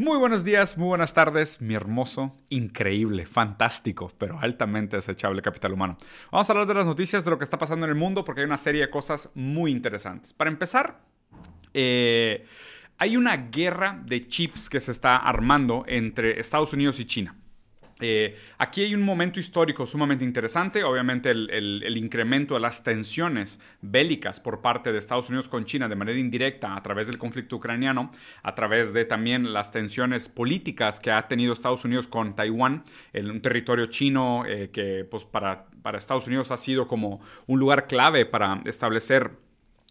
Muy 0.00 0.16
buenos 0.16 0.44
días, 0.44 0.78
muy 0.78 0.86
buenas 0.86 1.12
tardes, 1.12 1.60
mi 1.60 1.74
hermoso, 1.74 2.36
increíble, 2.50 3.26
fantástico, 3.26 4.12
pero 4.16 4.38
altamente 4.38 4.94
desechable 4.94 5.42
capital 5.42 5.72
humano. 5.72 5.98
Vamos 6.30 6.48
a 6.48 6.52
hablar 6.52 6.68
de 6.68 6.74
las 6.74 6.86
noticias 6.86 7.24
de 7.24 7.30
lo 7.32 7.36
que 7.36 7.42
está 7.42 7.58
pasando 7.58 7.84
en 7.84 7.90
el 7.90 7.98
mundo 7.98 8.24
porque 8.24 8.42
hay 8.42 8.46
una 8.46 8.58
serie 8.58 8.82
de 8.82 8.90
cosas 8.90 9.32
muy 9.34 9.72
interesantes. 9.72 10.32
Para 10.32 10.50
empezar, 10.50 11.00
eh, 11.74 12.46
hay 12.96 13.16
una 13.16 13.48
guerra 13.50 14.00
de 14.06 14.28
chips 14.28 14.70
que 14.70 14.78
se 14.78 14.92
está 14.92 15.16
armando 15.16 15.82
entre 15.88 16.38
Estados 16.38 16.72
Unidos 16.72 17.00
y 17.00 17.04
China. 17.04 17.34
Eh, 18.00 18.36
aquí 18.58 18.82
hay 18.82 18.94
un 18.94 19.02
momento 19.02 19.40
histórico 19.40 19.86
sumamente 19.86 20.24
interesante, 20.24 20.84
obviamente 20.84 21.30
el, 21.30 21.96
incremento 21.96 22.54
de 22.54 22.60
las 22.60 22.84
tensiones 22.84 23.58
bélicas 23.80 24.38
por 24.38 24.60
parte 24.60 24.92
de 24.92 24.98
Estados 24.98 25.28
Unidos 25.28 25.48
con 25.48 25.64
China 25.64 25.88
de 25.88 25.96
manera 25.96 26.18
indirecta 26.18 26.76
a 26.76 26.82
través 26.82 27.08
del 27.08 27.18
conflicto 27.18 27.56
ucraniano, 27.56 28.10
a 28.42 28.54
través 28.54 28.92
de 28.92 29.04
también 29.04 29.52
las 29.52 29.72
tensiones 29.72 30.28
políticas 30.28 31.00
que 31.00 31.10
ha 31.10 31.26
tenido 31.26 31.52
Estados 31.52 31.84
Unidos 31.84 32.06
con 32.06 32.36
Taiwán, 32.36 32.84
un 33.14 33.40
territorio 33.42 33.86
chino 33.86 34.44
eh, 34.46 34.70
que 34.70 35.04
pues, 35.04 35.24
para, 35.24 35.66
para 35.82 35.98
Estados 35.98 36.26
Unidos 36.28 36.50
ha 36.52 36.56
sido 36.56 36.86
como 36.86 37.20
un 37.46 37.58
lugar 37.58 37.88
clave 37.88 38.26
para 38.26 38.62
establecer 38.64 39.32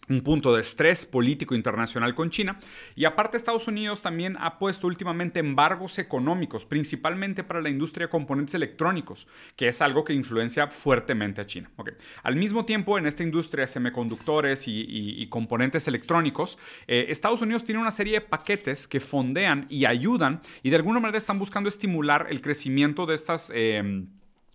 un 0.10 0.22
punto 0.22 0.56
de 0.56 0.62
estrés 0.62 1.06
político 1.06 1.56
internacional 1.56 2.16
con 2.16 2.30
China. 2.30 2.60
Y 2.96 3.06
aparte 3.06 3.38
Estados 3.38 3.68
Unidos 3.68 4.02
también 4.02 4.38
ha 4.40 4.58
puesto 4.60 4.88
últimamente 4.88 5.40
embargos 5.40 6.00
económicos, 6.00 6.66
principalmente 6.66 7.44
para 7.44 7.62
la 7.62 7.70
industria 7.70 8.08
de 8.08 8.12
componentes 8.12 8.56
electrónicos, 8.56 9.28
que 9.56 9.68
es 9.68 9.82
algo 9.82 10.04
que 10.04 10.14
influencia 10.14 10.68
fuertemente 10.68 11.42
a 11.42 11.46
China. 11.46 11.72
Al 12.24 12.36
mismo 12.36 12.66
tiempo, 12.66 12.98
en 12.98 13.08
esta 13.08 13.24
industria 13.24 13.64
de 13.64 13.68
semiconductores 13.68 14.64
y, 14.68 15.28
componentes 15.30 15.88
electrónicos, 15.88 16.58
eh, 16.88 17.08
Estados 17.10 17.42
Unidos 17.42 17.64
tiene 17.64 17.82
una 17.82 17.92
serie 17.92 18.14
de 18.14 18.22
paquetes 18.22 18.88
que 18.88 19.00
fondean 19.00 19.66
y 19.70 19.86
ayudan 19.86 20.42
y 20.64 20.70
de 20.70 20.78
alguna 20.78 21.00
manera 21.00 21.18
están 21.18 21.38
buscando 21.38 21.70
estimular 21.70 22.28
el 22.30 22.42
crecimiento 22.42 23.06
de 23.06 23.16
estas... 23.16 23.52
Eh, 23.54 24.06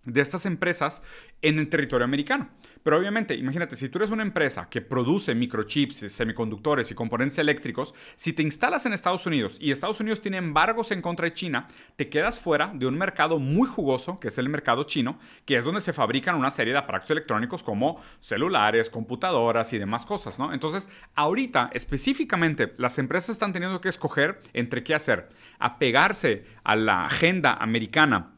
de 0.05 0.21
estas 0.21 0.45
empresas 0.45 1.01
en 1.41 1.59
el 1.59 1.69
territorio 1.69 2.05
americano. 2.05 2.49
Pero 2.83 2.97
obviamente, 2.97 3.35
imagínate, 3.35 3.75
si 3.75 3.87
tú 3.87 3.99
eres 3.99 4.11
una 4.11 4.23
empresa 4.23 4.67
que 4.69 4.81
produce 4.81 5.33
microchips, 5.35 6.11
semiconductores 6.11 6.91
y 6.91 6.95
componentes 6.95 7.37
eléctricos, 7.37 7.93
si 8.15 8.33
te 8.33 8.43
instalas 8.43 8.85
en 8.85 8.93
Estados 8.93 9.25
Unidos 9.25 9.57
y 9.61 9.71
Estados 9.71 9.99
Unidos 10.01 10.21
tiene 10.21 10.37
embargos 10.37 10.91
en 10.91 11.01
contra 11.01 11.25
de 11.25 11.33
China, 11.33 11.67
te 11.95 12.09
quedas 12.09 12.39
fuera 12.39 12.71
de 12.73 12.85
un 12.85 12.97
mercado 12.97 13.39
muy 13.39 13.67
jugoso, 13.67 14.19
que 14.19 14.27
es 14.27 14.37
el 14.37 14.49
mercado 14.49 14.83
chino, 14.83 15.19
que 15.45 15.55
es 15.55 15.63
donde 15.63 15.81
se 15.81 15.93
fabrican 15.93 16.35
una 16.35 16.49
serie 16.49 16.73
de 16.73 16.79
aparatos 16.79 17.11
electrónicos 17.11 17.63
como 17.63 18.01
celulares, 18.19 18.89
computadoras 18.89 19.71
y 19.71 19.77
demás 19.77 20.05
cosas, 20.05 20.37
¿no? 20.37 20.53
Entonces, 20.53 20.89
ahorita 21.15 21.69
específicamente 21.73 22.73
las 22.77 22.99
empresas 22.99 23.29
están 23.29 23.53
teniendo 23.53 23.79
que 23.79 23.89
escoger 23.89 24.41
entre 24.53 24.83
qué 24.83 24.95
hacer, 24.95 25.29
apegarse 25.59 26.45
a 26.63 26.75
la 26.75 27.05
agenda 27.05 27.53
americana 27.53 28.32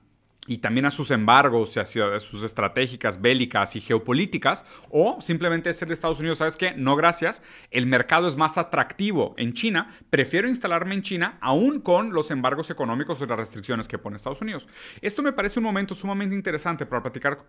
y 0.48 0.60
también 0.60 0.86
a 0.86 0.92
sus 0.92 1.12
embargos 1.12 1.76
y 1.76 1.80
a 1.80 1.86
sus 2.20 2.44
estratégicas 2.44 3.22
bélicas 3.22 3.76
y 3.76 3.82
geopolíticas, 3.82 4.66
o 4.90 5.20
simplemente 5.22 5.74
ser 5.74 5.88
de 5.88 5.94
Estados 5.94 6.20
Unidos, 6.20 6.38
¿sabes 6.38 6.56
qué? 6.56 6.74
No, 6.74 6.96
gracias, 6.96 7.42
el 7.72 7.88
mercado 7.88 8.28
es 8.28 8.36
más 8.36 8.58
atractivo 8.58 9.34
en 9.38 9.54
China, 9.54 9.96
prefiero 10.10 10.48
instalarme 10.48 10.96
en 10.96 11.02
China 11.02 11.38
aún 11.42 11.82
con 11.82 12.14
los 12.14 12.32
embargos 12.32 12.70
económicos 12.70 13.22
y 13.22 13.26
las 13.26 13.38
restricciones 13.38 13.88
que 13.88 13.98
pone 13.98 14.18
Estados 14.18 14.42
Unidos. 14.42 14.68
Esto 15.02 15.24
me 15.24 15.34
parece 15.34 15.60
un 15.60 15.66
momento 15.66 15.96
sumamente 15.96 16.36
interesante 16.36 16.86
para 16.86 17.02
platicar 17.02 17.46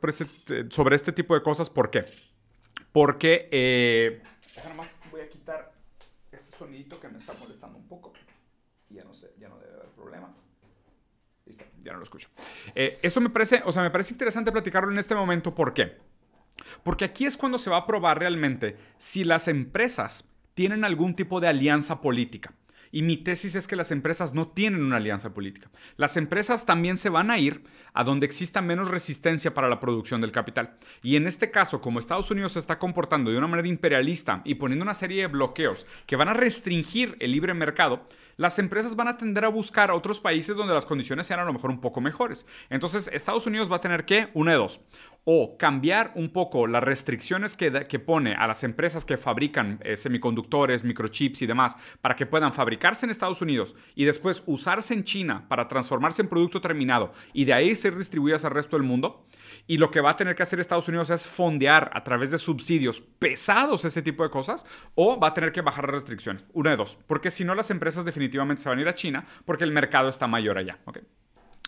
sobre 0.71 0.97
este 0.97 1.13
tipo 1.13 1.35
de 1.35 1.43
cosas, 1.43 1.69
¿por 1.69 1.91
qué? 1.91 2.07
Porque, 2.93 3.49
eh, 3.53 4.23
voy 5.11 5.21
a 5.21 5.29
quitar 5.29 5.73
este 6.33 6.57
sonidito 6.57 6.99
que 6.99 7.09
me 7.09 7.19
está 7.19 7.35
molestando 7.35 7.77
un 7.79 7.87
poco, 7.87 8.15
ya 8.89 9.05
no 9.05 9.13
sé, 9.13 9.35
ya 9.39 9.49
no 9.49 9.59
debe 9.59 9.75
haber 9.75 9.89
problema 9.91 10.35
ya 11.87 11.93
no 11.93 11.99
lo 11.99 12.05
escucho. 12.05 12.29
Eh, 12.75 12.99
eso 13.03 13.21
me 13.21 13.31
parece, 13.31 13.63
o 13.65 13.73
sea, 13.73 13.83
me 13.83 13.91
parece 13.91 14.13
interesante 14.13 14.53
platicarlo 14.53 14.91
en 14.91 14.99
este 14.99 15.15
momento. 15.15 15.55
¿Por 15.55 15.73
qué? 15.73 15.97
Porque 16.83 17.05
aquí 17.05 17.25
es 17.25 17.37
cuando 17.37 17.59
se 17.59 17.71
va 17.71 17.79
a 17.79 17.87
probar 17.87 18.19
realmente 18.19 18.77
si 18.99 19.25
las 19.25 19.49
empresas 19.49 20.29
tienen 20.55 20.85
algún 20.85 21.15
tipo 21.15 21.41
de 21.41 21.49
alianza 21.49 22.01
política. 22.01 22.55
Y 22.93 23.03
mi 23.03 23.17
tesis 23.17 23.55
es 23.55 23.67
que 23.67 23.77
las 23.77 23.91
empresas 23.91 24.33
no 24.33 24.49
tienen 24.49 24.83
una 24.83 24.97
alianza 24.97 25.35
política. 25.35 25.71
Las 25.97 26.17
empresas 26.17 26.65
también 26.65 26.97
se 26.97 27.11
van 27.11 27.31
a 27.31 27.39
ir 27.39 27.65
a 27.93 28.05
donde 28.05 28.27
exista 28.27 28.63
menos 28.63 28.89
resistencia 28.89 29.53
para 29.53 29.69
la 29.69 29.81
producción 29.81 30.21
del 30.21 30.33
capital. 30.33 30.77
Y 31.03 31.17
en 31.17 31.27
este 31.27 31.51
caso, 31.51 31.81
como 31.81 31.99
Estados 31.99 32.31
Unidos 32.31 32.53
se 32.53 32.59
está 32.59 32.79
comportando 32.79 33.31
de 33.31 33.39
una 33.39 33.49
manera 33.49 33.69
imperialista 33.69 34.41
y 34.45 34.55
poniendo 34.55 34.83
una 34.83 34.95
serie 34.95 35.23
de 35.23 35.27
bloqueos 35.27 35.87
que 36.07 36.17
van 36.17 36.29
a 36.29 36.35
restringir 36.35 37.17
el 37.21 37.33
libre 37.33 37.55
mercado, 37.55 38.07
las 38.37 38.59
empresas 38.59 38.97
van 38.97 39.09
a 39.09 39.17
tender 39.17 39.45
a 39.45 39.49
buscar 39.49 39.91
a 39.91 39.95
otros 39.95 40.21
países 40.21 40.57
donde 40.57 40.75
las 40.75 40.87
condiciones 40.87 41.27
sean 41.27 41.41
a 41.41 41.45
lo 41.45 41.53
mejor 41.53 41.71
un 41.71 41.81
poco 41.81 42.01
mejores. 42.01 42.47
Entonces, 42.69 43.09
Estados 43.13 43.47
Unidos 43.47 43.71
va 43.71 43.77
a 43.77 43.81
tener 43.81 44.05
que, 44.05 44.29
una 44.35 44.53
de 44.53 44.59
dos, 44.59 44.81
o 45.25 45.57
cambiar 45.59 46.13
un 46.15 46.31
poco 46.31 46.67
las 46.67 46.85
restricciones 46.85 47.57
que, 47.57 47.99
pone 47.99 48.35
a 48.35 48.47
las 48.47 48.63
empresas 48.63 49.05
que 49.05 49.17
fabrican 49.17 49.81
eh, 49.83 49.97
semiconductores, 49.97 50.85
microchips 50.85 51.43
y 51.43 51.47
demás, 51.47 51.77
para 52.01 52.15
que 52.15 52.27
puedan 52.27 52.53
fabricarse 52.53 53.07
en 53.07 53.11
Estados 53.11 53.43
Unidos 53.43 53.75
y 53.95 54.05
después 54.05 54.45
usarse 54.47 54.95
en 54.95 55.05
China 55.05 55.47
para 55.49 55.67
transformarse 55.67 56.23
en 56.23 56.29
producto 56.29 56.61
terminado 56.61 57.13
y 57.33 57.45
de 57.45 57.55
ahí 57.55 57.75
ser 57.75 57.97
distribuidas 57.97 58.45
al 58.45 58.53
resto 58.53 58.77
del 58.77 58.85
mundo. 58.85 59.27
Y 59.67 59.79
lo 59.79 59.91
que 59.91 60.01
va 60.01 60.11
a 60.11 60.17
tener 60.17 60.35
que 60.35 60.43
hacer 60.43 60.61
Estados 60.61 60.89
Unidos 60.89 61.11
es 61.11 61.27
fondear 61.27 61.91
a 61.93 62.05
través 62.05 62.31
de 62.31 62.39
subsidios 62.39 63.01
pesados 63.01 63.85
ese 63.85 64.03
tipo 64.03 64.23
de 64.23 64.31
cosas 64.31 64.67
o 64.95 65.19
va 65.19 65.29
a 65.29 65.35
tener 65.35 65.53
que 65.53 65.61
bajar 65.61 65.87
las 65.87 65.95
restricciones. 65.95 66.45
Una 66.53 66.71
de 66.71 66.77
dos. 66.77 66.99
Porque 67.07 67.31
si 67.31 67.45
no, 67.45 67.55
las 67.55 67.71
empresas 67.71 68.05
definitivamente 68.05 68.63
se 68.63 68.69
van 68.69 68.79
a 68.79 68.83
ir 68.83 68.89
a 68.89 68.95
China 68.95 69.27
porque 69.45 69.65
el 69.65 69.73
mercado 69.73 70.09
está 70.09 70.27
mayor 70.27 70.59
allá. 70.59 70.79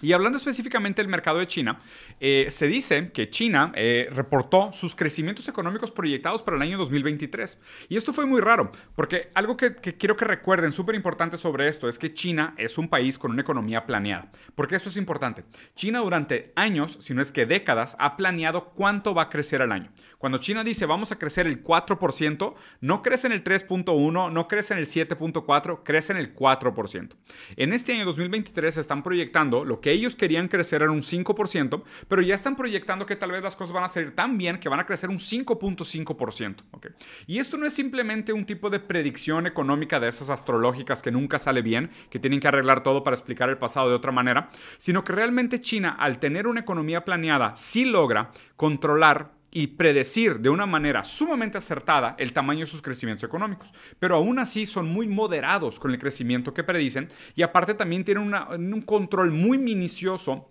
Y 0.01 0.13
hablando 0.13 0.39
específicamente 0.39 1.03
del 1.03 1.11
mercado 1.11 1.41
de 1.41 1.49
China, 1.49 1.81
eh, 2.21 2.47
se 2.51 2.69
dice 2.69 3.11
que 3.11 3.31
China 3.31 3.73
eh, 3.75 4.09
reportó 4.13 4.71
sus 4.73 4.95
crecimientos 4.95 5.49
económicos 5.49 5.91
proyectados 5.91 6.43
para 6.43 6.57
el 6.57 6.63
año 6.63 6.79
2023. 6.79 7.59
Y 7.89 7.97
esto 7.97 8.13
fue 8.13 8.25
muy 8.25 8.41
raro, 8.41 8.71
porque 8.95 9.31
algo 9.35 9.57
que, 9.57 9.75
quiero 9.75 10.17
que 10.17 10.25
recuerden, 10.25 10.71
súper 10.71 10.95
importante 10.95 11.37
sobre 11.37 11.67
esto, 11.67 11.89
es 11.89 11.99
que 11.99 12.15
China 12.15 12.55
es 12.59 12.79
un 12.79 12.89
país 12.89 13.19
con 13.19 13.33
una 13.33 13.43
economía 13.43 13.87
planeada. 13.87 14.31
¿Por 14.55 14.69
qué 14.69 14.77
esto 14.77 14.89
es 14.89 14.97
importante? 14.97 15.45
China 15.75 15.99
durante 15.99 16.53
años, 16.55 16.99
si 17.01 17.13
no 17.13 17.21
es 17.21 17.33
que 17.33 17.47
décadas, 17.47 17.97
ha 17.99 18.17
planeado 18.17 18.71
cuánto 18.71 19.15
va 19.15 19.23
a 19.23 19.31
crecer 19.31 19.63
al 19.63 19.73
año. 19.73 19.91
Cuando 20.19 20.39
China 20.39 20.65
dice 20.65 20.87
vamos 20.87 21.13
a 21.13 21.19
crecer 21.19 21.47
el 21.47 21.63
4%, 21.63 22.55
no 22.81 23.03
crece 23.03 23.27
en 23.27 23.33
el 23.33 23.43
3.1, 23.43 24.33
no 24.33 24.49
crece 24.49 24.75
en 24.75 24.81
el 24.81 24.87
7.4, 24.87 25.83
crece 25.85 26.13
en 26.13 26.19
el 26.19 26.35
4%. 26.35 27.17
En 27.57 27.73
este 27.73 27.93
año 27.93 28.05
2023 28.05 28.75
se 28.75 28.81
están 28.81 29.03
proyectando 29.03 29.65
lo 29.65 29.81
que 29.81 29.88
ellos 29.91 30.17
querían 30.17 30.49
crecer 30.49 30.83
en 30.83 30.91
un 30.91 31.03
5%, 31.03 31.83
pero 32.09 32.23
ya 32.23 32.35
están 32.35 32.57
proyectando 32.57 33.07
que 33.07 33.17
tal 33.17 33.33
vez 33.33 33.43
las 33.43 33.57
cosas 33.57 33.73
van 33.73 33.85
a 33.85 33.89
salir 33.89 34.15
tan 34.15 34.39
bien 34.39 34.59
que 34.59 34.69
van 34.69 34.81
a 34.81 34.87
crecer 34.87 35.11
un 35.11 35.19
5.5%. 35.19 36.57
¿okay? 36.73 36.91
Y 37.27 37.39
esto 37.39 37.57
no 37.57 37.67
es 37.67 37.73
simplemente 37.73 38.33
un 38.33 38.47
tipo 38.47 38.71
de 38.71 38.81
predicción 38.81 39.47
económica 39.47 40.01
de 40.01 40.09
esas 40.09 40.31
astrológicas 40.31 41.03
que 41.03 41.11
nunca 41.11 41.39
sale 41.39 41.63
bien, 41.63 41.91
que 42.11 42.19
tienen 42.19 42.41
que 42.41 42.49
arreglar 42.49 42.83
todo 42.83 43.05
para 43.05 43.15
explicar 43.15 43.49
el 43.49 43.59
pasado 43.59 43.89
de 43.89 43.95
otra 43.95 44.13
manera, 44.13 44.51
sino 44.79 45.05
que 45.05 45.13
realmente 45.13 45.61
China, 45.61 45.97
al 45.99 46.19
tener 46.19 46.47
una 46.47 46.61
economía 46.61 47.05
planeada, 47.05 47.57
sí 47.57 47.85
logra 47.85 48.31
controlar 48.57 49.38
y 49.59 49.67
predecir 49.67 50.39
de 50.39 50.51
una 50.51 50.67
manera 50.67 51.03
sumamente 51.03 51.59
acertada 51.59 52.15
el 52.17 52.33
tamaño 52.33 52.61
de 52.61 52.67
sus 52.67 52.81
crecimientos 52.81 53.25
económicos. 53.25 53.75
Pero 53.99 54.15
aún 54.15 54.39
así 54.39 54.67
son 54.67 54.87
muy 54.87 55.09
moderados 55.09 55.81
con 55.81 55.91
el 55.91 55.99
crecimiento 55.99 56.55
que 56.55 56.63
predicen 56.63 57.09
y 57.35 57.43
aparte 57.43 57.75
también 57.75 58.05
tienen 58.05 58.33
un 58.33 58.83
control 58.83 59.33
muy 59.33 59.59
minucioso 59.59 60.49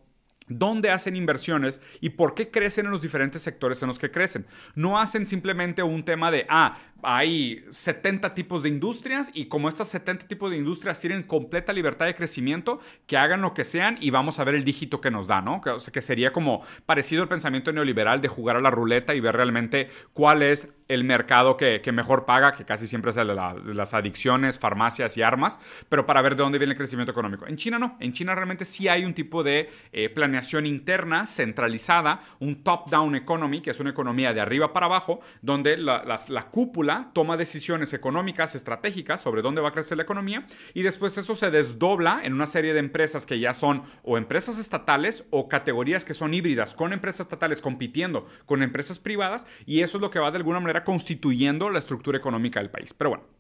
dónde 0.48 0.92
hacen 0.92 1.16
inversiones 1.16 1.82
y 2.02 2.10
por 2.12 2.34
qué 2.34 2.50
crecen 2.50 2.86
en 2.86 2.92
los 2.92 3.02
diferentes 3.02 3.42
sectores 3.42 3.82
en 3.82 3.88
los 3.88 4.00
que 4.00 4.12
crecen. 4.12 4.46
No 4.76 5.00
hacen 5.00 5.26
simplemente 5.26 5.84
un 5.84 6.04
tema 6.04 6.32
de, 6.32 6.46
ah, 6.50 6.78
hay 7.04 7.64
70 7.70 8.34
tipos 8.34 8.64
de 8.64 8.70
industrias 8.70 9.32
y 9.34 9.46
como 9.46 9.70
estas 9.70 9.88
70 9.90 10.28
tipos 10.28 10.52
de 10.52 10.58
industrias 10.58 11.00
tienen 11.00 11.24
completa 11.24 11.74
libertad 11.74 12.06
de 12.06 12.16
crecimiento, 12.16 12.80
que 13.06 13.18
hagan 13.18 13.42
lo 13.42 13.54
que 13.54 13.64
sean 13.64 13.98
y 14.02 14.10
vamos 14.10 14.40
a 14.40 14.44
ver 14.44 14.56
el 14.56 14.64
dígito 14.64 15.02
que 15.02 15.12
nos 15.12 15.28
da, 15.28 15.42
¿no? 15.42 15.62
Que, 15.62 15.76
que 15.92 16.02
sería 16.02 16.32
como 16.32 16.64
parecido 16.86 17.22
al 17.22 17.30
pensamiento 17.30 17.72
neoliberal 17.72 18.22
de 18.22 18.28
jugar 18.28 18.56
a 18.56 18.62
la 18.62 18.72
ruleta 18.72 19.14
y 19.14 19.20
ver 19.20 19.36
realmente 19.36 19.90
cuál 20.14 20.42
es 20.42 20.68
el 20.88 21.04
mercado 21.04 21.58
que, 21.58 21.82
mejor 21.92 22.26
paga, 22.26 22.54
que 22.54 22.66
casi 22.66 22.88
siempre 22.88 23.12
es 23.12 23.18
el 23.18 23.28
de, 23.28 23.36
las 23.74 23.94
adicciones, 23.94 24.60
farmacias 24.60 25.18
y 25.18 25.22
armas, 25.22 25.60
pero 25.90 26.06
para 26.06 26.22
ver 26.22 26.36
de 26.36 26.44
dónde 26.44 26.58
viene 26.58 26.74
el 26.74 26.78
crecimiento 26.78 27.12
económico. 27.12 27.46
En 27.48 27.58
China 27.58 27.80
no, 27.80 27.98
en 28.00 28.14
China 28.14 28.36
realmente 28.36 28.66
sí 28.66 28.88
hay 28.88 29.06
un 29.06 29.14
tipo 29.14 29.44
de 29.44 29.70
eh, 29.92 30.10
planeación 30.10 30.66
interna, 30.66 31.28
centralizada, 31.28 32.22
un 32.40 32.64
top-down 32.64 33.16
economy, 33.16 33.62
que 33.62 33.72
es 33.72 33.80
una 33.80 33.90
economía 33.90 34.34
de 34.34 34.42
arriba 34.42 34.74
para 34.74 34.86
abajo, 34.86 35.20
donde 35.42 35.78
la, 35.78 36.04
la 36.28 36.46
cúpula 36.50 37.12
toma 37.14 37.38
decisiones 37.38 37.94
económicas, 37.94 38.56
estratégicas 38.56 39.22
sobre 39.22 39.42
dónde 39.42 39.62
va 39.62 39.70
a 39.70 39.74
crecer 39.74 39.98
la 39.98 40.04
economía, 40.04 40.46
y 40.74 40.84
después 40.84 41.18
eso 41.18 41.36
se 41.36 41.52
desdobla 41.52 42.22
en 42.24 42.34
una 42.34 42.48
serie 42.48 42.74
de 42.74 42.80
empresas 42.80 43.26
que 43.26 43.40
ya 43.40 43.54
son 43.54 43.84
o 44.04 44.18
empresas 44.18 44.58
estatales 44.58 45.26
o 45.30 45.50
categorías 45.50 46.06
que 46.06 46.14
son 46.14 46.34
híbridas, 46.34 46.74
con 46.74 46.94
empresas 46.94 47.22
estatales 47.22 47.62
compitiendo 47.62 48.28
con 48.46 48.64
empresas 48.64 49.00
privadas, 49.00 49.48
y 49.66 49.82
eso 49.82 49.98
es 49.98 50.02
lo 50.02 50.10
que 50.10 50.20
va 50.20 50.32
de 50.32 50.38
alguna 50.38 50.60
manera 50.60 50.77
constituyendo 50.84 51.70
la 51.70 51.80
estructura 51.80 52.18
económica 52.18 52.60
del 52.60 52.70
país. 52.70 52.94
Pero 52.94 53.12
bueno. 53.12 53.37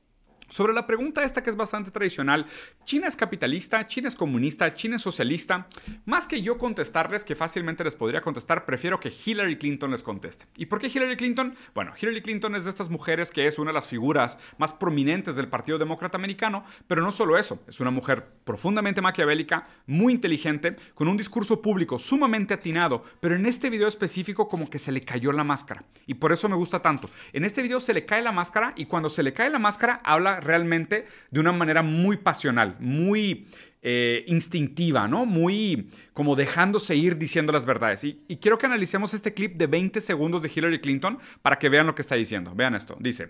Sobre 0.49 0.73
la 0.73 0.87
pregunta 0.87 1.23
esta 1.23 1.43
que 1.43 1.49
es 1.49 1.57
bastante 1.57 1.91
tradicional, 1.91 2.45
¿China 2.85 3.07
es 3.07 3.17
capitalista? 3.17 3.85
¿China 3.85 4.07
es 4.07 4.15
comunista? 4.15 4.73
¿China 4.73 4.95
es 4.95 5.01
socialista? 5.01 5.67
Más 6.05 6.25
que 6.25 6.41
yo 6.41 6.57
contestarles, 6.57 7.25
que 7.25 7.35
fácilmente 7.35 7.83
les 7.83 7.95
podría 7.95 8.21
contestar, 8.21 8.65
prefiero 8.65 8.97
que 8.99 9.11
Hillary 9.11 9.57
Clinton 9.57 9.91
les 9.91 10.03
conteste. 10.03 10.45
¿Y 10.55 10.67
por 10.67 10.79
qué 10.79 10.87
Hillary 10.87 11.17
Clinton? 11.17 11.53
Bueno, 11.75 11.91
Hillary 12.01 12.21
Clinton 12.21 12.55
es 12.55 12.63
de 12.63 12.69
estas 12.69 12.89
mujeres 12.89 13.29
que 13.29 13.45
es 13.45 13.59
una 13.59 13.71
de 13.71 13.75
las 13.75 13.89
figuras 13.89 14.39
más 14.57 14.71
prominentes 14.71 15.35
del 15.35 15.49
Partido 15.49 15.77
Demócrata 15.77 16.17
Americano, 16.17 16.63
pero 16.87 17.01
no 17.01 17.11
solo 17.11 17.37
eso, 17.37 17.61
es 17.67 17.81
una 17.81 17.91
mujer 17.91 18.25
profundamente 18.45 19.01
maquiavélica, 19.01 19.67
muy 19.85 20.13
inteligente, 20.13 20.77
con 20.93 21.09
un 21.09 21.17
discurso 21.17 21.61
público 21.61 21.99
sumamente 21.99 22.53
atinado, 22.53 23.03
pero 23.19 23.35
en 23.35 23.45
este 23.45 23.69
video 23.69 23.89
específico 23.89 24.47
como 24.47 24.69
que 24.69 24.79
se 24.79 24.93
le 24.93 25.01
cayó 25.01 25.33
la 25.33 25.43
máscara. 25.43 25.83
Y 26.05 26.13
por 26.13 26.31
eso 26.31 26.47
me 26.47 26.55
gusta 26.55 26.81
tanto. 26.81 27.09
En 27.33 27.43
este 27.43 27.61
video 27.61 27.81
se 27.81 27.93
le 27.93 28.05
cae 28.05 28.21
la 28.21 28.31
máscara 28.31 28.71
y 28.77 28.85
cuando 28.85 29.09
se 29.09 29.23
le 29.23 29.33
cae 29.33 29.49
la 29.49 29.59
máscara 29.59 29.99
habla 30.05 30.36
realmente 30.39 31.05
de 31.31 31.39
una 31.39 31.51
manera 31.51 31.83
muy 31.83 32.17
pasional, 32.17 32.75
muy 32.79 33.47
eh, 33.81 34.23
instintiva, 34.27 35.07
¿no? 35.07 35.25
Muy 35.25 35.89
como 36.13 36.35
dejándose 36.35 36.95
ir 36.95 37.17
diciendo 37.17 37.51
las 37.51 37.65
verdades. 37.65 38.03
Y, 38.03 38.23
y 38.27 38.37
quiero 38.37 38.57
que 38.57 38.65
analicemos 38.65 39.13
este 39.13 39.33
clip 39.33 39.55
de 39.55 39.67
20 39.67 40.01
segundos 40.01 40.41
de 40.41 40.51
Hillary 40.53 40.81
Clinton 40.81 41.19
para 41.41 41.57
que 41.57 41.69
vean 41.69 41.87
lo 41.87 41.95
que 41.95 42.01
está 42.01 42.15
diciendo. 42.15 42.53
Vean 42.55 42.75
esto. 42.75 42.97
Dice. 42.99 43.29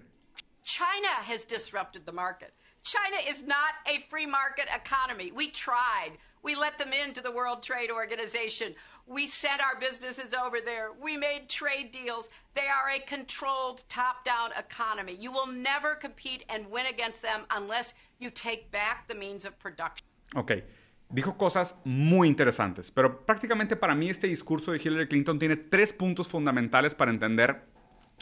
China 0.63 1.09
has 1.25 1.45
disrupted 1.45 2.05
the 2.05 2.11
market. 2.11 2.53
China 2.83 3.17
is 3.29 3.43
not 3.43 3.75
a 3.85 4.05
free 4.09 4.25
market 4.25 4.67
economy. 4.73 5.31
We 5.31 5.51
tried. 5.51 6.17
We 6.41 6.55
let 6.55 6.77
them 6.77 6.93
into 6.93 7.21
the 7.21 7.31
World 7.31 7.61
Trade 7.61 7.91
Organization. 7.91 8.73
We 9.09 9.25
sent 9.25 9.61
our 9.61 9.79
businesses 9.79 10.33
over 10.33 10.59
there. 10.59 10.91
We 11.01 11.15
made 11.15 11.47
trade 11.47 11.91
deals. 11.91 12.29
They 12.55 12.67
are 12.67 12.89
a 12.89 12.99
controlled 13.07 13.85
top 13.87 14.25
down 14.25 14.51
economy. 14.57 15.15
You 15.15 15.31
will 15.31 15.47
never 15.47 15.95
compete 15.95 16.43
and 16.49 16.69
win 16.69 16.87
against 16.87 17.21
them 17.21 17.45
unless 17.49 17.93
you 18.19 18.29
take 18.29 18.69
back 18.69 19.07
the 19.07 19.15
means 19.15 19.45
of 19.45 19.57
production. 19.59 20.05
Ok. 20.35 20.51
Dijo 21.09 21.37
cosas 21.37 21.79
muy 21.85 22.27
interesantes, 22.27 22.91
pero 22.91 23.25
prácticamente 23.25 23.77
para 23.77 23.95
mí 23.95 24.09
este 24.09 24.27
discurso 24.27 24.73
de 24.73 24.79
Hillary 24.83 25.07
Clinton 25.07 25.39
tiene 25.39 25.55
tres 25.55 25.93
puntos 25.93 26.27
fundamentales 26.27 26.93
para 26.93 27.09
entender 27.09 27.63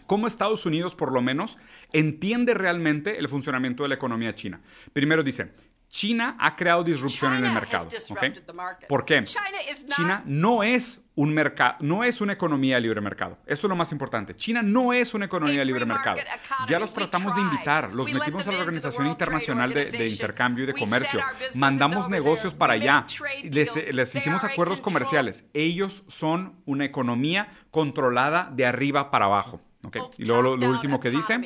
cómo 0.05 0.27
Estados 0.27 0.67
Unidos, 0.67 0.93
por 0.93 1.11
lo 1.11 1.23
menos, 1.23 1.57
entiende 1.93 2.53
realmente 2.53 3.17
el 3.17 3.27
funcionamiento 3.27 3.81
de 3.81 3.89
la 3.89 3.95
economía 3.95 4.35
china. 4.35 4.61
Primero 4.93 5.23
dice, 5.23 5.51
China 5.89 6.35
ha 6.39 6.55
creado 6.55 6.83
disrupción 6.83 7.33
en 7.33 7.45
el 7.45 7.51
mercado. 7.51 7.87
¿Por 8.87 9.05
qué? 9.05 9.23
China 9.23 10.23
no 10.25 10.63
es 10.63 11.05
un 11.15 11.33
mercado, 11.33 11.77
no 11.79 12.03
es 12.03 12.19
una 12.19 12.33
economía 12.33 12.75
de 12.75 12.81
libre 12.81 13.01
mercado. 13.01 13.37
Eso 13.45 13.67
es 13.67 13.69
lo 13.69 13.75
más 13.75 13.91
importante. 13.91 14.35
China 14.35 14.61
no 14.61 14.91
es 14.91 15.13
una 15.13 15.25
economía 15.25 15.59
de 15.59 15.65
libre 15.65 15.85
mercado. 15.85 16.17
Ya 16.67 16.79
los 16.79 16.93
tratamos 16.93 17.33
de 17.35 17.41
invitar, 17.41 17.93
los 17.93 18.11
metimos 18.11 18.45
a 18.47 18.51
la 18.51 18.59
Organización 18.59 19.07
Internacional 19.07 19.73
de, 19.73 20.07
Intercambio 20.07 20.65
y 20.65 20.67
de 20.67 20.73
Comercio, 20.73 21.21
mandamos 21.55 22.09
negocios 22.09 22.53
para 22.53 22.73
allá, 22.73 23.07
les, 23.43 23.93
les 23.93 24.15
hicimos 24.15 24.43
acuerdos 24.43 24.81
comerciales. 24.81 25.45
Ellos 25.53 26.03
son 26.07 26.61
una 26.65 26.85
economía 26.85 27.49
controlada 27.71 28.51
de 28.53 28.65
arriba 28.65 29.11
para 29.11 29.25
abajo. 29.25 29.61
Y 30.17 30.25
luego 30.25 30.55
lo, 30.55 30.69
último 30.69 30.99
que 30.99 31.11
dice, 31.11 31.39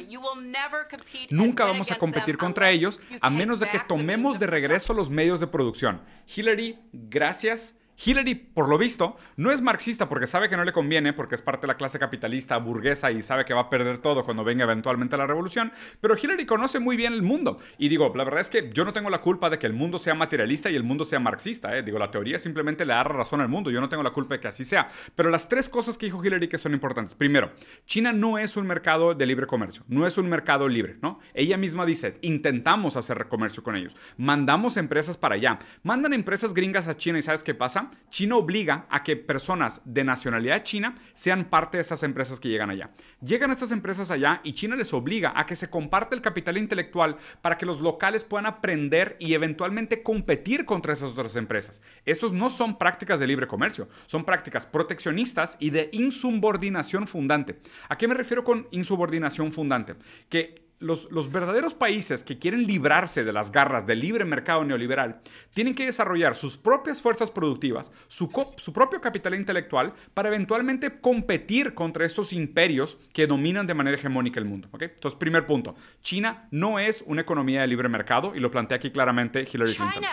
nunca 1.29 1.65
vamos 1.65 1.91
a 1.91 1.97
competir 1.97 2.37
contra 2.37 2.69
ellos 2.69 2.99
a 3.21 3.29
menos 3.29 3.59
de 3.59 3.69
que 3.69 3.79
tomemos 3.79 4.39
de 4.39 4.47
regreso 4.47 4.93
los 4.93 5.09
medios 5.09 5.39
de 5.39 5.47
producción. 5.47 6.01
Hillary, 6.35 6.79
gracias 6.91 7.78
Hillary, 8.05 8.35
por 8.35 8.69
lo 8.69 8.77
visto, 8.77 9.17
no 9.35 9.51
es 9.51 9.61
marxista 9.61 10.07
porque 10.07 10.25
sabe 10.25 10.47
que 10.47 10.55
no 10.55 10.63
le 10.63 10.71
conviene, 10.71 11.11
porque 11.11 11.35
es 11.35 11.41
parte 11.41 11.61
de 11.61 11.67
la 11.67 11.75
clase 11.77 11.99
capitalista 11.99 12.57
burguesa 12.57 13.11
y 13.11 13.21
sabe 13.21 13.43
que 13.43 13.53
va 13.53 13.61
a 13.61 13.69
perder 13.69 13.97
todo 13.97 14.23
cuando 14.23 14.45
venga 14.45 14.63
eventualmente 14.63 15.17
la 15.17 15.27
revolución, 15.27 15.73
pero 15.99 16.15
Hillary 16.15 16.45
conoce 16.45 16.79
muy 16.79 16.95
bien 16.95 17.11
el 17.11 17.23
mundo. 17.23 17.59
Y 17.77 17.89
digo, 17.89 18.13
la 18.15 18.23
verdad 18.23 18.39
es 18.39 18.49
que 18.49 18.69
yo 18.73 18.85
no 18.85 18.93
tengo 18.93 19.09
la 19.09 19.19
culpa 19.19 19.49
de 19.49 19.59
que 19.59 19.67
el 19.67 19.73
mundo 19.73 19.99
sea 19.99 20.13
materialista 20.13 20.69
y 20.69 20.75
el 20.75 20.83
mundo 20.83 21.03
sea 21.03 21.19
marxista. 21.19 21.77
¿eh? 21.77 21.83
Digo, 21.83 21.99
la 21.99 22.09
teoría 22.09 22.39
simplemente 22.39 22.85
le 22.85 22.93
da 22.93 23.03
razón 23.03 23.41
al 23.41 23.49
mundo, 23.49 23.69
yo 23.69 23.81
no 23.81 23.89
tengo 23.89 24.03
la 24.03 24.11
culpa 24.11 24.35
de 24.35 24.39
que 24.39 24.47
así 24.47 24.63
sea. 24.63 24.87
Pero 25.15 25.29
las 25.29 25.49
tres 25.49 25.67
cosas 25.67 25.97
que 25.97 26.05
dijo 26.05 26.23
Hillary 26.23 26.47
que 26.47 26.57
son 26.57 26.73
importantes. 26.73 27.15
Primero, 27.15 27.51
China 27.85 28.13
no 28.13 28.37
es 28.37 28.55
un 28.55 28.65
mercado 28.65 29.13
de 29.13 29.25
libre 29.25 29.45
comercio, 29.45 29.83
no 29.89 30.07
es 30.07 30.17
un 30.17 30.29
mercado 30.29 30.69
libre, 30.69 30.97
¿no? 31.01 31.19
Ella 31.33 31.57
misma 31.57 31.85
dice, 31.85 32.17
intentamos 32.21 32.95
hacer 32.95 33.27
comercio 33.27 33.61
con 33.61 33.75
ellos, 33.75 33.97
mandamos 34.15 34.77
empresas 34.77 35.17
para 35.17 35.35
allá, 35.35 35.59
mandan 35.83 36.13
empresas 36.13 36.53
gringas 36.53 36.87
a 36.87 36.95
China 36.95 37.19
y 37.19 37.23
¿sabes 37.23 37.43
qué 37.43 37.53
pasa? 37.53 37.88
China 38.09 38.37
obliga 38.37 38.85
a 38.89 39.03
que 39.03 39.15
personas 39.15 39.81
de 39.85 40.03
nacionalidad 40.03 40.63
china 40.63 40.95
sean 41.13 41.45
parte 41.45 41.77
de 41.77 41.81
esas 41.81 42.03
empresas 42.03 42.39
que 42.39 42.49
llegan 42.49 42.69
allá. 42.69 42.91
Llegan 43.21 43.51
estas 43.51 43.71
empresas 43.71 44.11
allá 44.11 44.41
y 44.43 44.53
China 44.53 44.75
les 44.75 44.93
obliga 44.93 45.33
a 45.35 45.45
que 45.45 45.55
se 45.55 45.69
comparte 45.69 46.15
el 46.15 46.21
capital 46.21 46.57
intelectual 46.57 47.17
para 47.41 47.57
que 47.57 47.65
los 47.65 47.79
locales 47.79 48.23
puedan 48.23 48.45
aprender 48.45 49.15
y 49.19 49.33
eventualmente 49.33 50.03
competir 50.03 50.65
contra 50.65 50.93
esas 50.93 51.11
otras 51.11 51.35
empresas. 51.35 51.81
Estos 52.05 52.33
no 52.33 52.49
son 52.49 52.77
prácticas 52.77 53.19
de 53.19 53.27
libre 53.27 53.47
comercio, 53.47 53.89
son 54.05 54.25
prácticas 54.25 54.65
proteccionistas 54.65 55.57
y 55.59 55.69
de 55.69 55.89
insubordinación 55.93 57.07
fundante. 57.07 57.59
¿A 57.89 57.97
qué 57.97 58.07
me 58.07 58.15
refiero 58.15 58.43
con 58.43 58.67
insubordinación 58.71 59.51
fundante? 59.53 59.95
Que 60.29 60.68
los, 60.79 61.31
verdaderos 61.31 61.73
países 61.73 62.23
que 62.23 62.39
quieren 62.39 62.65
librarse 62.65 63.23
de 63.23 63.33
las 63.33 63.51
garras 63.51 63.85
del 63.85 63.99
libre 63.99 64.23
mercado 64.23 64.63
neoliberal 64.63 65.19
tienen 65.53 65.75
que 65.75 65.85
desarrollar 65.85 66.35
sus 66.35 66.55
propias 66.55 67.01
fuerzas 67.01 67.29
productivas, 67.29 67.91
su, 68.07 68.29
su, 68.57 68.71
propio 68.71 69.01
capital 69.01 69.35
intelectual, 69.35 69.93
para 70.13 70.29
eventualmente 70.29 71.01
competir 71.01 71.73
contra 71.73 72.05
estos 72.05 72.31
imperios 72.31 72.97
que 73.13 73.27
dominan 73.27 73.67
de 73.67 73.73
manera 73.73 73.97
hegemónica 73.97 74.39
el 74.39 74.45
mundo. 74.45 74.69
Entonces, 74.79 75.17
primer 75.19 75.45
punto, 75.45 75.75
China 76.01 76.47
no 76.51 76.79
es 76.79 77.03
una 77.05 77.21
economía 77.21 77.61
de 77.61 77.67
libre 77.67 77.89
mercado 77.89 78.33
y 78.35 78.39
lo 78.39 78.49
plantea 78.49 78.77
aquí 78.77 78.91
claramente 78.91 79.41
Hillary 79.41 79.75
Clinton. 79.75 80.03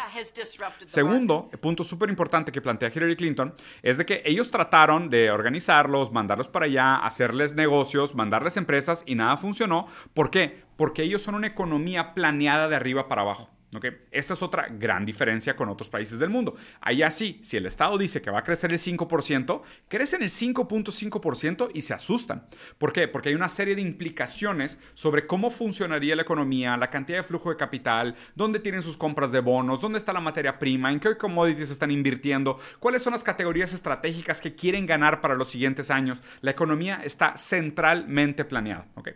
Segundo, 0.84 1.48
punto 1.60 1.84
súper 1.84 2.08
importante 2.10 2.50
que 2.50 2.60
plantea 2.60 2.90
Hillary 2.92 3.16
Clinton, 3.16 3.54
es 3.82 3.98
de 3.98 4.06
que 4.06 4.22
ellos 4.24 4.50
trataron 4.50 5.10
de 5.10 5.30
organizarlos, 5.30 6.10
mandarlos 6.10 6.48
para 6.48 6.66
allá, 6.66 6.96
hacerles 6.96 7.54
negocios, 7.54 8.14
mandarles 8.14 8.56
empresas 8.56 9.04
y 9.06 9.14
nada 9.14 9.36
funcionó. 9.36 9.86
¿Por 10.12 10.30
qué? 10.30 10.55
Porque 10.76 11.02
ellos 11.02 11.22
son 11.22 11.34
una 11.34 11.46
economía 11.46 12.14
planeada 12.14 12.68
de 12.68 12.76
arriba 12.76 13.08
para 13.08 13.22
abajo. 13.22 13.50
¿okay? 13.74 13.92
Esta 14.10 14.34
es 14.34 14.42
otra 14.42 14.68
gran 14.70 15.04
diferencia 15.04 15.56
con 15.56 15.68
otros 15.68 15.88
países 15.88 16.18
del 16.18 16.30
mundo. 16.30 16.56
Allá 16.80 17.10
sí, 17.10 17.40
si 17.42 17.56
el 17.56 17.66
Estado 17.66 17.98
dice 17.98 18.22
que 18.22 18.30
va 18.30 18.40
a 18.40 18.44
crecer 18.44 18.72
el 18.72 18.78
5%, 18.78 19.62
crecen 19.88 20.22
el 20.22 20.28
5.5% 20.28 21.70
y 21.74 21.82
se 21.82 21.94
asustan. 21.94 22.46
¿Por 22.78 22.92
qué? 22.92 23.08
Porque 23.08 23.30
hay 23.30 23.34
una 23.34 23.48
serie 23.48 23.74
de 23.74 23.82
implicaciones 23.82 24.78
sobre 24.94 25.26
cómo 25.26 25.50
funcionaría 25.50 26.16
la 26.16 26.22
economía, 26.22 26.76
la 26.76 26.90
cantidad 26.90 27.18
de 27.18 27.24
flujo 27.24 27.50
de 27.50 27.56
capital, 27.56 28.16
dónde 28.34 28.60
tienen 28.60 28.82
sus 28.82 28.96
compras 28.96 29.32
de 29.32 29.40
bonos, 29.40 29.80
dónde 29.80 29.98
está 29.98 30.12
la 30.12 30.20
materia 30.20 30.58
prima, 30.58 30.92
en 30.92 31.00
qué 31.00 31.16
commodities 31.16 31.70
están 31.70 31.90
invirtiendo, 31.90 32.58
cuáles 32.80 33.02
son 33.02 33.12
las 33.12 33.24
categorías 33.24 33.72
estratégicas 33.72 34.40
que 34.40 34.54
quieren 34.54 34.86
ganar 34.86 35.20
para 35.20 35.34
los 35.34 35.48
siguientes 35.48 35.90
años. 35.90 36.22
La 36.40 36.50
economía 36.50 37.00
está 37.04 37.36
centralmente 37.36 38.44
planeada. 38.44 38.86
¿okay? 38.94 39.14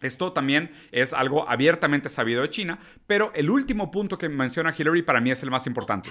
Esto 0.00 0.32
también 0.32 0.72
es 0.92 1.12
algo 1.12 1.48
abiertamente 1.48 2.08
sabido 2.08 2.42
de 2.42 2.50
China, 2.50 2.78
pero 3.06 3.32
el 3.34 3.50
último 3.50 3.90
punto 3.90 4.18
que 4.18 4.28
menciona 4.28 4.74
Hillary 4.76 5.02
para 5.02 5.20
mí 5.20 5.30
es 5.30 5.42
el 5.42 5.50
más 5.50 5.66
importante. 5.66 6.10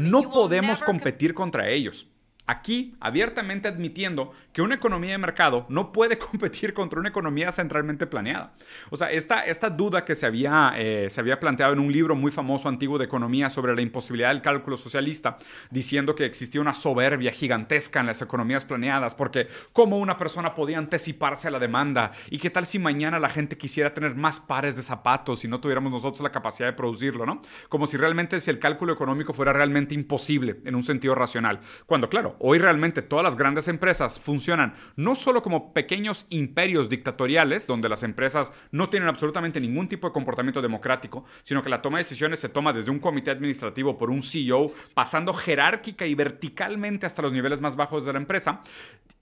No 0.00 0.30
podemos 0.30 0.82
competir 0.82 1.34
contra 1.34 1.68
ellos. 1.68 2.06
Aquí, 2.46 2.94
abiertamente 3.00 3.68
admitiendo 3.68 4.32
que 4.52 4.60
una 4.60 4.74
economía 4.74 5.12
de 5.12 5.18
mercado 5.18 5.64
no 5.70 5.92
puede 5.92 6.18
competir 6.18 6.74
contra 6.74 7.00
una 7.00 7.08
economía 7.08 7.50
centralmente 7.52 8.06
planeada. 8.06 8.52
O 8.90 8.98
sea, 8.98 9.10
esta, 9.10 9.40
esta 9.40 9.70
duda 9.70 10.04
que 10.04 10.14
se 10.14 10.26
había, 10.26 10.74
eh, 10.76 11.08
se 11.08 11.20
había 11.20 11.40
planteado 11.40 11.72
en 11.72 11.78
un 11.78 11.90
libro 11.90 12.14
muy 12.14 12.30
famoso 12.30 12.68
antiguo 12.68 12.98
de 12.98 13.06
economía 13.06 13.48
sobre 13.48 13.74
la 13.74 13.80
imposibilidad 13.80 14.28
del 14.28 14.42
cálculo 14.42 14.76
socialista, 14.76 15.38
diciendo 15.70 16.14
que 16.14 16.26
existía 16.26 16.60
una 16.60 16.74
soberbia 16.74 17.32
gigantesca 17.32 18.00
en 18.00 18.06
las 18.06 18.20
economías 18.20 18.66
planeadas, 18.66 19.14
porque 19.14 19.48
cómo 19.72 19.98
una 19.98 20.18
persona 20.18 20.54
podía 20.54 20.76
anticiparse 20.76 21.48
a 21.48 21.50
la 21.50 21.58
demanda 21.58 22.12
y 22.28 22.38
qué 22.38 22.50
tal 22.50 22.66
si 22.66 22.78
mañana 22.78 23.18
la 23.18 23.30
gente 23.30 23.56
quisiera 23.56 23.94
tener 23.94 24.14
más 24.16 24.40
pares 24.40 24.76
de 24.76 24.82
zapatos 24.82 25.44
y 25.44 25.48
no 25.48 25.60
tuviéramos 25.60 25.90
nosotros 25.90 26.20
la 26.20 26.30
capacidad 26.30 26.68
de 26.68 26.74
producirlo, 26.74 27.24
¿no? 27.24 27.40
Como 27.70 27.86
si 27.86 27.96
realmente 27.96 28.38
si 28.40 28.50
el 28.50 28.58
cálculo 28.58 28.92
económico 28.92 29.32
fuera 29.32 29.54
realmente 29.54 29.94
imposible 29.94 30.60
en 30.66 30.74
un 30.74 30.82
sentido 30.82 31.14
racional. 31.14 31.60
Cuando, 31.86 32.10
claro, 32.10 32.33
hoy 32.38 32.58
realmente 32.58 33.02
todas 33.02 33.24
las 33.24 33.36
grandes 33.36 33.68
empresas 33.68 34.18
funcionan 34.18 34.74
no 34.96 35.14
solo 35.14 35.42
como 35.42 35.72
pequeños 35.72 36.26
imperios 36.30 36.88
dictatoriales, 36.88 37.66
donde 37.66 37.88
las 37.88 38.02
empresas 38.02 38.52
no 38.70 38.88
tienen 38.88 39.08
absolutamente 39.08 39.60
ningún 39.60 39.88
tipo 39.88 40.06
de 40.06 40.12
comportamiento 40.12 40.62
democrático, 40.62 41.24
sino 41.42 41.62
que 41.62 41.70
la 41.70 41.82
toma 41.82 41.98
de 41.98 42.04
decisiones 42.04 42.40
se 42.40 42.48
toma 42.48 42.72
desde 42.72 42.90
un 42.90 42.98
comité 42.98 43.30
administrativo 43.30 43.96
por 43.96 44.10
un 44.10 44.22
CEO, 44.22 44.70
pasando 44.94 45.32
jerárquica 45.34 46.06
y 46.06 46.14
verticalmente 46.14 47.06
hasta 47.06 47.22
los 47.22 47.32
niveles 47.32 47.60
más 47.60 47.76
bajos 47.76 48.04
de 48.04 48.12
la 48.12 48.18
empresa, 48.18 48.62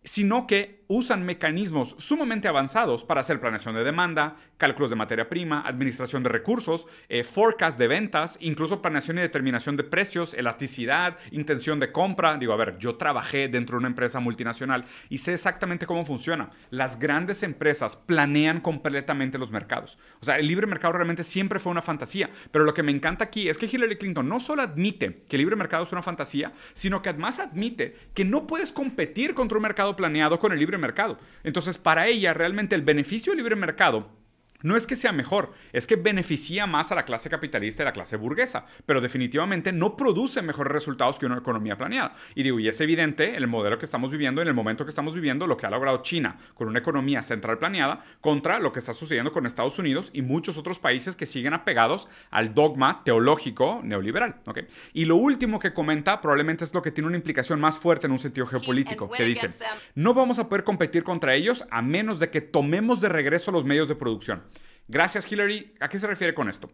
sino 0.04 0.46
que 0.46 0.82
usan 0.88 1.24
mecanismos 1.24 1.94
sumamente 1.98 2.48
avanzados 2.48 3.02
para 3.02 3.20
hacer 3.20 3.40
planeación 3.40 3.74
de 3.74 3.82
demanda, 3.82 4.36
cálculos 4.58 4.90
de 4.90 4.96
materia 4.96 5.28
prima, 5.28 5.62
administración 5.66 6.22
de 6.22 6.28
recursos, 6.28 6.86
eh, 7.08 7.24
forecast 7.24 7.78
de 7.78 7.88
ventas, 7.88 8.36
incluso 8.40 8.82
planeación 8.82 9.16
y 9.16 9.22
determinación 9.22 9.78
de 9.78 9.84
precios, 9.84 10.34
elasticidad, 10.34 11.16
intención 11.30 11.80
de 11.80 11.92
compra. 11.92 12.36
Digo, 12.36 12.52
a 12.52 12.56
ver, 12.56 12.76
yo 12.78 12.96
trabajé 12.96 13.48
dentro 13.48 13.74
de 13.74 13.78
una 13.78 13.88
empresa 13.88 14.20
multinacional 14.20 14.84
y 15.08 15.18
sé 15.18 15.32
exactamente 15.32 15.86
cómo 15.86 16.04
funciona. 16.04 16.50
Las 16.68 16.98
grandes 16.98 17.42
empresas 17.42 17.96
planean 17.96 18.60
completamente 18.60 19.38
los 19.38 19.50
mercados. 19.50 19.98
O 20.20 20.26
sea, 20.26 20.36
el 20.38 20.46
libre 20.46 20.66
mercado 20.66 20.92
realmente 20.92 21.24
siempre 21.24 21.58
fue 21.58 21.72
una 21.72 21.80
fantasía, 21.80 22.28
pero 22.50 22.64
lo 22.64 22.74
que 22.74 22.82
me 22.82 22.92
encanta 22.92 23.24
aquí 23.24 23.48
es 23.48 23.56
que 23.56 23.66
Hillary 23.66 23.96
Clinton 23.96 24.28
no 24.28 24.40
solo 24.40 24.60
admite 24.60 25.24
que 25.26 25.36
el 25.36 25.40
libre 25.40 25.56
mercado 25.56 25.84
es 25.84 25.92
una 25.92 26.02
fantasía, 26.02 26.52
sino 26.74 27.00
que 27.00 27.08
además 27.08 27.38
admite 27.38 27.96
que 28.12 28.26
no 28.26 28.46
puedes 28.46 28.72
competir 28.72 29.32
contra 29.34 29.56
un 29.56 29.62
mercado 29.62 29.91
planeado 29.96 30.38
con 30.38 30.52
el 30.52 30.58
libre 30.58 30.78
mercado. 30.78 31.18
Entonces, 31.44 31.78
para 31.78 32.06
ella, 32.06 32.34
realmente 32.34 32.74
el 32.74 32.82
beneficio 32.82 33.32
del 33.32 33.38
libre 33.38 33.56
mercado 33.56 34.21
no 34.62 34.76
es 34.76 34.86
que 34.86 34.96
sea 34.96 35.12
mejor, 35.12 35.52
es 35.72 35.86
que 35.86 35.96
beneficia 35.96 36.66
más 36.66 36.92
a 36.92 36.94
la 36.94 37.04
clase 37.04 37.30
capitalista 37.30 37.82
y 37.82 37.84
a 37.84 37.86
la 37.86 37.92
clase 37.92 38.16
burguesa, 38.16 38.66
pero 38.86 39.00
definitivamente 39.00 39.72
no 39.72 39.96
produce 39.96 40.42
mejores 40.42 40.72
resultados 40.72 41.18
que 41.18 41.26
una 41.26 41.38
economía 41.38 41.76
planeada. 41.76 42.14
Y 42.34 42.42
digo, 42.42 42.58
y 42.58 42.68
es 42.68 42.80
evidente 42.80 43.30
en 43.30 43.36
el 43.36 43.48
modelo 43.48 43.78
que 43.78 43.84
estamos 43.84 44.10
viviendo, 44.10 44.42
en 44.42 44.48
el 44.48 44.54
momento 44.54 44.84
que 44.84 44.90
estamos 44.90 45.14
viviendo, 45.14 45.46
lo 45.46 45.56
que 45.56 45.66
ha 45.66 45.70
logrado 45.70 46.02
China 46.02 46.36
con 46.54 46.68
una 46.68 46.78
economía 46.78 47.22
central 47.22 47.58
planeada 47.58 48.04
contra 48.20 48.58
lo 48.58 48.72
que 48.72 48.78
está 48.78 48.92
sucediendo 48.92 49.32
con 49.32 49.46
Estados 49.46 49.78
Unidos 49.78 50.10
y 50.12 50.22
muchos 50.22 50.56
otros 50.56 50.78
países 50.78 51.16
que 51.16 51.26
siguen 51.26 51.54
apegados 51.54 52.08
al 52.30 52.54
dogma 52.54 53.02
teológico 53.04 53.80
neoliberal. 53.82 54.36
¿okay? 54.46 54.66
Y 54.92 55.04
lo 55.04 55.16
último 55.16 55.58
que 55.58 55.72
comenta 55.72 56.20
probablemente 56.20 56.64
es 56.64 56.74
lo 56.74 56.82
que 56.82 56.90
tiene 56.90 57.08
una 57.08 57.16
implicación 57.16 57.60
más 57.60 57.78
fuerte 57.78 58.06
en 58.06 58.12
un 58.12 58.18
sentido 58.18 58.46
geopolítico, 58.46 59.10
que 59.10 59.24
dice, 59.24 59.50
no 59.94 60.14
vamos 60.14 60.38
a 60.38 60.48
poder 60.48 60.64
competir 60.64 61.02
contra 61.02 61.34
ellos 61.34 61.64
a 61.70 61.82
menos 61.82 62.18
de 62.18 62.30
que 62.30 62.40
tomemos 62.40 63.00
de 63.00 63.08
regreso 63.08 63.50
los 63.50 63.64
medios 63.64 63.88
de 63.88 63.94
producción. 63.94 64.42
Gracias, 64.88 65.30
Hillary. 65.30 65.74
¿A 65.80 65.88
qué 65.88 65.98
se 65.98 66.06
refiere 66.06 66.34
con 66.34 66.48
esto? 66.48 66.70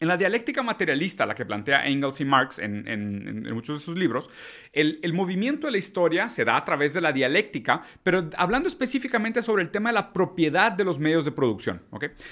En 0.00 0.06
la 0.06 0.16
dialéctica 0.16 0.62
materialista, 0.62 1.26
la 1.26 1.34
que 1.34 1.44
plantea 1.44 1.86
Engels 1.86 2.20
y 2.20 2.24
Marx 2.24 2.60
en, 2.60 3.42
muchos 3.52 3.80
de 3.80 3.84
sus 3.84 3.98
libros, 3.98 4.30
el, 4.72 5.12
movimiento 5.12 5.66
de 5.66 5.72
la 5.72 5.78
historia 5.78 6.28
se 6.28 6.44
da 6.44 6.56
a 6.56 6.64
través 6.64 6.94
de 6.94 7.00
la 7.00 7.12
dialéctica, 7.12 7.82
pero 8.04 8.30
hablando 8.36 8.68
específicamente 8.68 9.42
sobre 9.42 9.62
el 9.62 9.70
tema 9.70 9.88
de 9.88 9.94
la 9.94 10.12
propiedad 10.12 10.70
de 10.70 10.84
los 10.84 11.00
medios 11.00 11.24
de 11.24 11.32
producción. 11.32 11.82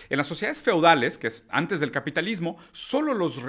En 0.08 0.16
las 0.16 0.28
sociedades 0.28 0.62
feudales, 0.62 1.18
que 1.18 1.26
es 1.26 1.46
antes 1.50 1.80
del 1.80 1.90
capitalismo, 1.90 2.56
solo 2.70 3.14
los, 3.14 3.40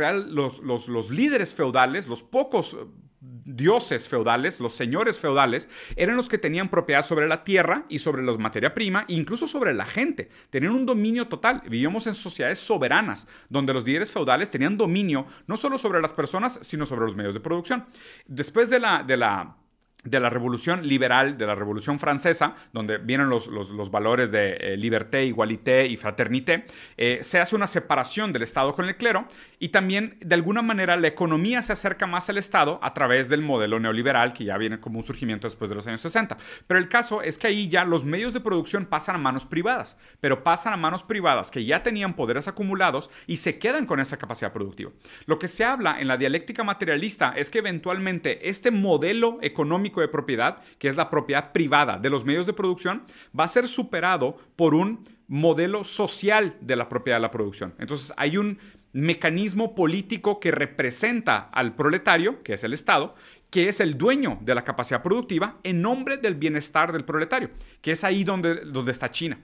líderes 1.11 1.53
feudales, 1.53 2.07
los 2.07 2.23
pocos 2.23 2.75
dioses 3.19 4.07
feudales, 4.07 4.59
los 4.59 4.73
señores 4.73 5.19
feudales, 5.19 5.69
eran 5.95 6.15
los 6.15 6.29
que 6.29 6.37
tenían 6.37 6.69
propiedad 6.69 7.03
sobre 7.03 7.27
la 7.27 7.43
tierra 7.43 7.85
y 7.89 7.99
sobre 7.99 8.23
la 8.23 8.33
materia 8.37 8.73
prima, 8.73 9.05
incluso 9.07 9.47
sobre 9.47 9.73
la 9.73 9.85
gente. 9.85 10.29
Tenían 10.49 10.73
un 10.73 10.85
dominio 10.85 11.27
total. 11.27 11.61
Vivíamos 11.63 12.07
en 12.07 12.13
sociedades 12.13 12.59
soberanas, 12.59 13.27
donde 13.49 13.73
los 13.73 13.85
líderes 13.85 14.11
feudales 14.11 14.49
tenían 14.49 14.77
dominio 14.77 15.25
no 15.47 15.57
solo 15.57 15.77
sobre 15.77 16.01
las 16.01 16.13
personas, 16.13 16.59
sino 16.61 16.85
sobre 16.85 17.05
los 17.05 17.15
medios 17.15 17.33
de 17.33 17.39
producción. 17.39 17.85
Después 18.27 18.69
de 18.69 18.79
la, 18.79 19.03
de 19.03 19.17
la 19.17 19.57
de 20.09 20.19
la 20.19 20.29
revolución 20.29 20.87
liberal, 20.87 21.37
de 21.37 21.45
la 21.45 21.55
revolución 21.55 21.99
francesa, 21.99 22.55
donde 22.71 22.97
vienen 22.97 23.29
los, 23.29 23.47
los, 23.47 23.91
valores 23.91 24.31
de 24.31 24.57
eh, 24.59 24.77
liberté, 24.77 25.25
igualité 25.25 25.85
y 25.87 25.97
fraternité, 25.97 26.65
eh, 26.97 27.19
se 27.21 27.39
hace 27.39 27.55
una 27.55 27.67
separación 27.67 28.31
del 28.33 28.43
Estado 28.43 28.73
con 28.73 28.85
el 28.85 28.95
clero 28.95 29.27
y 29.59 29.69
también 29.69 30.17
de 30.21 30.35
alguna 30.35 30.61
manera 30.61 30.95
la 30.95 31.07
economía 31.07 31.61
se 31.61 31.73
acerca 31.73 32.07
más 32.07 32.29
al 32.29 32.37
Estado 32.37 32.79
a 32.81 32.93
través 32.93 33.29
del 33.29 33.41
modelo 33.41 33.79
neoliberal 33.79 34.33
que 34.33 34.45
ya 34.45 34.57
viene 34.57 34.79
como 34.79 34.99
un 34.99 35.03
surgimiento 35.03 35.47
después 35.47 35.69
de 35.69 35.75
los 35.75 35.87
años 35.87 36.01
60. 36.01 36.37
Pero 36.67 36.79
el 36.79 36.89
caso 36.89 37.21
es 37.21 37.37
que 37.37 37.47
ahí 37.47 37.67
ya 37.67 37.83
los 37.83 38.05
medios 38.05 38.33
de 38.33 38.39
producción 38.39 38.85
pasan 38.85 39.15
a 39.15 39.19
manos 39.19 39.45
privadas, 39.45 39.97
pero 40.19 40.43
pasan 40.43 40.73
a 40.73 40.77
manos 40.77 41.03
privadas 41.03 41.51
que 41.51 41.65
ya 41.65 41.83
tenían 41.83 42.15
poderes 42.15 42.47
acumulados 42.47 43.09
y 43.25 43.37
se 43.37 43.59
quedan 43.59 43.85
con 43.85 43.99
esa 43.99 44.17
capacidad 44.17 44.53
productiva. 44.53 44.91
Lo 45.25 45.39
que 45.39 45.47
se 45.47 45.65
habla 45.65 45.99
en 45.99 46.07
la 46.07 46.17
dialéctica 46.17 46.63
materialista 46.63 47.33
es 47.35 47.49
que 47.49 47.59
eventualmente 47.59 48.49
este 48.49 48.71
modelo 48.71 49.39
económico 49.41 49.96
de 50.01 50.07
propiedad, 50.07 50.57
que 50.79 50.87
es 50.87 50.95
la 50.95 51.09
propiedad 51.09 51.51
privada 51.51 51.97
de 51.97 52.09
los 52.09 52.25
medios 52.25 52.45
de 52.45 52.53
producción, 52.53 53.03
va 53.37 53.45
a 53.45 53.47
ser 53.47 53.67
superado 53.67 54.37
por 54.55 54.73
un 54.75 55.03
modelo 55.27 55.83
social 55.83 56.57
de 56.61 56.75
la 56.75 56.89
propiedad 56.89 57.17
de 57.17 57.21
la 57.21 57.31
producción. 57.31 57.75
Entonces 57.79 58.13
hay 58.17 58.37
un 58.37 58.57
mecanismo 58.93 59.75
político 59.75 60.39
que 60.39 60.51
representa 60.51 61.49
al 61.51 61.75
proletario, 61.75 62.41
que 62.43 62.53
es 62.53 62.63
el 62.63 62.73
Estado, 62.73 63.15
que 63.49 63.69
es 63.69 63.79
el 63.79 63.97
dueño 63.97 64.39
de 64.41 64.55
la 64.55 64.63
capacidad 64.63 65.03
productiva 65.03 65.57
en 65.63 65.81
nombre 65.81 66.17
del 66.17 66.35
bienestar 66.35 66.91
del 66.91 67.05
proletario, 67.05 67.51
que 67.81 67.91
es 67.91 68.03
ahí 68.03 68.23
donde, 68.23 68.65
donde 68.65 68.91
está 68.91 69.11
China. 69.11 69.39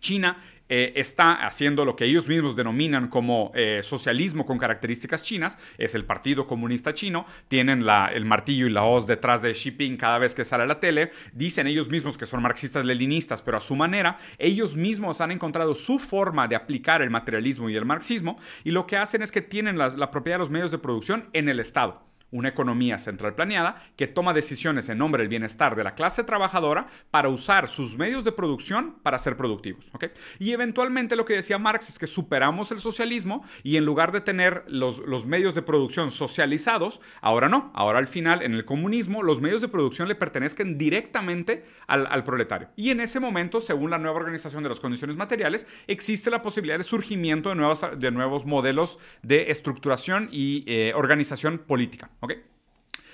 China 0.00 0.42
eh, 0.70 0.92
está 0.94 1.32
haciendo 1.32 1.84
lo 1.84 1.96
que 1.96 2.04
ellos 2.04 2.28
mismos 2.28 2.54
denominan 2.54 3.08
como 3.08 3.50
eh, 3.56 3.80
socialismo 3.82 4.46
con 4.46 4.56
características 4.56 5.24
chinas, 5.24 5.58
es 5.78 5.96
el 5.96 6.04
Partido 6.04 6.46
Comunista 6.46 6.94
Chino, 6.94 7.26
tienen 7.48 7.84
el 7.86 8.24
martillo 8.24 8.66
y 8.66 8.70
la 8.70 8.84
hoz 8.84 9.06
detrás 9.06 9.42
de 9.42 9.52
Xi 9.52 9.70
Jinping 9.70 9.96
cada 9.96 10.18
vez 10.18 10.34
que 10.34 10.44
sale 10.44 10.62
a 10.62 10.66
la 10.66 10.78
tele, 10.78 11.10
dicen 11.32 11.66
ellos 11.66 11.88
mismos 11.88 12.16
que 12.16 12.24
son 12.24 12.40
marxistas-leninistas, 12.40 13.42
pero 13.42 13.56
a 13.56 13.60
su 13.60 13.74
manera, 13.74 14.18
ellos 14.38 14.76
mismos 14.76 15.20
han 15.20 15.32
encontrado 15.32 15.74
su 15.74 15.98
forma 15.98 16.46
de 16.46 16.54
aplicar 16.54 17.02
el 17.02 17.10
materialismo 17.10 17.68
y 17.68 17.74
el 17.74 17.84
marxismo, 17.84 18.38
y 18.62 18.70
lo 18.70 18.86
que 18.86 18.96
hacen 18.96 19.22
es 19.22 19.32
que 19.32 19.42
tienen 19.42 19.76
la 19.76 20.10
propiedad 20.12 20.36
de 20.36 20.40
los 20.40 20.50
medios 20.50 20.70
de 20.70 20.78
producción 20.78 21.28
en 21.32 21.48
el 21.48 21.58
Estado 21.58 22.09
una 22.30 22.48
economía 22.48 22.98
central 22.98 23.34
planeada 23.34 23.82
que 23.96 24.06
toma 24.06 24.32
decisiones 24.32 24.88
en 24.88 24.98
nombre 24.98 25.22
del 25.22 25.28
bienestar 25.28 25.76
de 25.76 25.84
la 25.84 25.94
clase 25.94 26.24
trabajadora 26.24 26.86
para 27.10 27.28
usar 27.28 27.68
sus 27.68 27.96
medios 27.96 28.24
de 28.24 28.32
producción 28.32 28.96
para 29.02 29.18
ser 29.18 29.36
productivos. 29.36 29.90
Y 30.38 30.52
eventualmente 30.52 31.16
lo 31.16 31.24
que 31.24 31.34
decía 31.34 31.58
Marx 31.58 31.88
es 31.88 31.98
que 31.98 32.06
superamos 32.06 32.70
el 32.70 32.80
socialismo 32.80 33.44
y 33.62 33.76
en 33.76 33.84
lugar 33.84 34.12
de 34.12 34.20
tener 34.20 34.64
los, 34.68 35.00
medios 35.26 35.54
de 35.54 35.62
producción 35.62 36.10
socializados, 36.10 37.00
ahora 37.20 37.48
no, 37.48 37.70
ahora 37.74 37.98
al 37.98 38.06
final 38.06 38.42
en 38.42 38.54
el 38.54 38.64
comunismo 38.64 39.22
los 39.22 39.40
medios 39.40 39.60
de 39.60 39.68
producción 39.68 40.08
le 40.08 40.14
pertenezcan 40.14 40.78
directamente 40.78 41.64
al, 41.86 42.24
proletario. 42.24 42.68
Y 42.76 42.90
en 42.90 43.00
ese 43.00 43.20
momento, 43.20 43.60
según 43.60 43.90
la 43.90 43.98
nueva 43.98 44.18
organización 44.18 44.62
de 44.62 44.68
las 44.68 44.80
condiciones 44.80 45.16
materiales, 45.16 45.66
existe 45.86 46.30
la 46.30 46.42
posibilidad 46.42 46.78
de 46.78 46.84
surgimiento 46.84 47.48
de, 47.48 47.54
nuevos, 47.54 47.80
de 47.96 48.10
nuevos 48.10 48.44
modelos 48.44 48.98
de 49.22 49.50
estructuración 49.50 50.28
y 50.30 50.64
eh, 50.66 50.92
organización 50.94 51.58
política. 51.58 52.10
¿Ok? 52.20 52.34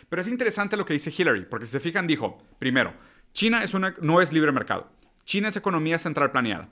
Pero 0.09 0.23
es 0.23 0.29
interesante 0.29 0.77
lo 0.77 0.85
que 0.85 0.93
dice 0.93 1.13
Hillary, 1.17 1.47
porque 1.47 1.67
si 1.67 1.73
se 1.73 1.81
fijan, 1.81 2.07
dijo, 2.07 2.39
primero, 2.59 2.95
China 3.33 3.63
es 3.65 3.75
una, 3.75 3.95
no 4.01 4.21
es 4.21 4.33
libre 4.33 4.53
mercado. 4.53 4.91
China 5.25 5.49
es 5.49 5.57
economía 5.57 5.99
central 5.99 6.31
planeada. 6.31 6.69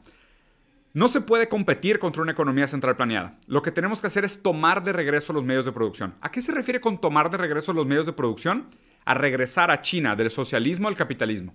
No 0.93 1.09
se 1.09 1.21
puede 1.21 1.49
competir 1.49 1.99
contra 1.99 2.23
una 2.23 2.33
economía 2.33 2.69
central 2.69 2.95
planeada. 2.95 3.37
Lo 3.49 3.63
que 3.63 3.73
tenemos 3.73 4.01
que 4.01 4.07
hacer 4.07 4.25
es 4.25 4.43
tomar 4.43 4.85
de 4.85 4.93
regreso 4.93 5.33
los 5.33 5.43
medios 5.43 5.65
de 5.65 5.73
producción. 5.73 6.15
¿A 6.21 6.31
qué 6.31 6.41
se 6.41 6.53
refiere 6.53 6.81
con 6.81 7.01
tomar 7.01 7.33
de 7.33 7.37
regreso 7.37 7.73
los 7.73 7.85
medios 7.85 8.07
de 8.07 8.13
producción? 8.13 8.69
A 9.05 9.15
regresar 9.15 9.73
a 9.73 9.81
China 9.81 10.15
del 10.15 10.31
socialismo 10.31 10.87
al 10.87 10.97
capitalismo. 10.97 11.53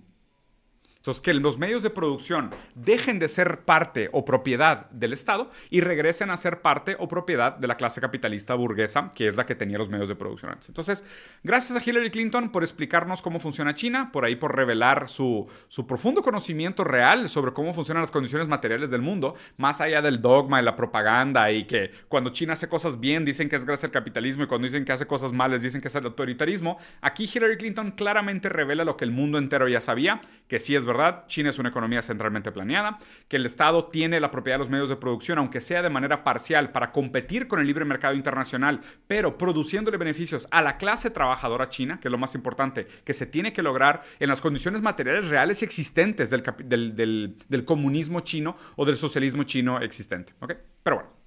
Entonces, 1.00 1.22
que 1.22 1.32
los 1.32 1.56
medios 1.56 1.82
de 1.82 1.88
producción 1.88 2.50
dejen 2.74 3.18
de 3.18 3.28
ser 3.28 3.60
parte 3.60 4.10
o 4.12 4.26
propiedad 4.26 4.90
del 4.90 5.14
Estado 5.14 5.50
y 5.70 5.80
regresen 5.80 6.28
a 6.28 6.36
ser 6.36 6.60
parte 6.60 6.94
o 6.98 7.08
propiedad 7.08 7.56
de 7.56 7.66
la 7.66 7.78
clase 7.78 8.02
capitalista 8.02 8.54
burguesa, 8.54 9.08
que 9.14 9.26
es 9.26 9.34
la 9.34 9.46
que 9.46 9.54
tenía 9.54 9.78
los 9.78 9.88
medios 9.88 10.10
de 10.10 10.14
producción 10.14 10.52
antes. 10.52 10.68
Entonces, 10.68 11.02
gracias 11.42 11.78
a 11.78 11.82
Hillary 11.82 12.10
Clinton 12.10 12.52
por 12.52 12.62
explicarnos 12.62 13.22
cómo 13.22 13.40
funciona 13.40 13.74
China, 13.74 14.10
por 14.12 14.26
ahí 14.26 14.36
por 14.36 14.54
revelar 14.54 15.08
su, 15.08 15.48
su 15.68 15.86
profundo 15.86 16.20
conocimiento 16.20 16.84
real 16.84 17.30
sobre 17.30 17.54
cómo 17.54 17.72
funcionan 17.72 18.02
las 18.02 18.10
condiciones 18.10 18.46
materiales 18.46 18.90
del 18.90 19.00
mundo, 19.00 19.36
más 19.56 19.80
allá 19.80 20.02
del 20.02 20.20
dogma 20.20 20.60
y 20.60 20.64
la 20.64 20.76
propaganda 20.76 21.50
y 21.50 21.66
que 21.66 21.92
cuando 22.08 22.28
China 22.28 22.52
hace 22.52 22.68
cosas 22.68 23.00
bien 23.00 23.24
dicen 23.24 23.48
que 23.48 23.56
es 23.56 23.64
gracias 23.64 23.84
al 23.84 23.90
capitalismo 23.90 24.44
y 24.44 24.48
cuando 24.48 24.66
dicen 24.66 24.84
que 24.84 24.92
hace 24.92 25.06
cosas 25.06 25.32
malas 25.32 25.62
dicen 25.62 25.80
que 25.80 25.88
es 25.88 25.94
el 25.94 26.04
autoritarismo. 26.04 26.76
Aquí 27.00 27.30
Hillary 27.32 27.56
Clinton 27.56 27.92
claramente 27.92 28.50
revela 28.50 28.84
lo 28.84 28.98
que 28.98 29.06
el 29.06 29.12
mundo 29.12 29.38
entero 29.38 29.66
ya 29.66 29.80
sabía, 29.80 30.20
que 30.46 30.60
sí 30.60 30.76
es 30.76 30.84
verdad, 30.90 31.26
China 31.26 31.50
es 31.50 31.58
una 31.58 31.70
economía 31.70 32.02
centralmente 32.02 32.52
planeada, 32.52 32.98
que 33.28 33.36
el 33.36 33.46
Estado 33.46 33.86
tiene 33.86 34.20
la 34.20 34.30
propiedad 34.30 34.56
de 34.56 34.60
los 34.60 34.70
medios 34.70 34.88
de 34.88 34.96
producción, 34.96 35.38
aunque 35.38 35.60
sea 35.60 35.82
de 35.82 35.90
manera 35.90 36.24
parcial, 36.24 36.72
para 36.72 36.92
competir 36.92 37.48
con 37.48 37.60
el 37.60 37.66
libre 37.66 37.84
mercado 37.84 38.14
internacional, 38.14 38.80
pero 39.06 39.38
produciéndole 39.38 39.96
beneficios 39.96 40.48
a 40.50 40.62
la 40.62 40.76
clase 40.76 41.10
trabajadora 41.10 41.68
china, 41.68 42.00
que 42.00 42.08
es 42.08 42.12
lo 42.12 42.18
más 42.18 42.34
importante, 42.34 42.86
que 43.04 43.14
se 43.14 43.26
tiene 43.26 43.52
que 43.52 43.62
lograr 43.62 44.02
en 44.18 44.28
las 44.28 44.40
condiciones 44.40 44.82
materiales 44.82 45.28
reales 45.28 45.62
existentes 45.62 46.30
del, 46.30 47.64
comunismo 47.64 48.20
chino 48.20 48.56
o 48.76 48.84
del 48.84 48.96
socialismo 48.96 49.44
chino 49.44 49.80
existente. 49.80 50.34
Pero 50.82 50.96
bueno. 50.96 51.19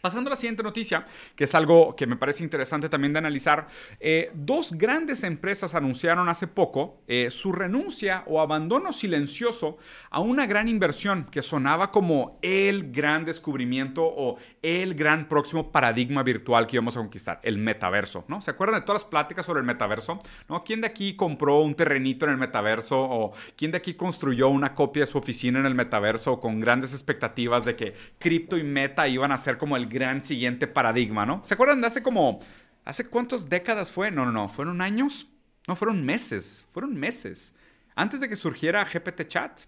Pasando 0.00 0.28
a 0.28 0.32
la 0.32 0.36
siguiente 0.36 0.62
noticia, 0.62 1.06
que 1.34 1.44
es 1.44 1.54
algo 1.54 1.96
que 1.96 2.06
me 2.06 2.16
parece 2.16 2.44
interesante 2.44 2.88
también 2.88 3.12
de 3.12 3.18
analizar, 3.18 3.68
eh, 4.00 4.30
dos 4.34 4.72
grandes 4.72 5.24
empresas 5.24 5.74
anunciaron 5.74 6.28
hace 6.28 6.46
poco 6.46 7.02
eh, 7.08 7.30
su 7.30 7.52
renuncia 7.52 8.22
o 8.26 8.40
abandono 8.40 8.92
silencioso 8.92 9.78
a 10.10 10.20
una 10.20 10.46
gran 10.46 10.68
inversión 10.68 11.26
que 11.30 11.42
sonaba 11.42 11.90
como 11.90 12.38
el 12.42 12.92
gran 12.92 13.24
descubrimiento 13.24 14.04
o 14.04 14.38
el 14.62 14.94
gran 14.94 15.28
próximo 15.28 15.72
paradigma 15.72 16.22
virtual 16.22 16.66
que 16.66 16.76
íbamos 16.76 16.96
a 16.96 17.00
conquistar, 17.00 17.40
el 17.42 17.58
metaverso, 17.58 18.24
¿no? 18.28 18.40
¿Se 18.40 18.50
acuerdan 18.50 18.80
de 18.80 18.86
todas 18.86 19.02
las 19.02 19.10
pláticas 19.10 19.46
sobre 19.46 19.60
el 19.60 19.66
metaverso? 19.66 20.18
¿No? 20.48 20.64
¿Quién 20.64 20.80
de 20.80 20.88
aquí 20.88 21.16
compró 21.16 21.60
un 21.60 21.74
terrenito 21.74 22.26
en 22.26 22.32
el 22.32 22.38
metaverso 22.38 23.00
o 23.00 23.32
quién 23.56 23.70
de 23.70 23.78
aquí 23.78 23.94
construyó 23.94 24.48
una 24.48 24.74
copia 24.74 25.02
de 25.02 25.06
su 25.06 25.18
oficina 25.18 25.60
en 25.60 25.66
el 25.66 25.74
metaverso 25.74 26.40
con 26.40 26.60
grandes 26.60 26.92
expectativas 26.92 27.64
de 27.64 27.76
que 27.76 27.94
cripto 28.18 28.56
y 28.56 28.62
meta 28.62 29.08
iban 29.08 29.32
a 29.32 29.38
ser 29.38 29.58
como 29.58 29.76
el 29.76 29.88
gran 29.96 30.22
siguiente 30.24 30.66
paradigma, 30.66 31.24
¿no? 31.26 31.42
¿Se 31.42 31.54
acuerdan 31.54 31.80
de 31.80 31.86
hace 31.86 32.02
como, 32.02 32.38
hace 32.84 33.08
cuántas 33.08 33.48
décadas 33.48 33.90
fue? 33.90 34.10
No, 34.10 34.24
no, 34.26 34.32
no, 34.32 34.48
fueron 34.48 34.80
años, 34.82 35.28
no, 35.66 35.74
fueron 35.74 36.04
meses, 36.04 36.64
fueron 36.68 36.94
meses. 36.94 37.54
Antes 37.94 38.20
de 38.20 38.28
que 38.28 38.36
surgiera 38.36 38.84
GPT 38.84 39.26
Chat. 39.26 39.60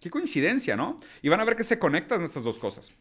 Qué 0.00 0.10
coincidencia, 0.10 0.76
¿no? 0.76 0.96
Y 1.22 1.28
van 1.28 1.40
a 1.40 1.44
ver 1.44 1.56
que 1.56 1.64
se 1.64 1.78
conectan 1.78 2.22
estas 2.22 2.44
dos 2.44 2.58
cosas. 2.58 2.92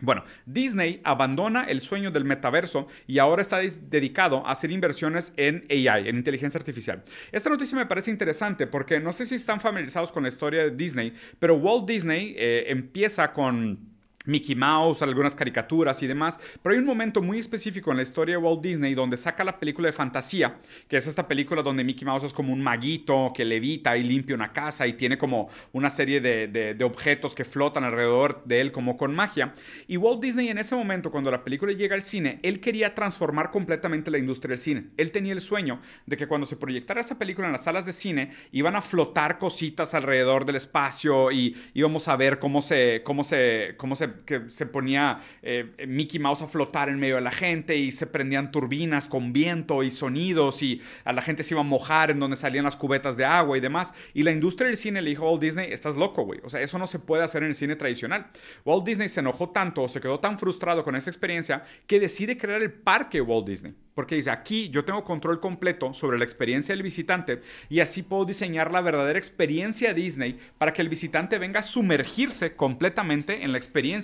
Bueno, 0.00 0.24
Disney 0.46 1.00
abandona 1.04 1.64
el 1.64 1.80
sueño 1.80 2.10
del 2.10 2.24
metaverso 2.24 2.88
y 3.06 3.18
ahora 3.18 3.40
está 3.40 3.58
dedicado 3.58 4.44
a 4.44 4.50
hacer 4.50 4.72
inversiones 4.72 5.32
en 5.36 5.64
AI, 5.70 6.08
en 6.08 6.16
inteligencia 6.16 6.58
artificial. 6.58 7.04
Esta 7.30 7.50
noticia 7.50 7.78
me 7.78 7.86
parece 7.86 8.10
interesante 8.10 8.66
porque 8.66 8.98
no 8.98 9.12
sé 9.12 9.26
si 9.26 9.36
están 9.36 9.60
familiarizados 9.60 10.10
con 10.10 10.24
la 10.24 10.28
historia 10.28 10.64
de 10.64 10.72
Disney, 10.72 11.14
pero 11.38 11.54
Walt 11.54 11.86
Disney 11.86 12.34
eh, 12.36 12.64
empieza 12.68 13.32
con 13.32 13.91
Mickey 14.24 14.54
Mouse, 14.54 15.02
algunas 15.02 15.34
caricaturas 15.34 16.02
y 16.02 16.06
demás, 16.06 16.38
pero 16.62 16.74
hay 16.74 16.78
un 16.78 16.86
momento 16.86 17.22
muy 17.22 17.38
específico 17.38 17.90
en 17.90 17.96
la 17.96 18.02
historia 18.02 18.36
de 18.36 18.42
Walt 18.42 18.62
Disney 18.62 18.94
donde 18.94 19.16
saca 19.16 19.44
la 19.44 19.58
película 19.58 19.86
de 19.86 19.92
fantasía, 19.92 20.58
que 20.88 20.96
es 20.96 21.06
esta 21.06 21.28
película 21.28 21.62
donde 21.62 21.84
Mickey 21.84 22.04
Mouse 22.04 22.24
es 22.24 22.32
como 22.32 22.52
un 22.52 22.62
maguito 22.62 23.32
que 23.34 23.44
levita 23.44 23.96
y 23.96 24.02
limpia 24.02 24.34
una 24.34 24.52
casa 24.52 24.86
y 24.86 24.94
tiene 24.94 25.18
como 25.18 25.48
una 25.72 25.90
serie 25.90 26.20
de, 26.20 26.82
objetos 26.82 27.34
que 27.34 27.44
flotan 27.44 27.84
alrededor 27.84 28.42
de 28.44 28.60
él 28.60 28.72
como 28.72 28.96
con 28.96 29.14
magia. 29.14 29.54
Y 29.86 29.96
Walt 29.96 30.20
Disney 30.20 30.48
en 30.48 30.58
ese 30.58 30.74
momento, 30.74 31.12
cuando 31.12 31.30
la 31.30 31.44
película 31.44 31.72
llega 31.72 31.94
al 31.94 32.02
cine, 32.02 32.40
él 32.42 32.60
quería 32.60 32.94
transformar 32.94 33.50
completamente 33.50 34.10
la 34.10 34.18
industria 34.18 34.50
del 34.50 34.58
cine. 34.58 34.90
Él 34.96 35.12
tenía 35.12 35.32
el 35.32 35.40
sueño 35.40 35.80
de 36.06 36.16
que 36.16 36.26
cuando 36.26 36.46
se 36.46 36.56
proyectara 36.56 37.00
esa 37.00 37.18
película 37.18 37.46
en 37.46 37.52
las 37.52 37.64
salas 37.64 37.86
de 37.86 37.92
cine, 37.92 38.32
iban 38.50 38.76
a 38.76 38.82
flotar 38.82 39.38
cositas 39.38 39.94
alrededor 39.94 40.44
del 40.44 40.56
espacio 40.56 41.30
y 41.30 41.56
íbamos 41.72 42.08
a 42.08 42.16
ver 42.16 42.38
cómo 42.38 42.62
se, 42.62 43.02
cómo 43.04 43.24
se, 43.24 43.74
cómo 43.76 43.96
se 43.96 44.11
que 44.24 44.50
se 44.50 44.66
ponía 44.66 45.20
eh, 45.42 45.72
Mickey 45.86 46.20
Mouse 46.20 46.42
a 46.42 46.46
flotar 46.46 46.88
en 46.88 46.98
medio 46.98 47.16
de 47.16 47.20
la 47.20 47.30
gente 47.30 47.76
y 47.76 47.92
se 47.92 48.06
prendían 48.06 48.50
turbinas 48.50 49.08
con 49.08 49.32
viento 49.32 49.82
y 49.82 49.90
sonidos 49.90 50.62
y 50.62 50.80
a 51.04 51.12
la 51.12 51.22
gente 51.22 51.42
se 51.42 51.54
iba 51.54 51.60
a 51.60 51.64
mojar 51.64 52.10
en 52.10 52.20
donde 52.20 52.36
salían 52.36 52.64
las 52.64 52.76
cubetas 52.76 53.16
de 53.16 53.24
agua 53.24 53.56
y 53.56 53.60
demás. 53.60 53.94
Y 54.14 54.22
la 54.22 54.32
industria 54.32 54.68
del 54.68 54.76
cine 54.76 55.02
le 55.02 55.10
dijo 55.10 55.26
a 55.26 55.30
Walt 55.30 55.42
Disney, 55.42 55.72
estás 55.72 55.96
loco, 55.96 56.24
güey. 56.24 56.40
O 56.44 56.50
sea, 56.50 56.60
eso 56.60 56.78
no 56.78 56.86
se 56.86 56.98
puede 56.98 57.24
hacer 57.24 57.42
en 57.42 57.50
el 57.50 57.54
cine 57.54 57.76
tradicional. 57.76 58.26
Walt 58.64 58.84
Disney 58.84 59.08
se 59.08 59.20
enojó 59.20 59.50
tanto, 59.50 59.88
se 59.88 60.00
quedó 60.00 60.20
tan 60.20 60.38
frustrado 60.38 60.84
con 60.84 60.96
esa 60.96 61.10
experiencia 61.10 61.64
que 61.86 62.00
decide 62.00 62.36
crear 62.36 62.62
el 62.62 62.72
parque 62.72 63.20
Walt 63.20 63.46
Disney. 63.46 63.74
Porque 63.94 64.14
dice, 64.14 64.30
aquí 64.30 64.70
yo 64.70 64.84
tengo 64.84 65.04
control 65.04 65.40
completo 65.40 65.92
sobre 65.92 66.18
la 66.18 66.24
experiencia 66.24 66.74
del 66.74 66.82
visitante 66.82 67.42
y 67.68 67.80
así 67.80 68.02
puedo 68.02 68.24
diseñar 68.24 68.72
la 68.72 68.80
verdadera 68.80 69.18
experiencia 69.18 69.92
Disney 69.92 70.38
para 70.56 70.72
que 70.72 70.80
el 70.80 70.88
visitante 70.88 71.38
venga 71.38 71.60
a 71.60 71.62
sumergirse 71.62 72.56
completamente 72.56 73.44
en 73.44 73.52
la 73.52 73.58
experiencia 73.58 74.01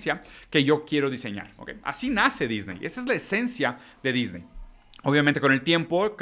que 0.50 0.64
yo 0.64 0.84
quiero 0.84 1.10
diseñar. 1.10 1.52
Así 1.82 2.10
nace 2.10 2.48
Disney. 2.48 2.78
Esa 2.82 3.00
es 3.00 3.06
la 3.06 3.14
esencia 3.14 3.78
de 4.02 4.12
Disney. 4.12 4.44
Obviamente 5.04 5.40
con 5.40 5.52
el 5.52 5.62
tiempo 5.62 6.16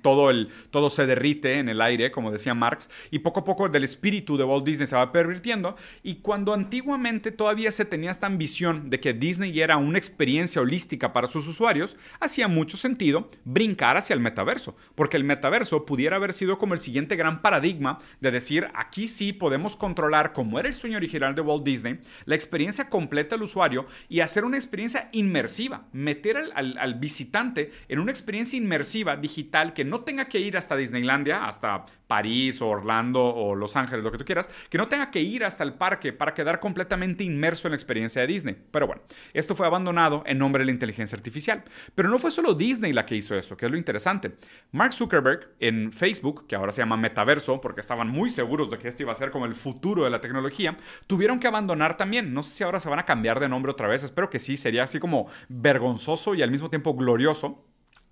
todo, 0.00 0.30
el, 0.30 0.48
todo 0.70 0.88
se 0.88 1.04
derrite 1.04 1.58
en 1.58 1.68
el 1.68 1.80
aire, 1.80 2.12
como 2.12 2.30
decía 2.30 2.54
Marx, 2.54 2.88
y 3.10 3.18
poco 3.18 3.40
a 3.40 3.44
poco 3.44 3.68
del 3.68 3.82
espíritu 3.82 4.36
de 4.36 4.44
Walt 4.44 4.64
Disney 4.64 4.86
se 4.86 4.94
va 4.94 5.10
pervirtiendo. 5.10 5.74
Y 6.04 6.16
cuando 6.16 6.54
antiguamente 6.54 7.32
todavía 7.32 7.72
se 7.72 7.84
tenía 7.84 8.12
esta 8.12 8.28
ambición 8.28 8.88
de 8.88 9.00
que 9.00 9.14
Disney 9.14 9.60
era 9.60 9.78
una 9.78 9.98
experiencia 9.98 10.62
holística 10.62 11.12
para 11.12 11.26
sus 11.26 11.48
usuarios, 11.48 11.96
hacía 12.20 12.46
mucho 12.46 12.76
sentido 12.76 13.30
brincar 13.44 13.96
hacia 13.96 14.14
el 14.14 14.20
metaverso, 14.20 14.76
porque 14.94 15.16
el 15.16 15.24
metaverso 15.24 15.84
pudiera 15.84 16.14
haber 16.14 16.34
sido 16.34 16.56
como 16.56 16.74
el 16.74 16.80
siguiente 16.80 17.16
gran 17.16 17.42
paradigma 17.42 17.98
de 18.20 18.30
decir, 18.30 18.68
aquí 18.74 19.08
sí 19.08 19.32
podemos 19.32 19.74
controlar, 19.74 20.32
como 20.32 20.60
era 20.60 20.68
el 20.68 20.74
sueño 20.74 20.98
original 20.98 21.34
de 21.34 21.40
Walt 21.40 21.64
Disney, 21.64 21.98
la 22.26 22.36
experiencia 22.36 22.88
completa 22.88 23.34
del 23.34 23.42
usuario 23.42 23.86
y 24.08 24.20
hacer 24.20 24.44
una 24.44 24.56
experiencia 24.56 25.08
inmersiva, 25.10 25.88
meter 25.92 26.36
al, 26.36 26.78
al 26.78 26.94
visitante 26.94 27.72
en 27.88 27.98
un 27.98 28.03
una 28.04 28.12
experiencia 28.12 28.58
inmersiva 28.58 29.16
digital 29.16 29.72
que 29.72 29.84
no 29.84 30.02
tenga 30.02 30.28
que 30.28 30.38
ir 30.38 30.56
hasta 30.58 30.76
Disneylandia, 30.76 31.46
hasta 31.46 31.86
París 32.06 32.60
o 32.60 32.68
Orlando 32.68 33.24
o 33.24 33.54
Los 33.54 33.76
Ángeles, 33.76 34.04
lo 34.04 34.12
que 34.12 34.18
tú 34.18 34.26
quieras, 34.26 34.48
que 34.68 34.76
no 34.76 34.88
tenga 34.88 35.10
que 35.10 35.20
ir 35.20 35.42
hasta 35.42 35.64
el 35.64 35.72
parque 35.72 36.12
para 36.12 36.34
quedar 36.34 36.60
completamente 36.60 37.24
inmerso 37.24 37.66
en 37.66 37.72
la 37.72 37.76
experiencia 37.76 38.20
de 38.20 38.26
Disney. 38.26 38.56
Pero 38.70 38.86
bueno, 38.86 39.02
esto 39.32 39.54
fue 39.54 39.66
abandonado 39.66 40.22
en 40.26 40.38
nombre 40.38 40.60
de 40.60 40.66
la 40.66 40.72
inteligencia 40.72 41.16
artificial. 41.16 41.64
Pero 41.94 42.10
no 42.10 42.18
fue 42.18 42.30
solo 42.30 42.52
Disney 42.52 42.92
la 42.92 43.06
que 43.06 43.16
hizo 43.16 43.34
eso, 43.34 43.56
que 43.56 43.64
es 43.66 43.72
lo 43.72 43.78
interesante. 43.78 44.36
Mark 44.70 44.92
Zuckerberg 44.92 45.54
en 45.60 45.90
Facebook, 45.92 46.46
que 46.46 46.56
ahora 46.56 46.72
se 46.72 46.82
llama 46.82 46.98
Metaverso, 46.98 47.60
porque 47.62 47.80
estaban 47.80 48.10
muy 48.10 48.28
seguros 48.28 48.70
de 48.70 48.78
que 48.78 48.88
este 48.88 49.02
iba 49.02 49.12
a 49.12 49.16
ser 49.16 49.30
como 49.30 49.46
el 49.46 49.54
futuro 49.54 50.04
de 50.04 50.10
la 50.10 50.20
tecnología, 50.20 50.76
tuvieron 51.06 51.40
que 51.40 51.48
abandonar 51.48 51.96
también. 51.96 52.34
No 52.34 52.42
sé 52.42 52.52
si 52.52 52.64
ahora 52.64 52.80
se 52.80 52.90
van 52.90 52.98
a 52.98 53.06
cambiar 53.06 53.40
de 53.40 53.48
nombre 53.48 53.72
otra 53.72 53.88
vez, 53.88 54.04
espero 54.04 54.28
que 54.28 54.38
sí, 54.38 54.58
sería 54.58 54.84
así 54.84 54.98
como 54.98 55.26
vergonzoso 55.48 56.34
y 56.34 56.42
al 56.42 56.50
mismo 56.50 56.68
tiempo 56.68 56.94
glorioso 56.94 57.64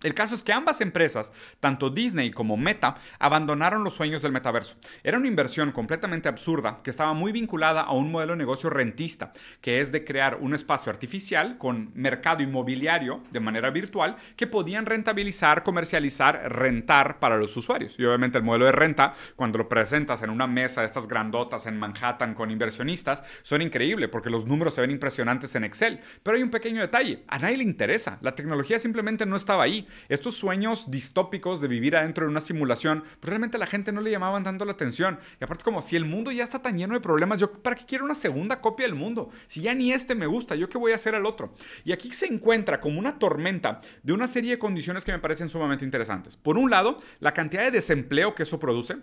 el 0.02 0.14
caso 0.14 0.34
es 0.34 0.42
que 0.42 0.52
ambas 0.52 0.80
empresas, 0.80 1.32
tanto 1.60 1.90
Disney 1.90 2.30
como 2.30 2.56
Meta, 2.56 2.96
abandonaron 3.18 3.84
los 3.84 3.94
sueños 3.94 4.22
del 4.22 4.32
metaverso. 4.32 4.76
Era 5.04 5.18
una 5.18 5.28
inversión 5.28 5.72
completamente 5.72 6.28
absurda 6.28 6.80
que 6.82 6.90
estaba 6.90 7.12
muy 7.12 7.32
vinculada 7.32 7.82
a 7.82 7.92
un 7.92 8.10
modelo 8.10 8.32
de 8.32 8.38
negocio 8.38 8.70
rentista, 8.70 9.32
que 9.60 9.80
es 9.80 9.92
de 9.92 10.04
crear 10.04 10.38
un 10.40 10.54
espacio 10.54 10.90
artificial 10.90 11.58
con 11.58 11.92
mercado 11.94 12.42
inmobiliario 12.42 13.22
de 13.30 13.40
manera 13.40 13.70
virtual 13.70 14.16
que 14.36 14.46
podían 14.46 14.86
rentabilizar, 14.86 15.62
comercializar, 15.62 16.52
rentar 16.52 17.18
para 17.18 17.36
los 17.36 17.56
usuarios. 17.56 17.98
Y 17.98 18.04
obviamente 18.04 18.38
el 18.38 18.44
modelo 18.44 18.66
de 18.66 18.72
renta, 18.72 19.14
cuando 19.36 19.58
lo 19.58 19.68
presentas 19.68 20.22
en 20.22 20.30
una 20.30 20.46
mesa 20.46 20.80
de 20.80 20.86
estas 20.86 21.06
grandotas 21.06 21.66
en 21.66 21.78
Manhattan 21.78 22.34
con 22.34 22.50
inversionistas, 22.50 23.22
son 23.42 23.62
increíbles 23.62 24.08
porque 24.08 24.30
los 24.30 24.46
números 24.46 24.74
se 24.74 24.80
ven 24.80 24.90
impresionantes 24.90 25.54
en 25.54 25.64
Excel. 25.64 26.00
Pero 26.22 26.36
hay 26.36 26.42
un 26.42 26.50
pequeño 26.50 26.80
detalle, 26.80 27.22
a 27.28 27.38
nadie 27.38 27.58
le 27.58 27.64
interesa, 27.64 28.18
la 28.20 28.34
tecnología 28.34 28.78
simplemente 28.78 29.26
no 29.26 29.36
estaba 29.36 29.62
ahí 29.62 29.86
estos 30.08 30.36
sueños 30.36 30.90
distópicos 30.90 31.60
de 31.60 31.68
vivir 31.68 31.96
adentro 31.96 32.26
de 32.26 32.30
una 32.30 32.40
simulación, 32.40 33.04
pues 33.20 33.28
realmente 33.28 33.56
a 33.56 33.60
la 33.60 33.66
gente 33.66 33.92
no 33.92 34.00
le 34.00 34.10
llamaban 34.10 34.42
tanto 34.42 34.64
la 34.64 34.72
atención. 34.72 35.18
Y 35.40 35.44
aparte, 35.44 35.64
como 35.64 35.82
si 35.82 35.96
el 35.96 36.04
mundo 36.04 36.30
ya 36.30 36.44
está 36.44 36.60
tan 36.60 36.76
lleno 36.76 36.94
de 36.94 37.00
problemas, 37.00 37.38
yo 37.38 37.52
para 37.52 37.76
qué 37.76 37.84
quiero 37.84 38.04
una 38.04 38.14
segunda 38.14 38.60
copia 38.60 38.86
del 38.86 38.94
mundo. 38.94 39.30
Si 39.46 39.60
ya 39.60 39.74
ni 39.74 39.92
este 39.92 40.14
me 40.14 40.26
gusta, 40.26 40.54
yo 40.54 40.68
qué 40.68 40.78
voy 40.78 40.92
a 40.92 40.96
hacer 40.96 41.14
al 41.14 41.26
otro. 41.26 41.54
Y 41.84 41.92
aquí 41.92 42.12
se 42.12 42.26
encuentra 42.26 42.80
como 42.80 42.98
una 42.98 43.18
tormenta 43.18 43.80
de 44.02 44.12
una 44.12 44.26
serie 44.26 44.52
de 44.52 44.58
condiciones 44.58 45.04
que 45.04 45.12
me 45.12 45.18
parecen 45.18 45.48
sumamente 45.48 45.84
interesantes. 45.84 46.36
Por 46.36 46.56
un 46.56 46.70
lado, 46.70 46.96
la 47.20 47.32
cantidad 47.32 47.62
de 47.62 47.70
desempleo 47.70 48.34
que 48.34 48.44
eso 48.44 48.58
produce. 48.58 48.96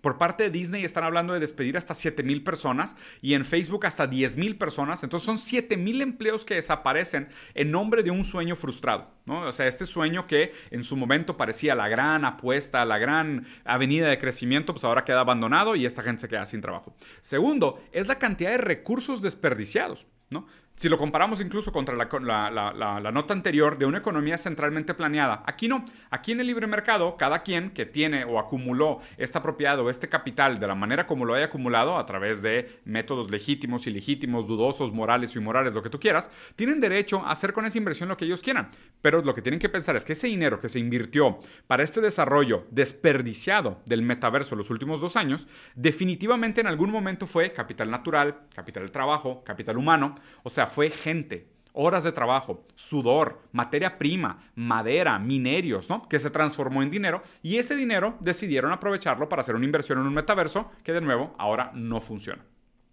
Por 0.00 0.18
parte 0.18 0.44
de 0.44 0.50
Disney 0.50 0.84
están 0.84 1.04
hablando 1.04 1.34
de 1.34 1.40
despedir 1.40 1.76
hasta 1.76 1.94
7 1.94 2.22
mil 2.22 2.42
personas 2.42 2.96
y 3.20 3.34
en 3.34 3.44
Facebook 3.44 3.86
hasta 3.86 4.06
10 4.06 4.36
mil 4.36 4.56
personas. 4.56 5.02
Entonces 5.02 5.26
son 5.26 5.38
7 5.38 5.76
mil 5.76 6.00
empleos 6.00 6.44
que 6.44 6.54
desaparecen 6.54 7.28
en 7.54 7.70
nombre 7.70 8.02
de 8.02 8.10
un 8.10 8.24
sueño 8.24 8.56
frustrado. 8.56 9.10
¿no? 9.26 9.42
O 9.42 9.52
sea, 9.52 9.66
este 9.66 9.86
sueño 9.86 10.26
que 10.26 10.52
en 10.70 10.84
su 10.84 10.96
momento 10.96 11.36
parecía 11.36 11.74
la 11.74 11.88
gran 11.88 12.24
apuesta, 12.24 12.84
la 12.84 12.98
gran 12.98 13.46
avenida 13.64 14.08
de 14.08 14.18
crecimiento, 14.18 14.72
pues 14.72 14.84
ahora 14.84 15.04
queda 15.04 15.20
abandonado 15.20 15.76
y 15.76 15.86
esta 15.86 16.02
gente 16.02 16.22
se 16.22 16.28
queda 16.28 16.46
sin 16.46 16.60
trabajo. 16.60 16.94
Segundo, 17.20 17.82
es 17.92 18.06
la 18.06 18.18
cantidad 18.18 18.50
de 18.50 18.58
recursos 18.58 19.22
desperdiciados. 19.22 20.06
¿no? 20.30 20.46
Si 20.74 20.88
lo 20.88 20.98
comparamos 20.98 21.40
incluso 21.40 21.70
contra 21.70 21.94
la, 21.94 23.10
nota 23.12 23.34
anterior 23.34 23.78
de 23.78 23.86
una 23.86 23.98
economía 23.98 24.36
centralmente 24.38 24.94
planeada, 24.94 25.42
aquí 25.46 25.68
no. 25.68 25.84
Aquí 26.10 26.32
en 26.32 26.40
el 26.40 26.46
libre 26.46 26.66
mercado, 26.66 27.16
cada 27.16 27.42
quien 27.42 27.70
que 27.70 27.86
tiene 27.86 28.24
o 28.24 28.38
acumuló 28.38 29.00
esta 29.16 29.42
propiedad 29.42 29.78
o 29.78 29.90
este 29.90 30.08
capital 30.08 30.58
de 30.58 30.66
la 30.66 30.74
manera 30.74 31.06
como 31.06 31.24
lo 31.24 31.34
haya 31.34 31.46
acumulado, 31.46 31.98
a 31.98 32.06
través 32.06 32.42
de 32.42 32.80
métodos 32.84 33.30
legítimos, 33.30 33.86
ilegítimos, 33.86 34.48
dudosos, 34.48 34.92
morales 34.92 35.36
o 35.36 35.38
inmorales, 35.38 35.72
lo 35.74 35.82
que 35.82 35.90
tú 35.90 36.00
quieras, 36.00 36.30
tienen 36.56 36.80
derecho 36.80 37.20
a 37.20 37.30
hacer 37.30 37.52
con 37.52 37.64
esa 37.64 37.78
inversión 37.78 38.08
lo 38.08 38.16
que 38.16 38.24
ellos 38.24 38.42
quieran. 38.42 38.70
Pero 39.02 39.22
lo 39.22 39.34
que 39.34 39.42
tienen 39.42 39.60
que 39.60 39.68
pensar 39.68 39.94
es 39.94 40.04
que 40.04 40.14
ese 40.14 40.26
dinero 40.26 40.60
que 40.60 40.68
se 40.68 40.80
invirtió 40.80 41.38
para 41.66 41.84
este 41.84 42.00
desarrollo 42.00 42.66
desperdiciado 42.70 43.80
del 43.86 44.02
metaverso 44.02 44.54
en 44.54 44.58
los 44.58 44.70
últimos 44.70 45.00
dos 45.00 45.16
años, 45.16 45.46
definitivamente 45.76 46.60
en 46.60 46.66
algún 46.66 46.90
momento 46.90 47.26
fue 47.26 47.52
capital 47.52 47.90
natural, 47.90 48.40
capital 48.54 48.90
trabajo, 48.90 49.44
capital 49.44 49.76
humano, 49.76 50.16
o 50.42 50.50
sea, 50.50 50.61
fue 50.66 50.90
gente, 50.90 51.48
horas 51.72 52.04
de 52.04 52.12
trabajo, 52.12 52.66
sudor, 52.74 53.40
materia 53.52 53.98
prima, 53.98 54.50
madera, 54.54 55.18
minerios, 55.18 55.88
¿no? 55.88 56.08
Que 56.08 56.18
se 56.18 56.30
transformó 56.30 56.82
en 56.82 56.90
dinero 56.90 57.22
y 57.42 57.56
ese 57.56 57.74
dinero 57.74 58.16
decidieron 58.20 58.72
aprovecharlo 58.72 59.28
para 59.28 59.40
hacer 59.40 59.54
una 59.54 59.64
inversión 59.64 59.98
en 59.98 60.06
un 60.06 60.14
metaverso 60.14 60.70
que 60.84 60.92
de 60.92 61.00
nuevo 61.00 61.34
ahora 61.38 61.70
no 61.74 62.00
funciona. 62.00 62.44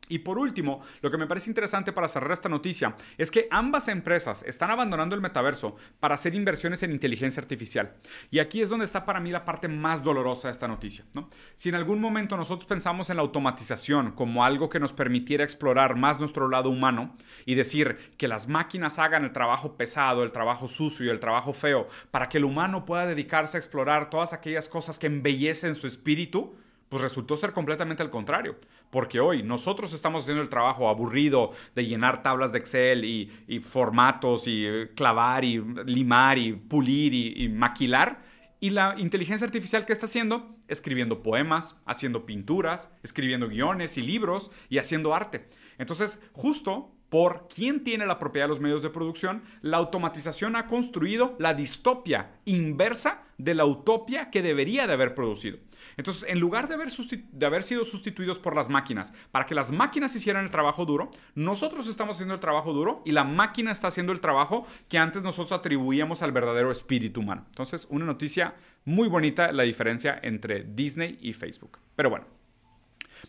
Y 0.10 0.20
por 0.20 0.38
último, 0.38 0.82
lo 1.02 1.10
que 1.10 1.18
me 1.18 1.28
parece 1.28 1.50
interesante 1.50 1.94
para 1.94 2.08
cerrar 2.08 2.32
esta 2.32 2.50
noticia 2.50 2.96
es 3.18 3.32
que 3.32 3.48
ambas 3.52 3.88
empresas 3.88 4.44
están 4.44 4.72
abandonando 4.72 5.16
el 5.16 5.22
metaverso 5.22 5.78
para 6.00 6.16
hacer 6.16 6.36
inversiones 6.36 6.84
en 6.84 6.92
inteligencia 6.92 7.42
artificial. 7.42 7.94
Y 8.32 8.40
aquí 8.40 8.62
es 8.62 8.70
donde 8.70 8.86
está 8.86 9.06
para 9.06 9.20
mí 9.20 9.32
la 9.32 9.46
parte 9.46 9.68
más 9.68 10.04
dolorosa 10.04 10.48
de 10.48 10.54
esta 10.54 10.68
noticia. 10.68 11.06
¿no? 11.14 11.30
Si 11.56 11.70
en 11.70 11.76
algún 11.76 12.02
momento 12.02 12.36
nosotros 12.36 12.66
pensamos 12.66 13.10
en 13.10 13.18
la 13.18 13.22
automatización 13.22 14.12
como 14.12 14.44
algo 14.44 14.70
que 14.70 14.80
nos 14.80 14.94
permitiera 14.94 15.44
explorar 15.44 15.96
más 15.96 16.20
nuestro 16.20 16.50
lado 16.50 16.70
humano 16.70 17.16
y 17.46 17.54
decir 17.54 17.98
que 18.18 18.28
las 18.28 18.48
máquinas 18.48 18.98
hagan 18.98 19.24
el 19.24 19.32
trabajo 19.32 19.78
pesado, 19.78 20.24
el 20.24 20.32
trabajo 20.32 20.68
sucio 20.68 21.06
y 21.06 21.10
el 21.10 21.20
trabajo 21.20 21.54
feo, 21.54 21.88
para 22.10 22.30
que 22.30 22.40
el 22.40 22.46
humano 22.46 22.86
pueda 22.86 23.06
dedicarse 23.06 23.58
a 23.58 23.60
explorar 23.60 24.10
todas 24.10 24.34
aquellas 24.34 24.68
cosas 24.68 24.98
que 24.98 25.08
embellecen 25.08 25.76
su 25.76 25.86
espíritu, 25.86 26.56
pues 26.90 27.02
resultó 27.02 27.38
ser 27.38 27.54
completamente 27.54 28.04
al 28.04 28.10
contrario. 28.10 28.58
Porque 28.90 29.20
hoy 29.20 29.44
nosotros 29.44 29.94
estamos 29.94 30.24
haciendo 30.24 30.42
el 30.42 30.50
trabajo 30.50 30.90
aburrido 30.90 31.54
de 31.76 31.86
llenar 31.86 32.24
tablas 32.24 32.52
de 32.52 32.60
Excel 32.60 33.06
y, 33.06 33.60
formatos 33.60 34.48
y 34.48 34.66
eh, 34.66 34.90
clavar 34.96 35.46
y 35.46 35.64
limar 35.86 36.38
y 36.38 36.54
pulir 36.54 37.14
y, 37.14 37.44
y 37.44 37.50
maquilar. 37.50 38.24
Y 38.60 38.72
la 38.72 38.96
inteligencia 38.98 39.46
artificial 39.46 39.86
que 39.86 39.94
está 39.94 40.06
haciendo, 40.06 40.58
escribiendo 40.68 41.24
poemas, 41.24 41.78
haciendo 41.86 42.26
pinturas, 42.26 42.90
escribiendo 43.04 43.48
guiones 43.48 43.98
y 43.98 44.02
libros 44.02 44.52
y 44.68 44.80
haciendo 44.80 45.16
arte. 45.16 45.48
Entonces, 45.78 46.22
justo 46.34 46.92
por 47.10 47.48
quién 47.54 47.84
tiene 47.84 48.06
la 48.06 48.20
propiedad 48.20 48.46
de 48.46 48.50
los 48.50 48.60
medios 48.60 48.84
de 48.84 48.90
producción, 48.90 49.44
la 49.62 49.78
automatización 49.78 50.56
ha 50.56 50.68
construido 50.68 51.36
la 51.40 51.54
distopia 51.54 52.32
inversa 52.46 53.24
de 53.38 53.56
la 53.56 53.66
utopia 53.66 54.30
que 54.30 54.42
debería 54.42 54.86
de 54.86 54.94
haber 54.94 55.16
producido. 55.16 55.58
Entonces, 55.98 56.30
en 56.30 56.40
lugar 56.40 56.68
de 56.68 56.76
haber, 56.76 56.90
de 56.92 57.46
haber, 57.46 57.64
sido 57.64 57.84
sustituidos 57.84 58.40
por 58.40 58.56
las 58.56 58.70
máquinas, 58.70 59.14
para 59.32 59.46
que 59.46 59.56
las 59.56 59.72
máquinas 59.72 60.16
hicieran 60.16 60.44
el 60.44 60.52
trabajo 60.52 60.86
duro, 60.86 61.10
nosotros 61.36 61.88
estamos 61.88 62.16
haciendo 62.16 62.36
el 62.36 62.40
trabajo 62.40 62.74
duro 62.74 63.02
y 63.06 63.12
la 63.12 63.24
máquina 63.24 63.72
está 63.72 63.88
haciendo 63.88 64.14
el 64.14 64.22
trabajo 64.22 64.66
que 64.88 64.98
antes 64.98 65.24
nosotros 65.24 65.52
atribuíamos 65.52 66.22
al 66.22 66.32
verdadero 66.32 66.72
espíritu 66.72 67.22
humano. 67.22 67.44
Entonces, 67.48 67.88
una 67.90 68.06
noticia 68.06 68.56
muy 68.86 69.08
bonita 69.08 69.52
la 69.52 69.64
diferencia 69.64 70.20
entre 70.22 70.64
Disney 70.64 71.18
y 71.22 71.34
Facebook. 71.34 71.80
Pero 71.96 72.10
bueno, 72.10 72.26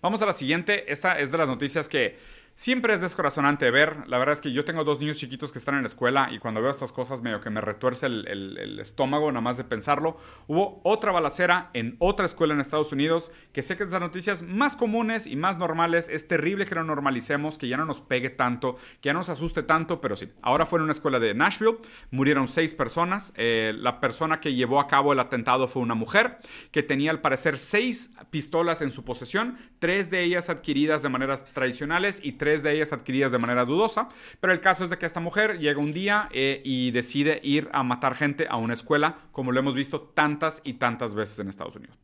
vamos 0.00 0.22
a 0.22 0.26
la 0.26 0.32
siguiente. 0.32 0.92
Esta 0.92 1.18
es 1.18 1.30
de 1.30 1.38
las 1.38 1.48
noticias 1.48 1.88
que 1.88 2.18
Siempre 2.54 2.92
es 2.92 3.00
descorazonante 3.00 3.70
ver. 3.70 4.06
La 4.06 4.18
verdad 4.18 4.34
es 4.34 4.40
que 4.42 4.52
yo 4.52 4.66
tengo 4.66 4.84
dos 4.84 5.00
niños 5.00 5.16
chiquitos 5.16 5.50
que 5.50 5.58
están 5.58 5.76
en 5.76 5.82
la 5.82 5.86
escuela 5.86 6.28
y 6.30 6.38
cuando 6.38 6.60
veo 6.60 6.70
estas 6.70 6.92
cosas 6.92 7.22
medio 7.22 7.40
que 7.40 7.48
me 7.48 7.62
retuerce 7.62 8.04
el, 8.04 8.78
estómago 8.78 9.32
nada 9.32 9.40
más 9.40 9.56
de 9.56 9.64
pensarlo. 9.64 10.18
Hubo 10.46 10.80
otra 10.84 11.10
balacera 11.10 11.70
en 11.72 11.96
otra 12.00 12.26
escuela 12.26 12.52
en 12.52 12.60
Estados 12.60 12.92
Unidos 12.92 13.32
que 13.54 13.62
sé 13.62 13.76
que 13.76 13.84
es 13.84 13.90
de 13.90 13.94
las 13.94 14.02
noticias 14.02 14.42
más 14.42 14.76
comunes 14.76 15.26
y 15.26 15.36
más 15.36 15.56
normales. 15.56 16.08
Es 16.10 16.28
terrible 16.28 16.66
que 16.66 16.74
lo 16.74 16.84
normalicemos, 16.84 17.56
que 17.56 17.66
ya 17.66 17.78
no 17.78 17.86
nos 17.86 18.02
pegue 18.02 18.28
tanto, 18.28 18.76
que 19.00 19.06
ya 19.08 19.14
no 19.14 19.20
nos 19.20 19.30
asuste 19.30 19.62
tanto, 19.62 20.02
pero 20.02 20.14
sí. 20.14 20.30
Ahora 20.42 20.66
fue 20.66 20.80
en 20.80 20.84
una 20.84 20.92
escuela 20.92 21.18
de 21.18 21.32
Nashville. 21.32 21.78
Murieron 22.10 22.46
seis 22.46 22.74
personas. 22.74 23.32
Eh, 23.36 23.72
la 23.74 24.00
persona 24.00 24.40
que 24.40 24.54
llevó 24.54 24.80
a 24.80 24.88
cabo 24.88 25.14
el 25.14 25.20
atentado 25.20 25.66
fue 25.66 25.80
una 25.80 25.94
mujer 25.94 26.38
que 26.72 26.82
tenía 26.82 27.10
al 27.10 27.20
parecer 27.20 27.58
seis 27.58 28.12
pistolas 28.28 28.82
en 28.82 28.90
su 28.90 29.04
posesión, 29.04 29.58
tres 29.78 30.10
de 30.10 30.22
ellas 30.22 30.50
adquiridas 30.50 31.02
de 31.02 31.08
maneras 31.08 31.44
tradicionales 31.44 32.20
y 32.22 32.32
tres 32.40 32.62
de 32.62 32.72
ellas 32.72 32.94
adquiridas 32.94 33.32
de 33.32 33.38
manera 33.38 33.66
dudosa, 33.66 34.08
pero 34.40 34.54
el 34.54 34.60
caso 34.60 34.82
es 34.82 34.88
de 34.88 34.96
que 34.96 35.04
esta 35.04 35.20
mujer 35.20 35.58
llega 35.58 35.78
un 35.78 35.92
día 35.92 36.30
eh, 36.32 36.62
y 36.64 36.90
decide 36.90 37.38
ir 37.42 37.68
a 37.74 37.82
matar 37.82 38.14
gente 38.14 38.46
a 38.48 38.56
una 38.56 38.72
escuela, 38.72 39.18
como 39.30 39.52
lo 39.52 39.60
hemos 39.60 39.74
visto 39.74 40.00
tantas 40.00 40.62
y 40.64 40.74
tantas 40.74 41.14
veces 41.14 41.38
en 41.38 41.50
Estados 41.50 41.76
Unidos. 41.76 41.98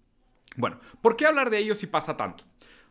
Bueno, 0.56 0.78
¿por 1.00 1.16
qué 1.16 1.24
hablar 1.24 1.48
de 1.48 1.56
ello 1.56 1.74
si 1.74 1.86
pasa 1.86 2.18
tanto? 2.18 2.44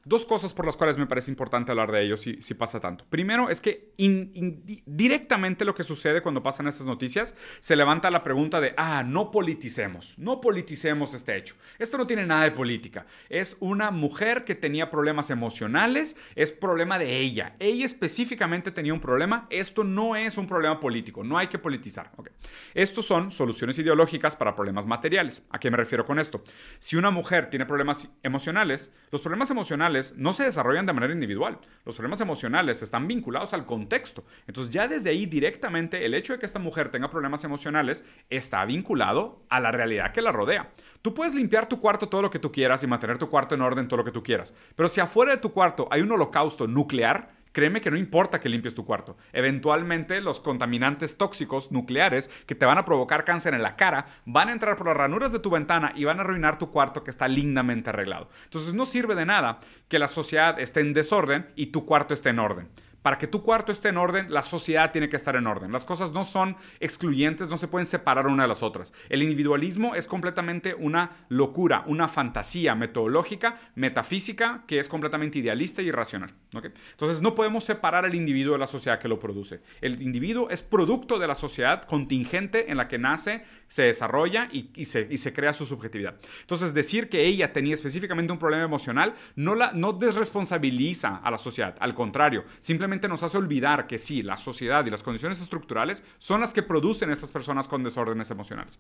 Dos 0.08 0.28
cosas 0.28 0.54
por 0.54 0.68
las 0.68 0.78
cuales 0.78 1.00
me 1.00 1.08
parece 1.08 1.32
importante 1.32 1.72
hablar 1.72 1.91
de 1.91 2.04
ellos 2.04 2.22
si, 2.22 2.39
si 2.39 2.54
pasa 2.54 2.80
tanto. 2.80 3.06
Primero 3.10 3.50
es 3.50 3.60
que 3.60 3.91
directamente 3.98 5.65
lo 5.65 5.74
que 5.74 5.84
sucede 5.84 6.22
cuando 6.22 6.44
pasan 6.44 6.68
estas 6.68 6.86
noticias, 6.86 7.34
se 7.60 7.76
levanta 7.76 8.12
la 8.12 8.22
pregunta 8.22 8.62
de, 8.62 8.76
ah, 8.78 9.02
no 9.04 9.32
politicemos, 9.32 10.13
no 10.20 10.41
politicemos 10.41 11.15
este 11.15 11.36
hecho. 11.36 11.56
Esto 11.80 11.98
no 11.98 12.06
tiene 12.06 12.28
nada 12.28 12.44
de 12.44 12.52
política. 12.52 13.08
Es 13.30 13.58
una 13.60 13.89
mujer 13.89 14.44
que 14.44 14.54
tenía 14.54 14.91
problemas 14.91 15.32
emocionales, 15.32 16.15
es 16.36 16.52
problema 16.52 17.00
de 17.00 17.18
ella. 17.18 17.56
Ella 17.58 17.86
específicamente 17.86 18.70
tenía 18.70 18.94
un 18.94 19.02
problema. 19.02 19.48
Esto 19.50 19.84
no 19.84 20.15
es 20.15 20.38
un 20.38 20.46
problema 20.46 20.80
político, 20.80 21.24
no 21.24 21.39
hay 21.39 21.48
que 21.48 21.58
politizar. 21.58 22.12
Okay. 22.15 22.34
Estos 22.76 23.08
son 23.08 23.32
soluciones 23.32 23.80
ideológicas 23.80 24.36
para 24.36 24.56
problemas 24.56 24.86
materiales. 24.86 25.48
¿A 25.50 25.60
qué 25.60 25.72
me 25.72 25.78
refiero 25.78 26.06
con 26.06 26.20
esto? 26.20 26.44
Si 26.78 26.96
una 26.96 27.10
mujer 27.10 27.50
tiene 27.50 27.65
problemas 27.65 28.10
emocionales, 28.22 28.91
los 29.10 29.22
problemas 29.22 29.50
emocionales 29.50 29.94
no 30.15 30.34
se 30.34 30.43
desarrollan 30.43 30.86
de 30.86 30.93
manera 30.93 31.13
individual. 31.13 31.60
Los 31.86 31.95
problemas 31.95 32.21
emocionales 32.21 32.81
están 32.81 33.08
vinculados 33.08 33.53
al 33.53 33.65
contexto. 33.65 34.23
Entonces 34.47 34.73
ya 34.73 34.88
desde 34.88 35.10
ahí 35.10 35.25
directamente 35.25 36.05
el 36.05 36.13
hecho 36.13 36.34
de 36.34 36.39
que 36.39 36.45
esta 36.45 36.60
mujer 36.60 36.89
tenga 36.89 37.10
problemas 37.10 37.43
emocionales 37.43 38.03
está 38.29 38.65
vinculado 38.65 39.43
a 39.49 39.60
la 39.60 39.71
realidad 39.71 40.12
que 40.12 40.21
la 40.21 40.31
rodea. 40.31 40.71
Tú 41.01 41.13
puedes 41.13 41.36
limpiar 41.36 41.67
tu 41.67 41.79
cuarto 41.79 42.10
todo 42.10 42.23
lo 42.23 42.31
que 42.31 42.39
tú 42.39 42.51
quieras 42.51 42.84
y 42.84 42.88
mantener 42.88 43.17
tu 43.17 43.29
cuarto 43.29 43.55
en 43.55 43.62
orden 43.62 43.88
todo 43.88 43.97
lo 43.97 44.05
que 44.05 44.12
tú 44.12 44.23
quieras. 44.23 44.55
Pero 44.75 44.89
si 44.89 45.01
afuera 45.01 45.34
de 45.34 45.41
tu 45.41 45.51
cuarto 45.51 45.88
hay 45.91 46.01
un 46.01 46.12
holocausto 46.12 46.67
nuclear, 46.67 47.35
créeme 47.56 47.80
que 47.80 47.89
no 47.89 47.96
importa 47.96 48.41
que 48.41 48.50
limpies 48.50 48.76
tu 48.76 48.86
cuarto. 48.86 49.15
Eventualmente 49.32 50.20
los 50.20 50.41
contaminantes 50.41 51.18
tóxicos 51.18 51.72
nucleares 51.72 52.30
que 52.46 52.54
te 52.54 52.65
van 52.65 52.78
a 52.78 52.84
provocar 52.84 53.24
cáncer 53.24 53.54
en 53.54 53.63
la 53.63 53.78
cara 53.78 54.08
van 54.26 54.50
a 54.50 54.52
entrar 54.52 54.76
por 54.76 54.88
las 54.88 54.98
ranuras 54.98 55.32
de 55.32 55.39
tu 55.39 55.50
ventana 55.50 55.94
y 55.96 56.04
van 56.04 56.20
a 56.20 56.24
arruinar 56.24 56.60
tu 56.60 56.70
cuarto 56.70 57.06
que 57.06 57.12
está 57.12 57.30
lindamente 57.30 57.91
arreglado. 57.91 58.28
Entonces 58.44 58.74
no 58.74 58.86
sirve 58.86 59.15
de 59.15 59.26
nada 59.26 59.62
que 59.88 60.00
la 60.00 60.10
sociedad 60.10 60.60
esté 60.60 60.82
en 60.82 60.91
desorden 60.91 61.48
y 61.56 61.68
tu 61.68 61.86
cuarto 61.86 62.13
esté 62.13 62.32
en 62.32 62.39
orden 62.39 62.68
para 63.06 63.20
que 63.20 63.28
tu 63.28 63.44
cuarto 63.44 63.72
esté 63.72 63.89
en 63.89 63.98
orden, 63.98 64.34
la 64.34 64.41
sociedad 64.41 64.91
tiene 64.91 65.10
que 65.10 65.15
estar 65.15 65.36
en 65.36 65.46
orden. 65.46 65.72
Las 65.72 65.86
cosas 65.86 66.12
no 66.12 66.26
son 66.26 66.58
excluyentes, 66.80 67.50
no 67.50 67.58
se 67.60 67.68
pueden 67.68 67.86
separar 67.86 68.26
una 68.26 68.46
de 68.46 68.50
las 68.50 68.63
otras. 68.63 68.94
El 69.10 69.22
individualismo 69.22 69.94
es 69.94 70.08
completamente 70.08 70.74
una 70.74 71.12
locura, 71.30 71.84
una 71.86 72.08
fantasía 72.08 72.74
metodológica, 72.74 73.60
metafísica, 73.76 74.63
que 74.65 74.80
es 74.80 74.89
completamente 74.89 75.38
idealista 75.38 75.84
y 75.84 75.89
irracional. 75.89 76.34
Entonces 76.52 77.22
no 77.22 77.36
podemos 77.36 77.63
separar 77.63 78.06
al 78.06 78.15
individuo 78.15 78.54
de 78.54 78.60
la 78.60 78.65
sociedad 78.65 78.98
que 78.98 79.08
lo 79.08 79.20
produce. 79.20 79.62
El 79.82 80.02
individuo 80.02 80.50
es 80.50 80.63
producto 80.63 81.20
de 81.20 81.28
la 81.28 81.36
sociedad 81.36 81.84
contingente 81.84 82.72
en 82.72 82.78
la 82.78 82.88
que 82.88 82.98
nace, 82.98 83.44
se 83.68 83.84
desarrolla 83.84 84.50
y, 84.52 84.86
se, 84.86 85.08
y 85.12 85.20
se, 85.20 85.32
crea 85.32 85.54
su 85.54 85.68
subjetividad. 85.68 86.15
Entonces 86.41 86.74
decir 86.74 87.10
que 87.10 87.26
ella 87.26 87.54
tenía 87.54 87.76
específicamente 87.76 88.34
un 88.34 88.39
problema 88.39 88.63
emocional 88.63 89.13
no, 89.36 89.54
la, 89.54 89.74
no 89.74 89.94
desresponsabiliza 89.94 91.18
a 91.18 91.30
la 91.30 91.38
sociedad, 91.38 91.76
al 91.80 91.94
contrario, 91.94 92.46
simplemente 92.60 92.94
nos 93.08 93.23
hace 93.23 93.38
olvidar 93.38 93.88
que 93.88 93.99
sí, 93.99 94.23
la 94.23 94.38
sociedad 94.38 94.86
y 94.86 94.89
las 94.89 95.03
condiciones 95.03 95.41
estructurales 95.41 96.03
son 96.17 96.41
las 96.41 96.53
que 96.53 96.63
producen 96.63 97.10
a 97.10 97.13
esas 97.13 97.31
personas 97.31 97.67
con 97.67 97.84
desórdenes 97.84 98.31
emocionales. 98.31 98.79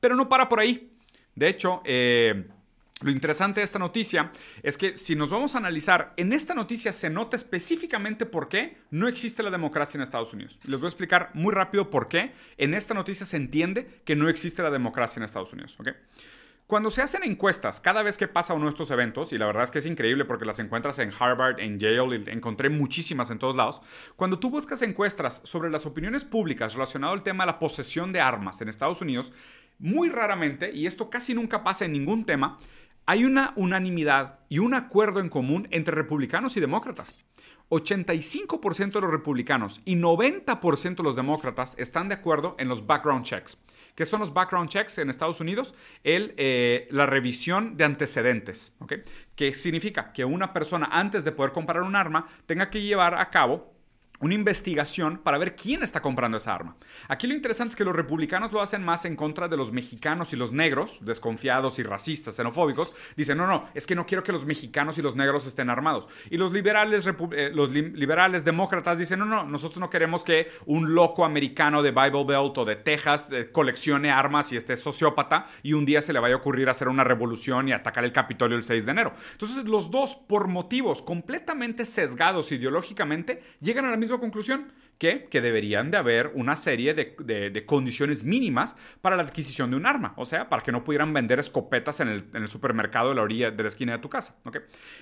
Pero 0.00 0.16
no 0.16 0.28
para 0.28 0.48
por 0.48 0.60
ahí. 0.60 0.92
De 1.34 1.48
hecho, 1.48 1.82
eh, 1.84 2.48
lo 3.02 3.10
interesante 3.10 3.60
de 3.60 3.64
esta 3.64 3.78
noticia 3.78 4.32
es 4.62 4.78
que 4.78 4.96
si 4.96 5.14
nos 5.16 5.28
vamos 5.28 5.54
a 5.54 5.58
analizar, 5.58 6.14
en 6.16 6.32
esta 6.32 6.54
noticia 6.54 6.94
se 6.94 7.10
nota 7.10 7.36
específicamente 7.36 8.24
por 8.24 8.48
qué 8.48 8.78
no 8.90 9.06
existe 9.06 9.42
la 9.42 9.50
democracia 9.50 9.98
en 9.98 10.02
Estados 10.02 10.32
Unidos. 10.32 10.58
Les 10.66 10.80
voy 10.80 10.86
a 10.86 10.88
explicar 10.88 11.30
muy 11.34 11.52
rápido 11.52 11.90
por 11.90 12.08
qué 12.08 12.32
en 12.56 12.72
esta 12.72 12.94
noticia 12.94 13.26
se 13.26 13.36
entiende 13.36 14.00
que 14.04 14.16
no 14.16 14.30
existe 14.30 14.62
la 14.62 14.70
democracia 14.70 15.20
en 15.20 15.24
Estados 15.24 15.52
Unidos. 15.52 15.76
¿okay? 15.78 15.92
Cuando 16.66 16.90
se 16.90 17.00
hacen 17.00 17.22
encuestas, 17.22 17.78
cada 17.78 18.02
vez 18.02 18.16
que 18.16 18.26
pasa 18.26 18.52
uno 18.52 18.64
de 18.64 18.70
estos 18.70 18.90
eventos, 18.90 19.32
y 19.32 19.38
la 19.38 19.46
verdad 19.46 19.62
es 19.62 19.70
que 19.70 19.78
es 19.78 19.86
increíble 19.86 20.24
porque 20.24 20.44
las 20.44 20.58
encuentras 20.58 20.98
en 20.98 21.12
Harvard, 21.16 21.60
en 21.60 21.78
Yale, 21.78 22.24
encontré 22.26 22.70
muchísimas 22.70 23.30
en 23.30 23.38
todos 23.38 23.54
lados, 23.54 23.80
cuando 24.16 24.40
tú 24.40 24.50
buscas 24.50 24.82
encuestas 24.82 25.42
sobre 25.44 25.70
las 25.70 25.86
opiniones 25.86 26.24
públicas 26.24 26.74
relacionado 26.74 27.12
al 27.12 27.22
tema 27.22 27.44
de 27.44 27.52
la 27.52 27.60
posesión 27.60 28.12
de 28.12 28.20
armas 28.20 28.60
en 28.60 28.68
Estados 28.68 29.00
Unidos, 29.00 29.32
muy 29.78 30.08
raramente, 30.08 30.72
y 30.72 30.88
esto 30.88 31.08
casi 31.08 31.34
nunca 31.34 31.62
pasa 31.62 31.84
en 31.84 31.92
ningún 31.92 32.26
tema, 32.26 32.58
hay 33.06 33.24
una 33.24 33.52
unanimidad 33.54 34.40
y 34.48 34.58
un 34.58 34.74
acuerdo 34.74 35.20
en 35.20 35.28
común 35.28 35.68
entre 35.70 35.94
republicanos 35.94 36.56
y 36.56 36.60
demócratas. 36.60 37.22
85% 37.68 38.90
de 38.90 39.00
los 39.00 39.10
republicanos 39.12 39.80
y 39.84 39.94
90% 39.94 40.96
de 40.96 41.02
los 41.04 41.14
demócratas 41.14 41.76
están 41.78 42.08
de 42.08 42.16
acuerdo 42.16 42.56
en 42.58 42.66
los 42.66 42.88
background 42.88 43.24
checks. 43.24 43.56
¿Qué 43.96 44.06
son 44.06 44.20
los 44.20 44.32
background 44.32 44.68
checks 44.68 44.98
en 44.98 45.10
Estados 45.10 45.40
Unidos? 45.40 45.74
El, 46.04 46.34
eh, 46.36 46.86
la 46.90 47.06
revisión 47.06 47.76
de 47.76 47.84
antecedentes. 47.84 48.74
¿okay? 48.78 49.02
¿Qué 49.34 49.54
significa? 49.54 50.12
Que 50.12 50.24
una 50.24 50.52
persona 50.52 50.88
antes 50.92 51.24
de 51.24 51.32
poder 51.32 51.52
comprar 51.52 51.82
un 51.82 51.96
arma 51.96 52.28
tenga 52.44 52.70
que 52.70 52.82
llevar 52.82 53.14
a 53.14 53.30
cabo 53.30 53.75
una 54.20 54.34
investigación 54.34 55.18
para 55.18 55.38
ver 55.38 55.56
quién 55.56 55.82
está 55.82 56.00
comprando 56.00 56.38
esa 56.38 56.54
arma. 56.54 56.76
Aquí 57.08 57.26
lo 57.26 57.34
interesante 57.34 57.70
es 57.70 57.76
que 57.76 57.84
los 57.84 57.94
republicanos 57.94 58.52
lo 58.52 58.60
hacen 58.60 58.82
más 58.82 59.04
en 59.04 59.16
contra 59.16 59.48
de 59.48 59.56
los 59.56 59.72
mexicanos 59.72 60.32
y 60.32 60.36
los 60.36 60.52
negros, 60.52 60.98
desconfiados 61.02 61.78
y 61.78 61.82
racistas, 61.82 62.36
xenofóbicos. 62.36 62.94
Dicen, 63.16 63.38
no, 63.38 63.46
no, 63.46 63.68
es 63.74 63.86
que 63.86 63.94
no 63.94 64.06
quiero 64.06 64.22
que 64.22 64.32
los 64.32 64.44
mexicanos 64.44 64.98
y 64.98 65.02
los 65.02 65.16
negros 65.16 65.46
estén 65.46 65.70
armados. 65.70 66.08
Y 66.30 66.36
los 66.36 66.52
liberales, 66.52 67.06
eh, 67.32 67.50
los 67.52 67.70
liberales 67.70 68.44
demócratas 68.44 68.98
dicen, 68.98 69.18
no, 69.20 69.26
no, 69.26 69.44
nosotros 69.44 69.78
no 69.78 69.90
queremos 69.90 70.24
que 70.24 70.48
un 70.66 70.94
loco 70.94 71.24
americano 71.24 71.82
de 71.82 71.90
Bible 71.90 72.24
Belt 72.24 72.58
o 72.58 72.64
de 72.64 72.76
Texas 72.76 73.28
eh, 73.30 73.50
coleccione 73.52 74.10
armas 74.10 74.52
y 74.52 74.56
esté 74.56 74.76
sociópata 74.76 75.46
y 75.62 75.72
un 75.72 75.84
día 75.84 76.00
se 76.00 76.12
le 76.12 76.20
vaya 76.20 76.34
a 76.34 76.38
ocurrir 76.38 76.68
hacer 76.68 76.88
una 76.88 77.04
revolución 77.04 77.68
y 77.68 77.72
atacar 77.72 78.04
el 78.04 78.12
Capitolio 78.12 78.56
el 78.56 78.64
6 78.64 78.84
de 78.84 78.90
enero. 78.90 79.14
Entonces 79.32 79.64
los 79.64 79.90
dos, 79.90 80.14
por 80.14 80.48
motivos 80.48 81.02
completamente 81.02 81.86
sesgados 81.86 82.52
ideológicamente, 82.52 83.42
llegan 83.60 83.84
a 83.84 83.90
la 83.90 83.96
misma 83.96 84.05
conclusión, 84.08 84.72
que, 84.98 85.24
que 85.24 85.40
deberían 85.40 85.90
de 85.90 85.98
haber 85.98 86.32
una 86.34 86.56
serie 86.56 86.94
de, 86.94 87.66
condiciones 87.66 88.24
mínimas 88.24 88.76
para 89.00 89.16
la 89.16 89.22
adquisición 89.22 89.70
de 89.70 89.76
un 89.76 89.86
arma, 89.86 90.14
o 90.16 90.24
sea, 90.24 90.48
para 90.48 90.62
que 90.62 90.72
no 90.72 90.84
pudieran 90.84 91.12
vender 91.12 91.38
escopetas 91.38 92.00
en 92.00 92.08
el, 92.08 92.48
supermercado 92.48 93.10
de 93.10 93.16
la 93.16 93.22
orilla 93.22 93.50
de 93.50 93.62
la 93.62 93.68
esquina 93.68 93.92
de 93.92 93.98
tu 93.98 94.08
casa. 94.08 94.36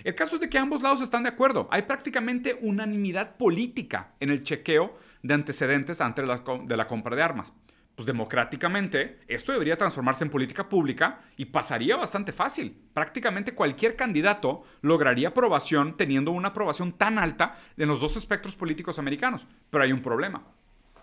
El 0.03 0.15
caso 0.15 0.37
es 0.37 0.41
de 0.41 0.49
que 0.49 0.59
ambos 0.59 0.83
lados 0.83 1.01
están 1.01 1.23
de 1.23 1.29
acuerdo. 1.29 1.69
Hay 1.71 1.83
prácticamente 1.83 2.59
unanimidad 2.61 3.37
política 3.37 4.15
en 4.21 4.31
el 4.31 4.43
chequeo 4.43 4.99
de 5.23 5.35
antecedentes 5.35 6.01
antes 6.01 6.25
de 6.27 6.77
la 6.77 6.89
compra 6.89 7.17
de 7.17 7.23
armas 7.23 7.55
pues 7.95 8.07
democráticamente, 8.07 9.21
esto 9.29 9.53
debería 9.53 9.79
transformarse 9.79 10.25
en 10.25 10.31
política 10.31 10.69
pública 10.69 11.21
y 11.37 11.47
pasaría 11.47 11.97
bastante 11.97 12.33
fácil. 12.33 12.77
Prácticamente 12.93 13.55
cualquier 13.55 13.95
candidato 13.95 14.65
lograría 14.81 15.29
aprobación 15.29 15.97
teniendo 15.97 16.33
una 16.33 16.49
aprobación 16.49 16.93
tan 16.93 17.19
alta 17.19 17.57
en 17.77 17.89
los 17.89 18.01
dos 18.01 18.17
espectros 18.17 18.57
políticos 18.57 18.99
americanos. 18.99 19.47
Pero 19.71 19.85
hay 19.85 19.93
un 19.93 20.03
problema. 20.03 20.43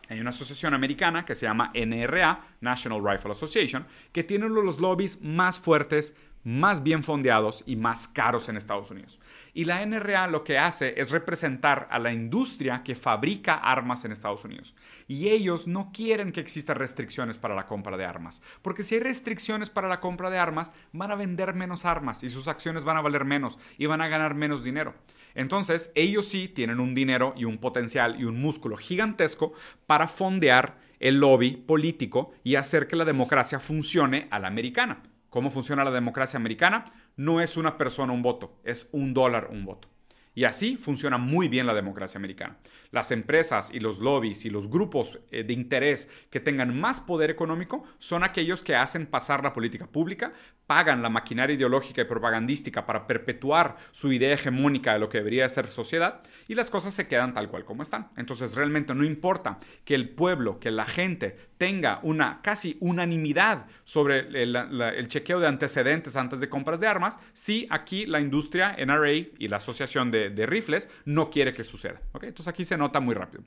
Hay 0.10 0.20
una 0.20 0.32
asociación 0.32 0.74
americana 0.74 1.24
que 1.24 1.36
se 1.36 1.46
llama 1.46 1.72
NRA, 1.74 2.42
National 2.60 3.02
Rifle 3.02 3.32
Association, 3.32 3.88
que 4.12 4.26
tiene 4.26 4.48
uno 4.48 4.60
de 4.60 4.66
los 4.66 4.82
lobbies 4.82 5.22
más 5.22 5.58
fuertes, 5.58 6.14
más 6.44 6.84
bien 6.84 7.04
fondeados 7.04 7.64
y 7.66 7.78
más 7.78 8.10
caros 8.10 8.50
en 8.50 8.58
Estados 8.58 8.92
Unidos. 8.92 9.21
Y 9.54 9.66
la 9.66 9.86
NRA 9.86 10.28
lo 10.28 10.44
que 10.44 10.58
hace 10.58 10.94
es 10.98 11.12
representar 11.12 11.88
a 11.92 12.00
la 12.00 12.14
industria 12.14 12.84
que 12.84 12.96
fabrica 12.96 13.56
armas 13.56 14.06
en 14.06 14.12
Estados 14.12 14.46
Unidos. 14.46 14.76
Y 15.08 15.30
ellos 15.30 15.68
no 15.68 15.92
quieren 15.92 16.32
que 16.32 16.40
existan 16.40 16.78
restricciones 16.78 17.38
para 17.38 17.56
la 17.56 17.68
compra 17.68 17.98
de 17.98 18.06
armas. 18.06 18.42
Porque 18.62 18.84
si 18.84 18.96
hay 18.96 19.02
restricciones 19.02 19.70
para 19.70 19.88
la 19.88 20.00
compra 20.00 20.30
de 20.30 20.38
armas, 20.38 20.72
van 20.94 21.12
a 21.12 21.16
vender 21.16 21.54
menos 21.54 21.86
armas 21.86 22.24
y 22.24 22.30
sus 22.30 22.48
acciones 22.48 22.84
van 22.84 22.98
a 22.98 23.02
valer 23.02 23.26
menos 23.26 23.60
y 23.78 23.88
van 23.88 24.02
a 24.02 24.08
ganar 24.08 24.36
menos 24.36 24.64
dinero. 24.64 24.96
Entonces, 25.36 25.92
ellos 25.96 26.28
sí 26.28 26.48
tienen 26.48 26.80
un 26.80 26.96
dinero 26.96 27.34
y 27.38 27.46
un 27.46 27.58
potencial 27.58 28.20
y 28.20 28.26
un 28.26 28.40
músculo 28.42 28.78
gigantesco 28.78 29.54
para 29.86 30.08
fondear 30.08 30.78
el 31.00 31.20
lobby 31.20 31.52
político 31.52 32.32
y 32.44 32.56
hacer 32.56 32.88
que 32.88 32.96
la 32.96 33.06
democracia 33.06 33.60
funcione 33.60 34.28
a 34.32 34.40
la 34.40 34.48
americana. 34.48 35.02
¿Cómo 35.30 35.50
funciona 35.50 35.86
la 35.86 35.92
democracia 35.92 36.38
americana? 36.38 36.86
No 37.16 37.42
es 37.42 37.58
una 37.58 37.78
persona 37.78 38.14
un 38.14 38.22
voto, 38.22 38.60
es 38.64 38.90
un 38.92 39.14
dólar 39.14 39.50
un 39.52 39.66
voto. 39.66 39.88
Y 40.34 40.46
así 40.46 40.78
funciona 40.78 41.18
muy 41.18 41.50
bien 41.50 41.68
la 41.68 41.74
democracia 41.74 42.18
americana. 42.18 42.58
Las 42.92 43.12
empresas 43.12 43.70
y 43.74 43.82
los 43.82 44.00
lobbies 44.00 44.46
y 44.46 44.50
los 44.50 44.70
grupos 44.70 45.20
eh, 45.30 45.44
de 45.44 45.54
interés 45.54 46.08
que 46.30 46.40
tengan 46.40 46.80
más 46.80 47.02
poder 47.02 47.30
económico 47.30 47.84
son 47.98 48.24
aquellos 48.24 48.64
que 48.64 48.76
hacen 48.76 49.08
pasar 49.08 49.44
la 49.44 49.52
política 49.52 49.88
pública, 49.88 50.32
pagan 50.72 51.02
la 51.02 51.10
maquinaria 51.10 51.54
ideológica 51.54 52.02
y 52.02 52.06
propagandística 52.06 52.86
para 52.86 53.06
perpetuar 53.06 53.76
su 53.92 54.14
idea 54.14 54.34
hegemónica 54.34 54.94
de 54.94 55.00
lo 55.00 55.10
que 55.10 55.18
debería 55.18 55.50
ser 55.50 55.68
sociedad 55.68 56.22
y 56.48 56.56
las 56.56 56.70
cosas 56.70 56.94
se 56.94 57.10
quedan 57.10 57.34
tal 57.34 57.50
cual 57.50 57.66
como 57.66 57.84
están. 57.84 58.10
Entonces 58.16 58.56
realmente 58.56 58.96
no 58.96 59.04
importa 59.04 59.60
que 59.84 59.96
el 59.96 60.08
pueblo, 60.08 60.62
que 60.62 60.72
la 60.72 60.86
gente 60.86 61.36
tenga 61.58 62.00
una 62.04 62.42
casi 62.42 62.78
unanimidad 62.80 63.66
sobre 63.84 64.20
el, 64.44 65.08
chequeo 65.10 65.42
de 65.42 65.48
antecedentes 65.48 66.16
antes 66.16 66.40
de 66.40 66.48
compras 66.48 66.80
de 66.80 66.88
armas, 66.88 67.20
si 67.34 67.68
aquí 67.70 68.06
la 68.06 68.22
industria 68.22 68.74
NRA 68.78 69.12
y 69.12 69.50
la 69.50 69.58
asociación 69.58 70.10
de 70.10 70.46
rifles, 70.46 70.90
no 71.04 71.30
quiere 71.30 71.52
que 71.52 71.66
suceda. 71.66 72.00
Entonces 72.14 72.48
aquí 72.48 72.64
se 72.64 72.78
nota 72.78 73.02
muy 73.02 73.14
rápido. 73.14 73.44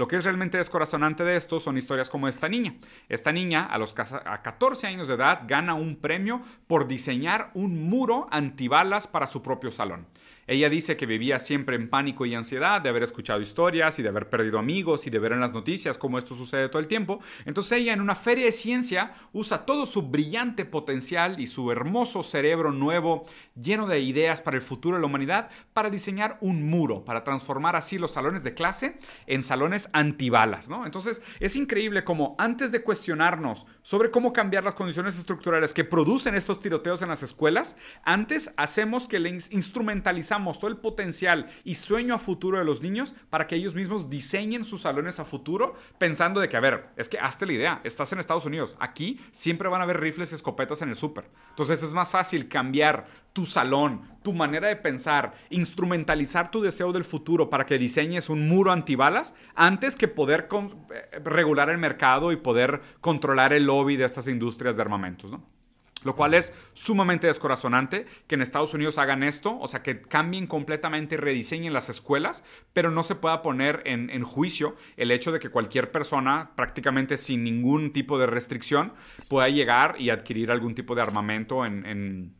Lo 0.00 0.08
que 0.08 0.16
es 0.16 0.24
realmente 0.24 0.56
descorazonante 0.56 1.24
de 1.24 1.36
esto 1.36 1.60
son 1.60 1.76
historias 1.76 2.08
como 2.08 2.26
esta 2.26 2.48
niña. 2.48 2.72
Esta 3.10 3.32
niña, 3.32 3.66
a 3.66 3.76
los 3.76 3.94
a 3.98 4.40
14 4.40 4.86
años 4.86 5.08
de 5.08 5.12
edad, 5.12 5.42
gana 5.46 5.74
un 5.74 5.96
premio 5.96 6.40
por 6.66 6.88
diseñar 6.88 7.50
un 7.52 7.86
muro 7.90 8.26
antibalas 8.30 9.06
para 9.06 9.26
su 9.26 9.42
propio 9.42 9.70
salón. 9.70 10.06
Ella 10.50 10.68
dice 10.68 10.96
que 10.96 11.06
vivía 11.06 11.38
siempre 11.38 11.76
en 11.76 11.88
pánico 11.88 12.26
y 12.26 12.34
ansiedad 12.34 12.80
de 12.80 12.88
haber 12.88 13.04
escuchado 13.04 13.40
historias 13.40 14.00
y 14.00 14.02
de 14.02 14.08
haber 14.08 14.28
perdido 14.28 14.58
amigos 14.58 15.06
y 15.06 15.10
de 15.10 15.20
ver 15.20 15.30
en 15.30 15.38
las 15.38 15.52
noticias 15.52 15.96
cómo 15.96 16.18
esto 16.18 16.34
sucede 16.34 16.68
todo 16.68 16.80
el 16.80 16.88
tiempo. 16.88 17.20
Entonces 17.44 17.78
ella 17.78 17.92
en 17.92 18.00
una 18.00 18.16
feria 18.16 18.46
de 18.46 18.50
ciencia 18.50 19.14
usa 19.32 19.64
todo 19.64 19.86
su 19.86 20.02
brillante 20.02 20.64
potencial 20.64 21.38
y 21.38 21.46
su 21.46 21.70
hermoso 21.70 22.24
cerebro 22.24 22.72
nuevo 22.72 23.26
lleno 23.54 23.86
de 23.86 24.00
ideas 24.00 24.40
para 24.42 24.56
el 24.56 24.62
futuro 24.62 24.96
de 24.96 25.02
la 25.02 25.06
humanidad 25.06 25.50
para 25.72 25.88
diseñar 25.88 26.36
un 26.40 26.68
muro, 26.68 27.04
para 27.04 27.22
transformar 27.22 27.76
así 27.76 27.96
los 27.96 28.10
salones 28.10 28.42
de 28.42 28.52
clase 28.52 28.98
en 29.28 29.44
salones 29.44 29.88
antibalas, 29.92 30.68
¿no? 30.68 30.84
Entonces 30.84 31.22
es 31.38 31.54
increíble 31.54 32.02
como 32.02 32.34
antes 32.38 32.72
de 32.72 32.82
cuestionarnos 32.82 33.68
sobre 33.82 34.10
cómo 34.10 34.32
cambiar 34.32 34.64
las 34.64 34.74
condiciones 34.74 35.16
estructurales 35.16 35.72
que 35.72 35.84
producen 35.84 36.34
estos 36.34 36.58
tiroteos 36.58 37.02
en 37.02 37.08
las 37.08 37.22
escuelas, 37.22 37.76
antes 38.02 38.52
hacemos 38.56 39.06
que 39.06 39.20
le 39.20 39.28
instrumentalizamos 39.30 40.39
todo 40.58 40.68
el 40.68 40.76
potencial 40.76 41.46
y 41.64 41.74
sueño 41.74 42.14
a 42.14 42.18
futuro 42.18 42.58
de 42.58 42.64
los 42.64 42.82
niños 42.82 43.14
para 43.28 43.46
que 43.46 43.56
ellos 43.56 43.74
mismos 43.74 44.10
diseñen 44.10 44.64
sus 44.64 44.82
salones 44.82 45.20
a 45.20 45.24
futuro 45.24 45.74
pensando 45.98 46.40
de 46.40 46.48
que, 46.48 46.56
a 46.56 46.60
ver, 46.60 46.88
es 46.96 47.08
que 47.08 47.18
hazte 47.18 47.46
la 47.46 47.52
idea, 47.52 47.80
estás 47.84 48.12
en 48.12 48.18
Estados 48.18 48.46
Unidos, 48.46 48.76
aquí 48.80 49.20
siempre 49.30 49.68
van 49.68 49.80
a 49.80 49.84
haber 49.84 50.00
rifles 50.00 50.32
y 50.32 50.34
escopetas 50.34 50.82
en 50.82 50.88
el 50.88 50.96
súper. 50.96 51.30
Entonces 51.50 51.82
es 51.82 51.94
más 51.94 52.10
fácil 52.10 52.48
cambiar 52.48 53.06
tu 53.32 53.46
salón, 53.46 54.02
tu 54.22 54.32
manera 54.32 54.68
de 54.68 54.76
pensar, 54.76 55.34
instrumentalizar 55.50 56.50
tu 56.50 56.60
deseo 56.60 56.92
del 56.92 57.04
futuro 57.04 57.48
para 57.48 57.66
que 57.66 57.78
diseñes 57.78 58.28
un 58.28 58.48
muro 58.48 58.72
antibalas 58.72 59.34
antes 59.54 59.96
que 59.96 60.08
poder 60.08 60.48
eh, 60.50 61.20
regular 61.24 61.70
el 61.70 61.78
mercado 61.78 62.32
y 62.32 62.36
poder 62.36 62.80
controlar 63.00 63.52
el 63.52 63.66
lobby 63.66 63.96
de 63.96 64.04
estas 64.04 64.26
industrias 64.26 64.76
de 64.76 64.82
armamentos, 64.82 65.30
¿no? 65.30 65.59
Lo 66.02 66.16
cual 66.16 66.34
es 66.34 66.52
sumamente 66.72 67.26
descorazonante 67.26 68.06
que 68.26 68.34
en 68.34 68.42
Estados 68.42 68.72
Unidos 68.74 68.98
hagan 68.98 69.22
esto, 69.22 69.58
o 69.58 69.68
sea, 69.68 69.82
que 69.82 70.00
cambien 70.00 70.46
completamente 70.46 71.16
y 71.16 71.18
rediseñen 71.18 71.72
las 71.72 71.88
escuelas, 71.88 72.44
pero 72.72 72.90
no 72.90 73.02
se 73.02 73.14
pueda 73.14 73.42
poner 73.42 73.82
en, 73.84 74.22
juicio 74.22 74.76
el 74.96 75.10
hecho 75.10 75.32
de 75.32 75.40
que 75.40 75.50
cualquier 75.50 75.90
persona, 75.90 76.52
prácticamente 76.56 77.16
sin 77.16 77.44
ningún 77.44 77.92
tipo 77.92 78.18
de 78.18 78.26
restricción, 78.26 78.92
pueda 79.28 79.48
llegar 79.48 79.96
y 79.98 80.10
adquirir 80.10 80.50
algún 80.50 80.74
tipo 80.74 80.94
de 80.94 81.02
armamento 81.02 81.64
en 81.64 81.84
en 81.84 82.39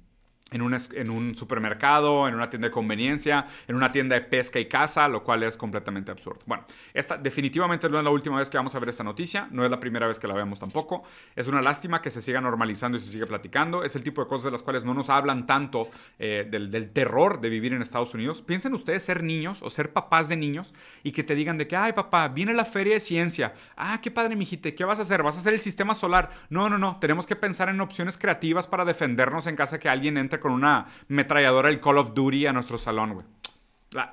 un, 0.63 0.77
en 0.95 1.11
un, 1.11 1.37
supermercado, 1.37 2.27
en 2.27 2.35
una 2.35 2.51
tienda 2.51 2.69
de 2.69 2.73
conveniencia, 2.73 3.47
en 3.69 3.77
una 3.77 3.93
tienda 3.93 4.17
de 4.17 4.23
pesca 4.23 4.59
y 4.59 4.67
caza, 4.67 5.07
lo 5.09 5.23
cual 5.23 5.45
es 5.45 5.57
completamente 5.57 6.11
absurdo. 6.11 6.41
Bueno, 6.47 6.65
esta 6.93 7.17
definitivamente 7.17 7.89
no 7.89 7.99
es 7.99 8.05
la 8.05 8.11
última 8.11 8.39
vez 8.39 8.51
que 8.51 8.57
vamos 8.57 8.75
a 8.75 8.81
ver 8.81 8.89
esta 8.89 9.05
noticia, 9.05 9.49
no 9.53 9.65
es 9.65 9.71
la 9.71 9.79
primera 9.79 10.07
vez 10.07 10.19
que 10.19 10.27
la 10.27 10.35
vemos 10.35 10.59
tampoco. 10.59 11.05
Es 11.37 11.47
una 11.47 11.63
lástima 11.63 12.03
que 12.03 12.11
se 12.11 12.21
siga 12.21 12.41
normalizando 12.41 12.99
y 12.99 13.01
se 13.01 13.11
siga 13.13 13.27
platicando. 13.27 13.85
Es 13.85 13.95
el 13.95 14.03
tipo 14.03 14.23
de 14.23 14.29
cosas 14.29 14.47
de 14.47 14.51
las 14.51 14.63
cuales 14.63 14.85
no 14.85 14.93
nos 14.93 15.09
hablan 15.09 15.47
tanto 15.47 15.89
eh, 16.19 16.47
del, 16.51 16.71
del, 16.71 16.91
terror 16.91 17.41
de 17.41 17.49
vivir 17.49 17.73
en 17.73 17.83
Estados 17.83 18.13
Unidos. 18.15 18.43
Piensen 18.43 18.75
ustedes 18.75 19.05
ser 19.05 19.23
niños 19.23 19.63
o 19.63 19.71
ser 19.71 19.93
papás 19.93 20.29
de 20.29 20.37
niños 20.37 20.75
y 21.05 21.13
que 21.13 21.23
te 21.23 21.37
digan 21.37 21.59
de 21.59 21.69
que, 21.69 21.77
ay 21.77 21.93
papá, 21.93 22.27
viene 22.29 22.53
la 22.55 22.65
feria 22.65 22.95
de 22.95 23.01
ciencia. 23.01 23.55
Ah, 23.77 24.01
qué 24.03 24.11
padre, 24.11 24.35
mijite, 24.35 24.75
¿qué 24.75 24.85
vas 24.85 24.99
a 24.99 25.03
hacer? 25.03 25.23
¿Vas 25.23 25.37
a 25.37 25.41
hacer 25.41 25.55
el 25.55 25.61
sistema 25.61 25.95
solar? 25.95 26.31
No, 26.49 26.69
no, 26.69 26.79
no, 26.79 26.99
tenemos 26.99 27.27
que 27.27 27.37
pensar 27.37 27.69
en 27.69 27.81
opciones 27.81 28.19
creativas 28.19 28.67
para 28.67 28.85
defendernos 28.85 29.47
en 29.47 29.57
caso 29.57 29.77
de 29.77 29.81
que 29.81 29.89
alguien 29.89 30.17
entre 30.17 30.40
con 30.41 30.53
una 30.53 30.87
metralladora 31.09 31.69
el 31.69 31.81
Call 31.81 31.99
of 31.99 32.15
Duty 32.15 32.47
a 32.47 32.53
nuestro 32.53 32.79
salón, 32.79 33.15
güey. 33.15 33.27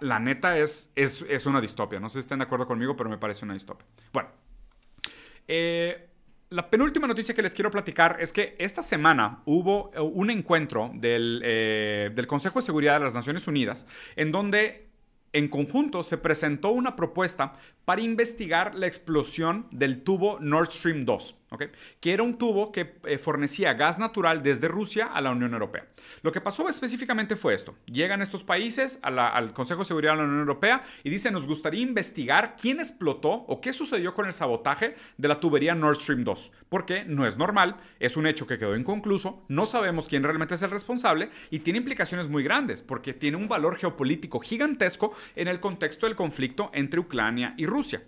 La, 0.02 0.20
neta 0.20 0.58
es, 0.58 0.92
es, 0.96 1.24
es, 1.30 1.46
una 1.46 1.62
distopia. 1.62 2.00
No 2.00 2.10
sé 2.10 2.14
si 2.14 2.20
estén 2.22 2.40
de 2.40 2.46
acuerdo 2.46 2.66
conmigo, 2.66 2.96
pero 2.96 3.10
me 3.12 3.18
parece 3.20 3.46
una 3.46 3.54
distopia. 3.54 3.86
Bueno. 4.12 4.30
Eh, 5.48 6.10
la 6.50 6.70
penúltima 6.70 7.08
noticia 7.08 7.36
que 7.36 7.42
les 7.42 7.54
quiero 7.54 7.70
platicar 7.70 8.18
es 8.20 8.32
que 8.32 8.56
esta 8.58 8.82
semana 8.82 9.42
hubo 9.46 9.92
eh, 9.94 10.00
un 10.00 10.30
encuentro 10.30 10.92
del, 10.96 11.42
eh, 11.44 12.10
del 12.16 12.26
Consejo 12.26 12.60
de 12.60 12.66
Seguridad 12.66 13.00
de 13.00 13.06
las 13.06 13.16
Naciones 13.16 13.48
Unidas 13.48 13.86
en 14.16 14.32
donde 14.32 14.88
en 15.34 15.50
conjunto 15.50 16.04
se 16.04 16.18
presentó 16.18 16.72
una 16.72 16.96
propuesta 16.96 17.54
para 17.86 18.02
investigar 18.02 18.76
la 18.76 18.88
explosión 18.88 19.68
del 19.72 20.04
tubo 20.04 20.40
Nord 20.40 20.72
Stream 20.72 21.06
2. 21.06 21.36
Que 22.00 22.14
era 22.14 22.24
un 22.24 22.38
tubo 22.38 22.72
que 22.72 22.96
eh, 23.06 23.18
fornecía 23.18 23.74
gas 23.74 24.00
natural 24.00 24.44
desde 24.44 24.68
Rusia 24.68 25.06
a 25.06 25.22
la 25.22 25.32
Unión 25.32 25.54
Europea. 25.54 25.88
Lo 26.22 26.32
que 26.32 26.42
pasó 26.42 26.68
específicamente 26.68 27.36
fue 27.36 27.54
esto. 27.54 27.76
Llegan 27.86 28.22
estos 28.22 28.44
países 28.44 29.00
al 29.02 29.54
Consejo 29.54 29.82
de 29.82 29.86
Seguridad 29.86 30.14
de 30.14 30.18
la 30.18 30.24
Unión 30.24 30.40
Europea 30.40 30.84
y 31.04 31.10
dicen, 31.10 31.34
nos 31.34 31.48
gustaría 31.48 31.82
investigar 31.82 32.56
quién 32.60 32.80
explotó 32.80 33.32
o 33.32 33.62
qué 33.62 33.72
sucedió 33.74 34.14
con 34.14 34.26
el 34.26 34.34
sabotaje 34.34 34.96
de 35.18 35.28
la 35.28 35.40
tubería 35.40 35.76
Nord 35.76 35.98
Stream 35.98 36.24
2, 36.24 36.52
porque 36.70 37.06
no 37.06 37.26
es 37.26 37.38
normal, 37.38 37.78
es 38.00 38.18
un 38.18 38.28
hecho 38.28 38.48
que 38.48 38.58
quedó 38.58 38.76
inconcluso, 38.76 39.46
no 39.48 39.66
sabemos 39.66 40.08
quién 40.08 40.24
realmente 40.24 40.56
es 40.56 40.62
el 40.62 40.72
responsable 40.72 41.30
y 41.50 41.60
tiene 41.60 41.80
implicaciones 41.80 42.28
muy 42.28 42.44
grandes, 42.44 42.82
porque 42.82 43.14
tiene 43.14 43.38
un 43.38 43.48
valor 43.48 43.78
geopolítico 43.78 44.40
gigantesco 44.40 45.14
en 45.36 45.48
el 45.48 45.60
contexto 45.60 46.06
del 46.06 46.16
conflicto 46.16 46.72
entre 46.74 47.00
Ucrania 47.00 47.54
y 47.58 47.66
Rusia. 47.66 48.04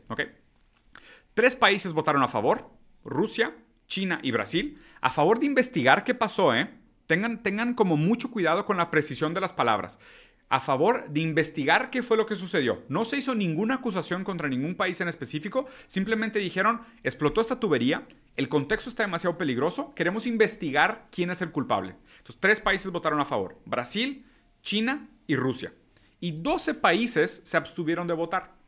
Tres 1.33 1.55
países 1.55 1.93
votaron 1.93 2.23
a 2.23 2.27
favor, 2.27 2.78
Rusia, 3.03 3.55
China 3.87 4.19
y 4.23 4.31
Brasil, 4.31 4.79
a 5.01 5.09
favor 5.09 5.39
de 5.39 5.45
investigar 5.45 6.03
qué 6.03 6.13
pasó, 6.13 6.55
¿eh? 6.55 6.69
Tengan, 7.07 7.41
tengan 7.41 7.73
como 7.73 7.97
mucho 7.97 8.29
cuidado 8.29 8.65
con 8.65 8.77
la 8.77 8.91
precisión 8.91 9.33
de 9.33 9.41
las 9.41 9.53
palabras. 9.53 9.99
A 10.47 10.59
favor 10.59 11.09
de 11.09 11.21
investigar 11.21 11.89
qué 11.89 12.03
fue 12.03 12.17
lo 12.17 12.25
que 12.25 12.35
sucedió. 12.35 12.83
No 12.87 13.05
se 13.05 13.17
hizo 13.17 13.35
ninguna 13.35 13.75
acusación 13.75 14.23
contra 14.23 14.47
ningún 14.47 14.75
país 14.75 14.99
en 15.01 15.07
específico, 15.07 15.67
simplemente 15.87 16.39
dijeron, 16.39 16.81
explotó 17.03 17.41
esta 17.41 17.59
tubería, 17.59 18.07
el 18.35 18.49
contexto 18.49 18.89
está 18.89 19.03
demasiado 19.03 19.37
peligroso, 19.37 19.93
queremos 19.95 20.25
investigar 20.25 21.07
quién 21.11 21.29
es 21.29 21.41
el 21.41 21.51
culpable. 21.51 21.95
Entonces, 22.17 22.39
tres 22.39 22.59
países 22.59 22.91
votaron 22.91 23.19
a 23.19 23.25
favor, 23.25 23.59
Brasil, 23.65 24.25
China 24.61 25.09
y 25.27 25.35
Rusia. 25.35 25.73
Y 26.19 26.31
12 26.31 26.75
países 26.75 27.41
se 27.43 27.57
abstuvieron 27.57 28.07
de 28.07 28.13
votar. 28.13 28.58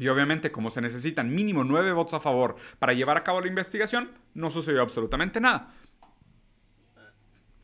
Y 0.00 0.08
obviamente, 0.08 0.50
como 0.50 0.70
se 0.70 0.80
necesitan 0.80 1.32
mínimo 1.32 1.62
nueve 1.62 1.92
votos 1.92 2.14
a 2.14 2.20
favor 2.20 2.56
para 2.78 2.94
llevar 2.94 3.18
a 3.18 3.22
cabo 3.22 3.42
la 3.42 3.48
investigación, 3.48 4.10
no 4.32 4.50
sucedió 4.50 4.80
absolutamente 4.80 5.42
nada. 5.42 5.74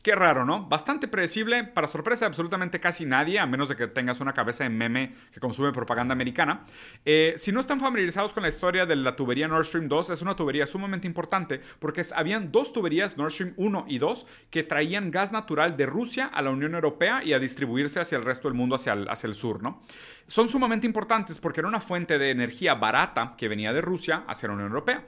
Qué 0.07 0.15
raro, 0.15 0.45
¿no? 0.45 0.63
Bastante 0.63 1.09
predecible, 1.09 1.65
para 1.65 1.85
sorpresa 1.89 2.23
de 2.23 2.27
absolutamente 2.27 2.79
casi 2.79 3.05
nadie, 3.05 3.39
a 3.39 3.45
menos 3.45 3.67
de 3.67 3.75
que 3.75 3.87
tengas 3.87 4.21
una 4.21 4.31
cabeza 4.31 4.63
de 4.63 4.69
meme 4.69 5.13
que 5.33 5.41
consume 5.41 5.73
propaganda 5.73 6.13
americana. 6.13 6.65
Eh, 7.03 7.33
si 7.35 7.51
no 7.51 7.59
están 7.59 7.81
familiarizados 7.81 8.31
con 8.31 8.43
la 8.43 8.47
historia 8.47 8.85
de 8.85 8.95
la 8.95 9.17
tubería 9.17 9.49
Nord 9.49 9.65
Stream 9.65 9.89
2, 9.89 10.11
es 10.11 10.21
una 10.21 10.33
tubería 10.33 10.65
sumamente 10.65 11.07
importante 11.07 11.59
porque 11.79 12.05
habían 12.15 12.53
dos 12.53 12.71
tuberías, 12.71 13.17
Nord 13.17 13.33
Stream 13.33 13.53
1 13.57 13.85
y 13.89 13.97
2, 13.97 14.27
que 14.49 14.63
traían 14.63 15.11
gas 15.11 15.33
natural 15.33 15.75
de 15.75 15.87
Rusia 15.87 16.27
a 16.27 16.41
la 16.41 16.51
Unión 16.51 16.73
Europea 16.75 17.21
y 17.21 17.33
a 17.33 17.39
distribuirse 17.39 17.99
hacia 17.99 18.17
el 18.17 18.23
resto 18.23 18.47
del 18.47 18.55
mundo, 18.55 18.77
hacia 18.77 18.93
el, 18.93 19.09
hacia 19.09 19.27
el 19.27 19.35
sur, 19.35 19.61
¿no? 19.61 19.81
Son 20.25 20.47
sumamente 20.47 20.87
importantes 20.87 21.37
porque 21.37 21.59
era 21.59 21.67
una 21.67 21.81
fuente 21.81 22.17
de 22.17 22.31
energía 22.31 22.75
barata 22.75 23.35
que 23.37 23.49
venía 23.49 23.73
de 23.73 23.81
Rusia 23.81 24.23
hacia 24.25 24.47
la 24.47 24.53
Unión 24.53 24.69
Europea. 24.69 25.05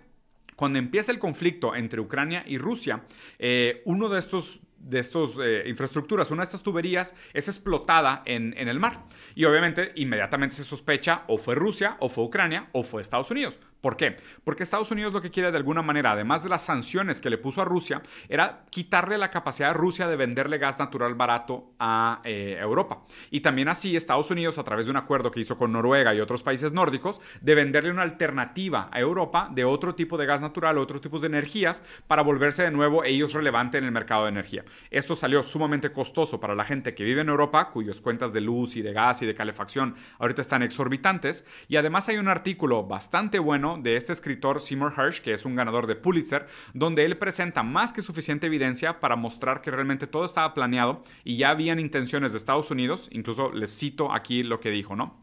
Cuando 0.58 0.78
empieza 0.78 1.14
el 1.14 1.20
conflicto 1.20 1.74
entre 1.74 2.02
Ucrania 2.02 2.44
y 2.46 2.58
Rusia, 2.58 3.04
eh, 3.38 3.82
uno 3.86 4.10
de 4.10 4.20
estos 4.20 4.60
de 4.80 5.00
estas 5.00 5.38
eh, 5.42 5.64
infraestructuras, 5.68 6.32
una 6.32 6.42
de 6.42 6.46
estas 6.46 6.64
tuberías 6.64 7.16
es 7.34 7.48
explotada 7.48 8.24
en, 8.26 8.54
en, 8.58 8.68
el 8.68 8.80
mar. 8.80 9.06
Y 9.36 9.46
obviamente 9.46 9.92
inmediatamente 9.96 10.56
se 10.56 10.64
sospecha 10.64 11.24
o 11.28 11.38
fue 11.38 11.56
Rusia, 11.56 11.98
o 12.00 12.10
fue 12.10 12.24
Ucrania, 12.24 12.70
o 12.72 12.84
fue 12.84 13.02
Estados 13.02 13.32
Unidos. 13.32 13.60
¿Por 13.82 13.96
qué? 13.96 14.18
Porque 14.44 14.64
Estados 14.64 14.92
Unidos 14.92 15.14
lo 15.14 15.22
que 15.22 15.32
quiere 15.32 15.52
de 15.52 15.58
alguna 15.58 15.82
manera, 15.82 16.12
además 16.12 16.44
de 16.44 16.50
las 16.50 16.66
sanciones 16.66 17.22
que 17.22 17.30
le 17.30 17.38
puso 17.38 17.62
a 17.62 17.66
Rusia, 17.66 18.02
era 18.28 18.66
quitarle 18.70 19.18
la 19.18 19.32
capacidad 19.32 19.70
a 19.70 19.74
Rusia 19.74 20.08
de 20.08 20.18
venderle 20.18 20.58
gas 20.58 20.80
natural 20.80 21.16
barato 21.16 21.72
a 21.80 22.22
eh, 22.26 22.58
Europa. 22.60 23.04
Y 23.32 23.40
también 23.40 23.70
así 23.70 23.96
Estados 23.96 24.32
Unidos, 24.32 24.58
a 24.58 24.64
través 24.64 24.86
de 24.86 24.92
un 24.92 24.98
acuerdo 24.98 25.32
que 25.32 25.40
hizo 25.40 25.58
con 25.58 25.72
Noruega 25.72 26.14
y 26.14 26.20
otros 26.20 26.44
países 26.44 26.74
nórdicos, 26.74 27.22
de 27.40 27.56
venderle 27.56 27.92
una 27.92 28.02
alternativa 28.02 28.90
a 28.92 29.00
Europa 29.00 29.50
de 29.54 29.64
otro 29.64 29.96
tipo 29.96 30.18
de 30.18 30.26
gas 30.26 30.42
natural, 30.42 30.78
otros 30.78 31.00
tipos 31.00 31.22
de 31.22 31.28
energías, 31.28 31.82
para 32.08 32.22
volverse 32.22 32.64
de 32.64 32.72
nuevo 32.72 33.06
ellos 33.06 33.34
relevantes 33.34 33.80
en 33.80 33.86
el 33.86 33.92
mercado 33.92 34.24
de 34.24 34.30
energía. 34.30 34.66
Esto 34.92 35.16
salió 35.16 35.42
sumamente 35.42 35.94
costoso 35.94 36.40
para 36.40 36.56
la 36.56 36.66
gente 36.66 36.94
que 36.94 37.06
vive 37.06 37.22
en 37.22 37.30
Europa, 37.30 37.70
cuyas 37.72 38.02
cuentas 38.02 38.34
de 38.34 38.42
luz 38.42 38.76
y 38.76 38.82
de 38.82 38.92
gas 38.92 39.22
y 39.22 39.26
de 39.26 39.36
calefacción 39.36 39.96
ahorita 40.18 40.42
están 40.42 40.64
exorbitantes. 40.64 41.46
Y 41.70 41.78
además 41.78 42.10
hay 42.10 42.18
un 42.18 42.28
artículo 42.28 42.84
bastante 42.84 43.40
bueno 43.40 43.69
de 43.78 43.96
este 43.96 44.14
escritor 44.14 44.62
Seymour 44.62 44.94
Hersh, 44.98 45.22
que 45.22 45.34
es 45.34 45.46
un 45.46 45.56
ganador 45.56 45.88
de 45.88 45.96
Pulitzer, 45.96 46.48
donde 46.74 47.06
él 47.06 47.18
presenta 47.18 47.64
más 47.64 47.94
que 47.94 48.02
suficiente 48.02 48.48
evidencia 48.48 49.00
para 49.00 49.16
mostrar 49.16 49.62
que 49.62 49.72
realmente 49.72 50.08
todo 50.08 50.26
estaba 50.26 50.54
planeado 50.54 51.02
y 51.24 51.38
ya 51.38 51.52
habían 51.52 51.80
intenciones 51.80 52.32
de 52.32 52.38
Estados 52.38 52.72
Unidos, 52.72 53.10
incluso 53.12 53.52
les 53.52 53.78
cito 53.78 54.12
aquí 54.14 54.44
lo 54.44 54.60
que 54.60 54.72
dijo, 54.72 54.96
¿no? 54.96 55.18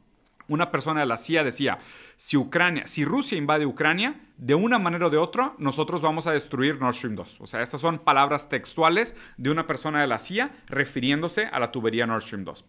Una 0.49 0.71
persona 0.71 1.01
de 1.01 1.07
la 1.07 1.17
CIA 1.17 1.43
decía, 1.43 1.79
si 2.17 2.37
Ucrania, 2.37 2.87
si 2.87 3.05
Rusia 3.05 3.39
invade 3.39 3.67
Ucrania, 3.67 4.21
de 4.39 4.55
una 4.55 4.79
manera 4.79 5.07
o 5.07 5.11
de 5.11 5.17
otra, 5.17 5.55
nosotros 5.59 6.03
vamos 6.03 6.27
a 6.27 6.33
destruir 6.33 6.79
Nord 6.79 6.95
Stream 6.95 7.15
2. 7.15 7.41
O 7.41 7.47
sea, 7.47 7.63
estas 7.63 7.81
son 7.81 7.99
palabras 7.99 8.49
textuales 8.49 9.17
de 9.39 9.51
una 9.51 9.67
persona 9.67 10.01
de 10.01 10.07
la 10.07 10.19
CIA 10.19 10.51
refiriéndose 10.67 11.47
a 11.47 11.59
la 11.59 11.73
tubería 11.73 12.07
Nord 12.07 12.23
Stream 12.23 12.45
2. 12.45 12.65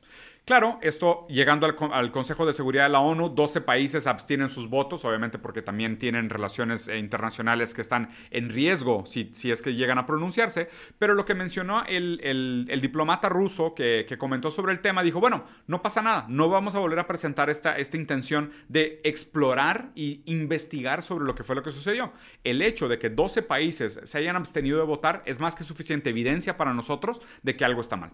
Claro, 0.47 0.79
esto 0.81 1.27
llegando 1.27 1.67
al, 1.91 2.11
Consejo 2.13 2.45
de 2.45 2.53
Seguridad 2.53 2.83
de 2.83 2.89
la 2.89 3.01
ONU, 3.01 3.27
12 3.27 3.59
países 3.59 4.07
abstienen 4.07 4.47
sus 4.47 4.69
votos, 4.69 5.03
obviamente 5.03 5.39
porque 5.39 5.61
también 5.61 5.99
tienen 5.99 6.29
relaciones 6.29 6.87
eh, 6.87 6.97
internacionales 6.99 7.73
que 7.73 7.81
están 7.81 8.11
en 8.31 8.49
riesgo 8.49 9.05
si, 9.05 9.31
si 9.33 9.51
es 9.51 9.61
que 9.61 9.75
llegan 9.75 9.97
a 9.97 10.05
pronunciarse, 10.05 10.69
pero 10.99 11.15
lo 11.15 11.25
que 11.25 11.35
mencionó 11.35 11.83
el, 11.85 12.79
diplomata 12.81 13.27
ruso 13.27 13.75
que, 13.75 14.15
comentó 14.17 14.49
sobre 14.49 14.71
el 14.71 14.79
tema, 14.79 15.03
dijo, 15.03 15.19
bueno, 15.19 15.43
no 15.67 15.81
pasa 15.81 16.01
nada, 16.01 16.25
no 16.29 16.47
vamos 16.47 16.75
a 16.75 16.79
volver 16.79 16.99
a 16.99 17.07
presentar 17.07 17.49
esta, 17.49 17.77
esta 17.77 17.97
intención 17.97 18.51
de 18.69 19.01
explorar 19.37 19.91
e 19.95 20.21
investigar 20.25 21.03
sobre 21.03 21.25
lo 21.25 21.35
que 21.35 21.43
fue 21.43 21.55
lo 21.55 21.61
que 21.61 21.69
sucedió. 21.69 22.11
El 22.43 22.63
hecho 22.63 22.87
de 22.87 22.97
que 22.97 23.11
12 23.11 23.43
países 23.43 23.99
se 24.03 24.17
hayan 24.17 24.35
abstenido 24.35 24.79
de 24.79 24.85
votar 24.85 25.21
es 25.27 25.39
más 25.39 25.53
que 25.53 25.63
suficiente 25.63 26.09
evidencia 26.09 26.57
para 26.57 26.73
nosotros 26.73 27.21
de 27.43 27.55
que 27.55 27.63
algo 27.63 27.81
está 27.81 27.95
mal. 27.95 28.13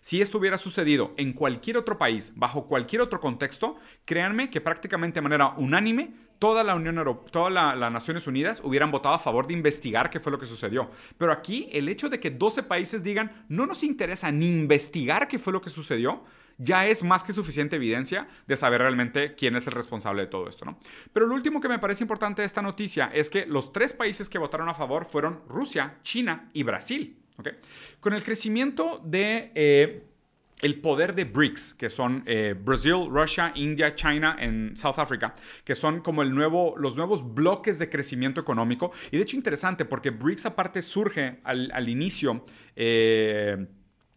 Si 0.00 0.20
esto 0.20 0.38
hubiera 0.38 0.58
sucedido 0.58 1.14
en 1.16 1.32
cualquier 1.32 1.76
otro 1.76 1.96
país, 1.96 2.32
bajo 2.34 2.66
cualquier 2.66 3.02
otro 3.02 3.20
contexto, 3.20 3.76
créanme 4.04 4.50
que 4.50 4.60
prácticamente 4.60 5.20
de 5.20 5.22
manera 5.22 5.54
unánime 5.56 6.12
toda 6.40 6.64
la 6.64 6.74
Unión 6.74 6.98
Europea, 6.98 7.30
todas 7.30 7.78
las 7.78 7.92
Naciones 7.92 8.26
Unidas 8.26 8.62
hubieran 8.64 8.90
votado 8.90 9.14
a 9.14 9.20
favor 9.20 9.46
de 9.46 9.52
investigar 9.52 10.10
qué 10.10 10.18
fue 10.18 10.32
lo 10.32 10.40
que 10.40 10.46
sucedió. 10.46 10.90
Pero 11.18 11.30
aquí 11.30 11.68
el 11.70 11.88
hecho 11.88 12.08
de 12.08 12.18
que 12.18 12.30
12 12.30 12.64
países 12.64 13.04
digan 13.04 13.44
no 13.48 13.64
nos 13.64 13.84
interesa 13.84 14.32
ni 14.32 14.46
investigar 14.46 15.28
qué 15.28 15.38
fue 15.38 15.52
lo 15.52 15.62
que 15.62 15.70
sucedió, 15.70 16.24
ya 16.62 16.86
es 16.86 17.02
más 17.02 17.24
que 17.24 17.32
suficiente 17.32 17.76
evidencia 17.76 18.28
de 18.46 18.56
saber 18.56 18.80
realmente 18.80 19.34
quién 19.34 19.56
es 19.56 19.66
el 19.66 19.72
responsable 19.72 20.22
de 20.22 20.28
todo 20.28 20.48
esto, 20.48 20.64
¿no? 20.64 20.78
Pero 21.12 21.26
lo 21.26 21.34
último 21.34 21.60
que 21.60 21.68
me 21.68 21.78
parece 21.78 22.04
importante 22.04 22.42
de 22.42 22.46
esta 22.46 22.62
noticia 22.62 23.10
es 23.12 23.30
que 23.30 23.46
los 23.46 23.72
tres 23.72 23.92
países 23.92 24.28
que 24.28 24.38
votaron 24.38 24.68
a 24.68 24.74
favor 24.74 25.04
fueron 25.04 25.42
Rusia, 25.48 25.98
China 26.02 26.50
y 26.52 26.62
Brasil. 26.62 27.18
Con 28.00 28.14
el 28.14 28.22
crecimiento 28.22 29.00
de... 29.04 29.50
Eh, 29.54 30.08
el 30.60 30.80
poder 30.80 31.16
de 31.16 31.24
BRICS, 31.24 31.74
que 31.74 31.90
son 31.90 32.22
eh, 32.24 32.54
Brasil, 32.56 33.08
Russia, 33.10 33.52
India, 33.56 33.96
China 33.96 34.36
en 34.38 34.76
South 34.76 34.98
Africa, 34.98 35.34
que 35.64 35.74
son 35.74 36.00
como 36.00 36.22
el 36.22 36.32
nuevo, 36.32 36.74
los 36.78 36.96
nuevos 36.96 37.34
bloques 37.34 37.80
de 37.80 37.90
crecimiento 37.90 38.40
económico. 38.40 38.92
Y 39.10 39.16
de 39.16 39.24
hecho 39.24 39.36
interesante 39.36 39.84
porque 39.84 40.10
BRICS 40.10 40.46
aparte 40.46 40.80
surge 40.80 41.40
al, 41.42 41.88
inicio. 41.88 42.46
Eh, 42.76 43.66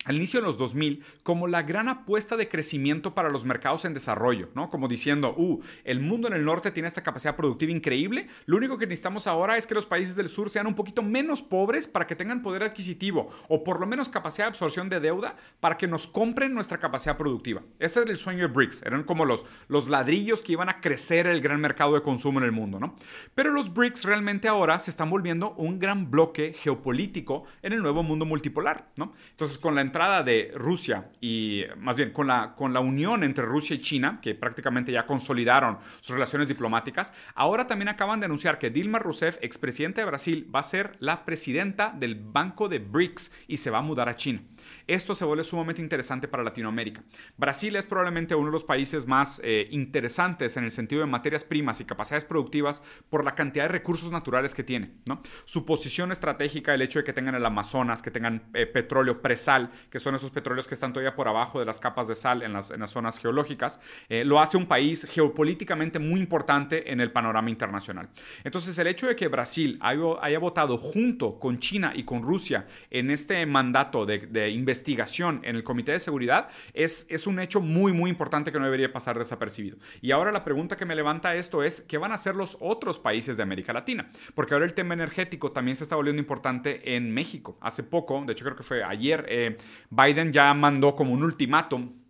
al 0.06 0.16
inicio 0.16 0.40
de 0.40 0.46
los 0.46 0.58
2000 0.58 1.04
como 1.24 1.48
la 1.48 1.64
gran 1.64 1.90
apuesta 1.90 2.38
de 2.38 2.48
crecimiento 2.48 3.14
para 3.14 3.30
los 3.30 3.44
mercados 3.44 3.84
en 3.86 3.94
desarrollo, 3.94 4.50
¿no? 4.56 4.70
Como 4.70 4.88
diciendo, 4.88 5.34
uh, 5.36 5.62
el 5.84 6.00
mundo 6.00 6.28
en 6.28 6.34
el 6.34 6.46
norte 6.46 6.72
tiene 6.72 6.88
esta 6.88 7.04
capacidad 7.04 7.36
productiva 7.36 7.72
increíble, 7.72 8.28
lo 8.46 8.58
único 8.58 8.78
que 8.78 8.86
necesitamos 8.86 9.28
ahora 9.28 9.58
es 9.58 9.68
que 9.68 9.74
los 9.74 9.86
países 9.86 10.16
del 10.16 10.30
sur 10.30 10.50
sean 10.50 10.68
un 10.68 10.76
poquito 10.76 11.02
menos 11.02 11.42
pobres 11.42 11.88
para 11.88 12.08
que 12.08 12.16
tengan 12.16 12.42
poder 12.42 12.64
adquisitivo 12.64 13.30
o 13.50 13.64
por 13.64 13.80
lo 13.80 13.88
menos 13.88 14.10
capacidad 14.10 14.46
de 14.46 14.50
absorción 14.50 14.90
de 14.90 15.00
deuda 15.00 15.36
para 15.60 15.78
que 15.78 15.88
nos 15.88 16.08
compren 16.08 16.54
nuestra 16.54 16.80
capacidad 16.80 17.18
productiva. 17.18 17.64
Ese 17.80 18.02
era 18.02 18.12
el 18.12 18.18
sueño 18.18 18.48
de 18.48 18.54
BRICS, 18.54 18.84
eran 18.84 19.04
como 19.04 19.26
los, 19.26 19.46
los 19.68 19.90
ladrillos 19.90 20.44
que 20.44 20.54
iban 20.54 20.70
a 20.70 20.80
crecer 20.82 21.28
el 21.28 21.42
gran 21.42 21.60
mercado 21.60 21.94
de 21.94 22.02
consumo 22.02 22.40
en 22.40 22.46
el 22.46 22.52
mundo, 22.52 22.80
¿no? 22.80 22.96
Pero 23.34 23.52
los 23.52 23.74
BRICS 23.74 24.04
realmente 24.04 24.48
ahora 24.48 24.78
se 24.80 24.92
están 24.92 25.10
volviendo 25.10 25.54
un 25.54 25.80
gran 25.80 26.12
bloque 26.12 26.54
geopolítico 26.54 27.46
en 27.62 27.74
el 27.74 27.82
nuevo 27.82 28.04
mundo 28.04 28.26
multipolar, 28.26 28.92
¿no? 28.98 29.14
Entonces, 29.32 29.58
con 29.58 29.76
la 29.76 29.82
entrada 29.96 30.24
de 30.24 30.52
Rusia 30.54 31.10
y 31.22 31.64
más 31.78 31.96
bien 31.96 32.12
con 32.12 32.28
la, 32.28 32.54
con 32.54 32.74
la 32.74 32.82
unión 32.82 33.24
entre 33.24 33.46
Rusia 33.46 33.78
y 33.78 33.80
China, 33.80 34.20
que 34.22 34.36
prácticamente 34.36 34.92
ya 34.92 35.06
consolidaron 35.06 35.78
sus 36.02 36.16
relaciones 36.16 36.50
diplomáticas, 36.50 37.14
ahora 37.34 37.66
también 37.66 37.88
acaban 37.88 38.20
de 38.20 38.26
anunciar 38.26 38.60
que 38.60 38.70
Dilma 38.70 39.00
Rousseff, 39.00 39.38
expresidenta 39.42 40.02
de 40.02 40.08
Brasil, 40.08 40.52
va 40.54 40.60
a 40.60 40.64
ser 40.64 40.98
la 41.00 41.24
presidenta 41.24 41.94
del 41.98 42.16
Banco 42.16 42.68
de 42.68 42.80
BRICS 42.80 43.32
y 43.48 43.56
se 43.56 43.70
va 43.70 43.78
a 43.78 43.84
mudar 43.84 44.10
a 44.10 44.18
China. 44.18 44.42
Esto 44.88 45.16
se 45.16 45.26
vuelve 45.26 45.44
sumamente 45.44 45.82
interesante 45.82 46.28
para 46.28 46.44
Latinoamérica. 46.44 47.04
Brasil 47.38 47.76
es 47.76 47.88
probablemente 47.88 48.36
uno 48.36 48.48
de 48.48 48.52
los 48.52 48.64
países 48.64 49.08
más 49.08 49.42
eh, 49.44 49.68
interesantes 49.72 50.58
en 50.58 50.64
el 50.64 50.72
sentido 50.72 51.02
de 51.02 51.08
materias 51.08 51.44
primas 51.44 51.80
y 51.82 51.86
capacidades 51.86 52.26
productivas 52.26 52.82
por 53.10 53.24
la 53.24 53.36
cantidad 53.36 53.66
de 53.66 53.70
recursos 53.70 54.12
naturales 54.12 54.54
que 54.54 54.64
tiene. 54.64 54.96
¿no? 55.06 55.22
Su 55.46 55.66
posición 55.66 56.12
estratégica, 56.12 56.74
el 56.74 56.82
hecho 56.82 57.00
de 57.00 57.06
que 57.06 57.14
tengan 57.14 57.36
el 57.36 57.46
Amazonas, 57.46 58.02
que 58.02 58.12
tengan 58.12 58.50
eh, 58.54 58.66
petróleo 58.66 59.22
presal, 59.22 59.72
que 59.90 60.00
son 60.00 60.16
esos 60.16 60.32
petróleos 60.32 60.68
que 60.68 60.74
están 60.74 60.94
todavía 60.94 61.16
por 61.16 61.28
abajo 61.28 61.60
de 61.60 61.66
las 61.66 61.80
capas 61.80 62.08
de 62.08 62.16
sal 62.16 62.42
en 62.42 62.54
las, 62.54 62.72
en 62.72 62.80
las 62.80 62.92
zonas 62.92 63.20
geológicas, 63.20 63.80
eh, 64.10 64.24
lo 64.26 64.40
hace 64.40 64.58
un 64.58 64.66
país 64.66 65.08
geopolíticamente 65.10 66.00
muy 66.00 66.20
importante 66.20 66.92
en 66.92 67.02
el 67.02 67.12
panorama 67.12 67.50
internacional. 67.50 68.10
Entonces, 68.44 68.78
el 68.78 68.88
hecho 68.88 69.08
de 69.08 69.16
que 69.16 69.28
Brasil 69.28 69.80
haya, 69.82 70.40
votado 70.40 70.78
junto 70.78 71.40
con 71.40 71.60
China 71.60 71.94
y 71.96 72.04
con 72.04 72.22
Rusia 72.22 72.68
en 72.90 73.10
este 73.10 73.46
mandato 73.46 74.06
de, 74.06 74.50
investigación 74.50 75.42
en 75.44 75.56
el 75.56 75.64
Comité 75.64 75.94
de 75.94 76.00
Seguridad 76.00 76.50
es, 76.74 77.08
es 77.10 77.26
un 77.26 77.40
hecho 77.40 77.62
muy, 77.62 77.94
muy 77.94 78.10
importante 78.10 78.52
que 78.52 78.60
no 78.60 78.66
debería 78.66 78.92
pasar 78.92 79.18
desapercibido. 79.18 79.78
Y 80.02 80.12
ahora 80.12 80.32
la 80.32 80.44
pregunta 80.44 80.78
que 80.78 80.86
me 80.86 80.96
levanta 80.96 81.36
esto 81.36 81.64
es, 81.64 81.82
¿qué 81.82 81.98
van 81.98 82.12
a 82.12 82.16
hacer 82.16 82.36
los 82.36 82.58
otros 82.60 83.00
países 83.00 83.38
de 83.38 83.44
América 83.44 83.74
Latina? 83.74 84.10
Porque 84.34 84.54
ahora 84.54 84.66
el 84.66 84.74
tema 84.74 84.94
energético 84.94 85.52
también 85.52 85.76
se 85.76 85.84
está 85.84 85.96
volviendo 85.96 86.22
importante 86.22 86.96
en 86.96 87.14
México. 87.14 87.58
Hace 87.62 87.84
poco, 87.84 88.24
de 88.26 88.34
hecho 88.34 88.46
creo 88.46 88.58
que 88.58 88.64
fue 88.64 88.84
ayer, 88.84 89.26
eh, 89.30 89.58
Biden 89.90 90.32
ya 90.34 90.54
mandó 90.54 90.96
como 90.96 91.14
un 91.14 91.24
ultimátum 91.24 92.05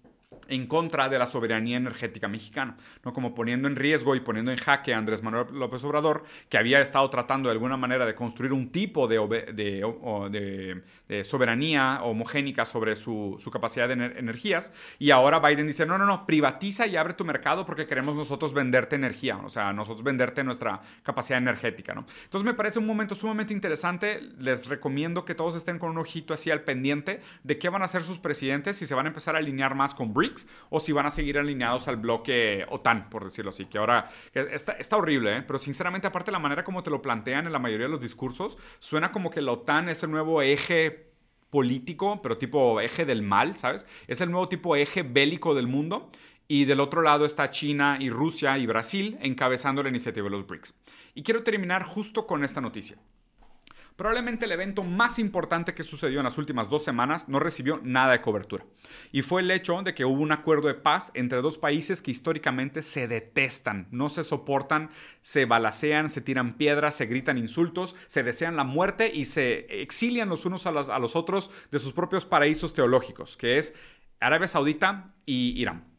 en 0.47 0.67
contra 0.67 1.10
de 1.10 1.19
la 1.19 1.25
soberanía 1.25 1.77
energética 1.77 2.27
mexicana, 2.27 2.77
¿no? 3.03 3.13
como 3.13 3.36
poniendo 3.36 3.67
en 3.67 3.75
riesgo 3.75 4.15
y 4.15 4.19
poniendo 4.19 4.51
en 4.51 4.58
jaque 4.58 4.93
a 4.93 4.97
Andrés 4.97 5.23
Manuel 5.23 5.47
López 5.53 5.84
Obrador, 5.84 6.23
que 6.49 6.58
había 6.58 6.81
estado 6.81 7.10
tratando 7.10 7.49
de 7.49 7.53
alguna 7.53 7.77
manera 7.77 8.05
de 8.05 8.15
construir 8.15 8.53
un 8.53 8.69
tipo 8.69 9.08
de, 9.08 10.81
soberanía 11.23 11.99
homogénica 12.03 12.65
sobre 12.65 12.95
su, 12.95 13.38
capacidad 13.51 13.88
de 13.88 13.93
energías, 13.93 14.73
y 14.99 15.12
ahora 15.12 15.39
Biden 15.39 15.67
dice, 15.67 15.86
no, 15.86 15.97
no, 15.97 16.05
no, 16.05 16.25
privatiza 16.25 16.88
y 16.88 16.95
abre 16.95 17.13
tu 17.13 17.25
mercado 17.25 17.65
porque 17.65 17.88
queremos 17.88 18.15
nosotros 18.15 18.53
venderte 18.53 18.95
energía, 18.95 19.38
o 19.38 19.49
sea, 19.49 19.73
nosotros 19.73 20.03
venderte 20.03 20.43
nuestra 20.43 20.81
capacidad 21.03 21.38
energética. 21.38 21.93
¿no? 21.93 22.05
Entonces 22.23 22.45
me 22.45 22.53
parece 22.53 22.79
un 22.79 22.86
momento 22.86 23.15
sumamente 23.15 23.53
interesante, 23.53 24.21
les 24.39 24.67
recomiendo 24.67 25.25
que 25.25 25.36
todos 25.36 25.55
estén 25.55 25.79
con 25.79 25.91
un 25.91 25.97
ojito 25.97 26.34
así 26.34 26.51
al 26.51 26.62
pendiente 26.62 27.21
de 27.43 27.58
qué 27.58 27.69
van 27.69 27.81
a 27.81 27.86
hacer 27.86 28.03
sus 28.03 28.19
presidentes, 28.19 28.77
si 28.77 28.86
se 28.86 28.95
van 28.95 29.05
a 29.05 29.10
empezar 29.10 29.36
a 29.36 29.39
alinear 29.39 29.75
más 29.75 29.93
con 29.93 30.13
BRICS, 30.13 30.34
o 30.69 30.79
si 30.79 30.91
van 30.91 31.05
a 31.05 31.11
seguir 31.11 31.37
alineados 31.37 31.87
al 31.87 31.97
bloque 31.97 32.65
OTAN, 32.69 33.09
por 33.09 33.23
decirlo 33.23 33.49
así, 33.49 33.65
que 33.65 33.77
ahora 33.77 34.11
está, 34.33 34.73
está 34.73 34.97
horrible, 34.97 35.38
¿eh? 35.38 35.41
pero 35.41 35.59
sinceramente 35.59 36.07
aparte 36.07 36.31
la 36.31 36.39
manera 36.39 36.63
como 36.63 36.83
te 36.83 36.89
lo 36.89 37.01
plantean 37.01 37.45
en 37.45 37.53
la 37.53 37.59
mayoría 37.59 37.88
de 37.88 37.91
los 37.91 38.01
discursos, 38.01 38.57
suena 38.79 39.11
como 39.11 39.31
que 39.31 39.41
la 39.41 39.51
OTAN 39.53 39.89
es 39.89 40.03
el 40.03 40.11
nuevo 40.11 40.41
eje 40.41 41.11
político, 41.49 42.21
pero 42.21 42.38
tipo 42.38 42.81
eje 42.81 43.05
del 43.05 43.21
mal, 43.21 43.55
¿sabes? 43.55 43.86
Es 44.07 44.19
el 44.19 44.29
nuevo 44.29 44.49
tipo 44.49 44.75
eje 44.75 45.03
bélico 45.03 45.55
del 45.55 45.67
mundo. 45.67 46.09
Y 46.47 46.65
del 46.65 46.79
otro 46.79 47.01
lado 47.01 47.25
está 47.25 47.49
China 47.49 47.97
y 47.99 48.09
Rusia 48.09 48.57
y 48.57 48.67
Brasil 48.67 49.17
encabezando 49.21 49.81
la 49.81 49.89
iniciativa 49.89 50.25
de 50.25 50.31
los 50.31 50.45
BRICS. 50.45 50.75
Y 51.15 51.23
quiero 51.23 51.43
terminar 51.43 51.83
justo 51.83 52.27
con 52.27 52.43
esta 52.43 52.61
noticia. 52.61 52.97
Probablemente 53.95 54.43
el 54.43 54.51
evento 54.51 54.83
más 54.83 55.19
importante 55.19 55.73
que 55.73 55.83
sucedió 55.83 56.19
en 56.19 56.25
las 56.25 56.37
últimas 56.37 56.67
dos 56.67 56.83
semanas 56.83 57.29
no 57.29 57.39
recibió 57.39 57.79
nada 57.81 58.11
de 58.11 58.21
cobertura. 58.21 58.65
Y 59.13 59.21
fue 59.21 59.41
el 59.41 59.49
hecho 59.51 59.81
de 59.83 59.95
que 59.95 60.03
hubo 60.03 60.21
un 60.21 60.33
acuerdo 60.33 60.67
de 60.67 60.73
paz 60.73 61.11
entre 61.13 61.41
dos 61.41 61.57
países 61.57 62.01
que 62.01 62.11
históricamente 62.11 62.83
se 62.83 63.07
detestan, 63.07 63.87
no 63.91 64.09
se 64.09 64.25
soportan, 64.25 64.89
se 65.21 65.45
balacean, 65.45 66.09
se 66.09 66.19
tiran 66.19 66.57
piedras, 66.57 66.95
se 66.95 67.05
gritan 67.05 67.37
insultos, 67.37 67.95
se 68.07 68.23
desean 68.23 68.57
la 68.57 68.65
muerte 68.65 69.11
y 69.13 69.25
se 69.25 69.81
exilian 69.81 70.27
los 70.27 70.45
unos 70.45 70.65
a 70.65 70.71
los, 70.71 70.89
a 70.89 70.99
los 70.99 71.15
otros 71.15 71.49
de 71.71 71.79
sus 71.79 71.93
propios 71.93 72.25
paraísos 72.25 72.73
teológicos, 72.73 73.37
que 73.37 73.57
es 73.57 73.75
Arabia 74.19 74.49
Saudita 74.49 75.07
y 75.25 75.59
Irán. 75.59 75.94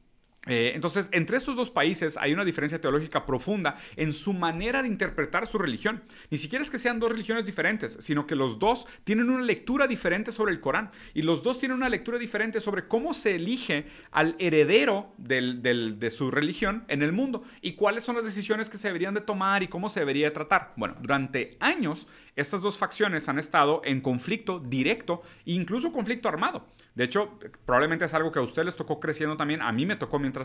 Eh, 0.46 0.72
entonces, 0.74 1.08
entre 1.12 1.36
estos 1.36 1.56
dos 1.56 1.70
países 1.70 2.16
hay 2.16 2.32
una 2.32 2.44
diferencia 2.44 2.80
teológica 2.80 3.26
profunda 3.26 3.76
en 3.96 4.12
su 4.12 4.32
manera 4.32 4.82
de 4.82 4.88
interpretar 4.88 5.46
su 5.46 5.58
religión. 5.58 6.02
Ni 6.30 6.38
siquiera 6.38 6.64
es 6.64 6.70
que 6.70 6.78
sean 6.78 7.00
dos 7.00 7.10
religiones 7.10 7.46
diferentes, 7.46 7.96
sino 8.00 8.26
que 8.26 8.36
los 8.36 8.58
dos 8.58 8.86
tienen 9.04 9.30
una 9.30 9.42
lectura 9.42 9.86
diferente 9.86 10.32
sobre 10.32 10.52
el 10.52 10.60
Corán 10.60 10.90
y 11.14 11.22
los 11.22 11.42
dos 11.42 11.58
tienen 11.58 11.76
una 11.76 11.88
lectura 11.88 12.18
diferente 12.18 12.60
sobre 12.60 12.86
cómo 12.86 13.12
se 13.12 13.34
elige 13.34 13.86
al 14.12 14.36
heredero 14.38 15.12
de 15.18 16.10
su 16.10 16.30
religión 16.30 16.84
en 16.88 17.02
el 17.02 17.12
mundo 17.12 17.42
y 17.60 17.72
cuáles 17.72 18.04
son 18.04 18.16
las 18.16 18.24
decisiones 18.24 18.70
que 18.70 18.78
se 18.78 18.88
deberían 18.88 19.14
de 19.14 19.20
tomar 19.20 19.62
y 19.62 19.68
cómo 19.68 19.88
se 19.88 20.00
debería 20.00 20.32
tratar. 20.32 20.72
Bueno, 20.76 20.96
durante 21.00 21.56
años 21.60 22.06
estas 22.36 22.60
dos 22.60 22.76
facciones 22.76 23.28
han 23.28 23.38
estado 23.38 23.80
en 23.84 24.00
conflicto 24.00 24.60
directo 24.60 25.22
e 25.46 25.52
incluso 25.52 25.92
conflicto 25.92 26.28
armado. 26.28 26.66
De 26.94 27.04
hecho, 27.04 27.38
probablemente 27.64 28.04
es 28.04 28.14
algo 28.14 28.30
que 28.30 28.38
a 28.38 28.42
ustedes 28.42 28.66
les 28.66 28.76
tocó 28.76 29.00
creciendo 29.00 29.36
también, 29.36 29.62
a 29.62 29.72
mí 29.72 29.84
me 29.84 29.96
tocó 29.96 30.18
mientras 30.18 30.35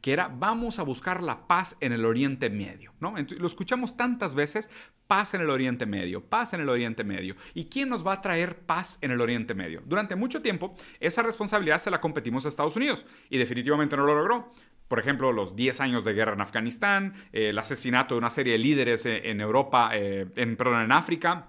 que 0.00 0.12
era 0.12 0.28
vamos 0.28 0.78
a 0.78 0.82
buscar 0.82 1.22
la 1.22 1.46
paz 1.46 1.76
en 1.80 1.92
el 1.92 2.04
Oriente 2.04 2.50
Medio. 2.50 2.92
¿no? 3.00 3.14
lo 3.16 3.46
escuchamos 3.46 3.96
tantas 3.96 4.34
veces, 4.34 4.70
paz 5.06 5.34
en 5.34 5.40
el 5.40 5.50
Oriente 5.50 5.86
Medio, 5.86 6.24
paz 6.24 6.52
en 6.54 6.60
el 6.60 6.68
Oriente 6.68 7.04
Medio. 7.04 7.36
¿Y 7.54 7.66
quién 7.66 7.88
nos 7.88 8.06
va 8.06 8.14
a 8.14 8.20
traer 8.20 8.60
paz 8.60 8.98
en 9.00 9.10
el 9.10 9.20
Oriente 9.20 9.54
Medio? 9.54 9.82
Durante 9.86 10.16
mucho 10.16 10.42
tiempo, 10.42 10.74
esa 11.00 11.22
responsabilidad 11.22 11.78
se 11.78 11.90
la 11.90 12.00
competimos 12.00 12.44
a 12.44 12.48
Estados 12.48 12.76
Unidos 12.76 13.06
y 13.30 13.38
definitivamente 13.38 13.96
no 13.96 14.06
lo 14.06 14.14
logró 14.14 14.52
por 14.92 14.98
ejemplo, 14.98 15.32
los 15.32 15.56
10 15.56 15.80
años 15.80 16.04
de 16.04 16.12
guerra 16.12 16.34
en 16.34 16.42
Afganistán, 16.42 17.14
el 17.32 17.58
asesinato 17.58 18.14
de 18.14 18.18
una 18.18 18.28
serie 18.28 18.52
de 18.52 18.58
líderes 18.58 19.06
eh, 19.06 19.30
en 19.30 19.40
Europa, 19.40 19.88
eh, 19.94 20.26
en, 20.36 20.54
perdón, 20.54 20.82
en 20.82 20.92
África, 20.92 21.48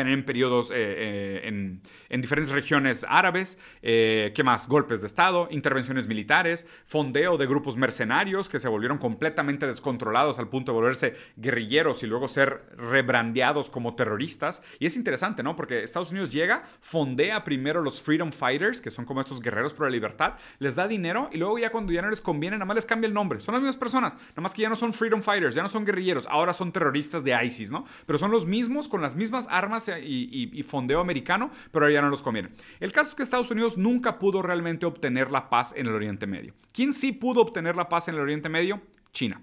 tener 0.00 0.24
periodos 0.24 0.70
eh, 0.70 0.74
eh, 0.76 1.40
en, 1.44 1.82
en, 2.08 2.20
diferentes 2.22 2.54
regiones 2.54 3.04
árabes, 3.06 3.58
eh, 3.82 4.32
¿qué 4.34 4.42
más? 4.42 4.66
Golpes 4.66 5.02
de 5.02 5.06
Estado, 5.06 5.46
intervenciones 5.50 6.08
militares, 6.08 6.64
fondeo 6.86 7.36
de 7.36 7.46
grupos 7.46 7.76
mercenarios 7.76 8.48
que 8.48 8.58
se 8.58 8.68
volvieron 8.68 8.96
completamente 8.96 9.66
descontrolados 9.66 10.38
al 10.38 10.48
punto 10.48 10.72
de 10.72 10.76
volverse 10.76 11.16
guerrilleros 11.36 12.02
y 12.02 12.06
luego 12.06 12.28
ser 12.28 12.62
rebrandeados 12.78 13.68
como 13.68 13.94
terroristas. 13.94 14.62
Y 14.78 14.86
es 14.86 14.96
interesante, 14.96 15.42
¿no? 15.42 15.54
Porque 15.54 15.84
Estados 15.84 16.10
Unidos 16.10 16.30
llega, 16.30 16.64
fondea 16.80 17.44
primero 17.44 17.82
los 17.82 18.00
Freedom 18.00 18.32
Fighters, 18.32 18.80
que 18.80 18.90
son 18.90 19.04
como 19.04 19.20
estos 19.20 19.42
guerreros 19.42 19.74
por 19.74 19.84
la 19.84 19.90
libertad, 19.90 20.34
les 20.60 20.76
da 20.76 20.88
dinero 20.88 21.28
y 21.30 21.36
luego 21.36 21.58
ya 21.58 21.70
cuando 21.70 21.92
ya 21.92 22.00
no 22.00 22.08
les 22.08 22.22
conviene, 22.22 22.56
nada 22.56 22.64
más 22.64 22.76
les 22.76 22.86
cambia 22.86 23.06
el 23.06 23.12
nombre. 23.12 23.38
Son 23.40 23.52
las 23.52 23.60
mismas 23.60 23.76
personas, 23.76 24.14
nada 24.14 24.40
más 24.40 24.54
que 24.54 24.62
ya 24.62 24.70
no 24.70 24.76
son 24.76 24.94
Freedom 24.94 25.20
Fighters, 25.20 25.54
ya 25.54 25.62
no 25.62 25.68
son 25.68 25.84
guerrilleros, 25.84 26.26
ahora 26.26 26.54
son 26.54 26.72
terroristas 26.72 27.22
de 27.22 27.36
ISIS, 27.44 27.70
¿no? 27.70 27.84
Pero 28.06 28.18
son 28.18 28.30
los 28.30 28.46
mismos 28.46 28.88
con 28.88 29.02
las 29.02 29.14
mismas 29.14 29.46
armas 29.50 29.89
y, 29.98 30.62
fondeo 30.62 31.00
americano, 31.00 31.50
pero 31.72 31.88
ya 31.90 32.00
no 32.00 32.08
los 32.08 32.22
conviene. 32.22 32.50
El 32.78 32.92
caso 32.92 33.10
es 33.10 33.14
que 33.16 33.22
Estados 33.22 33.50
Unidos 33.50 33.76
nunca 33.76 34.18
pudo 34.18 34.42
realmente 34.42 34.86
obtener 34.86 35.30
la 35.30 35.50
paz 35.50 35.72
en 35.76 35.86
el 35.86 35.94
Oriente 35.94 36.26
Medio. 36.26 36.54
¿Quién 36.72 36.92
sí 36.92 37.12
pudo 37.12 37.40
obtener 37.40 37.76
la 37.76 37.88
paz 37.88 38.08
en 38.08 38.14
el 38.14 38.20
Oriente 38.20 38.48
Medio? 38.48 38.82
China. 39.12 39.40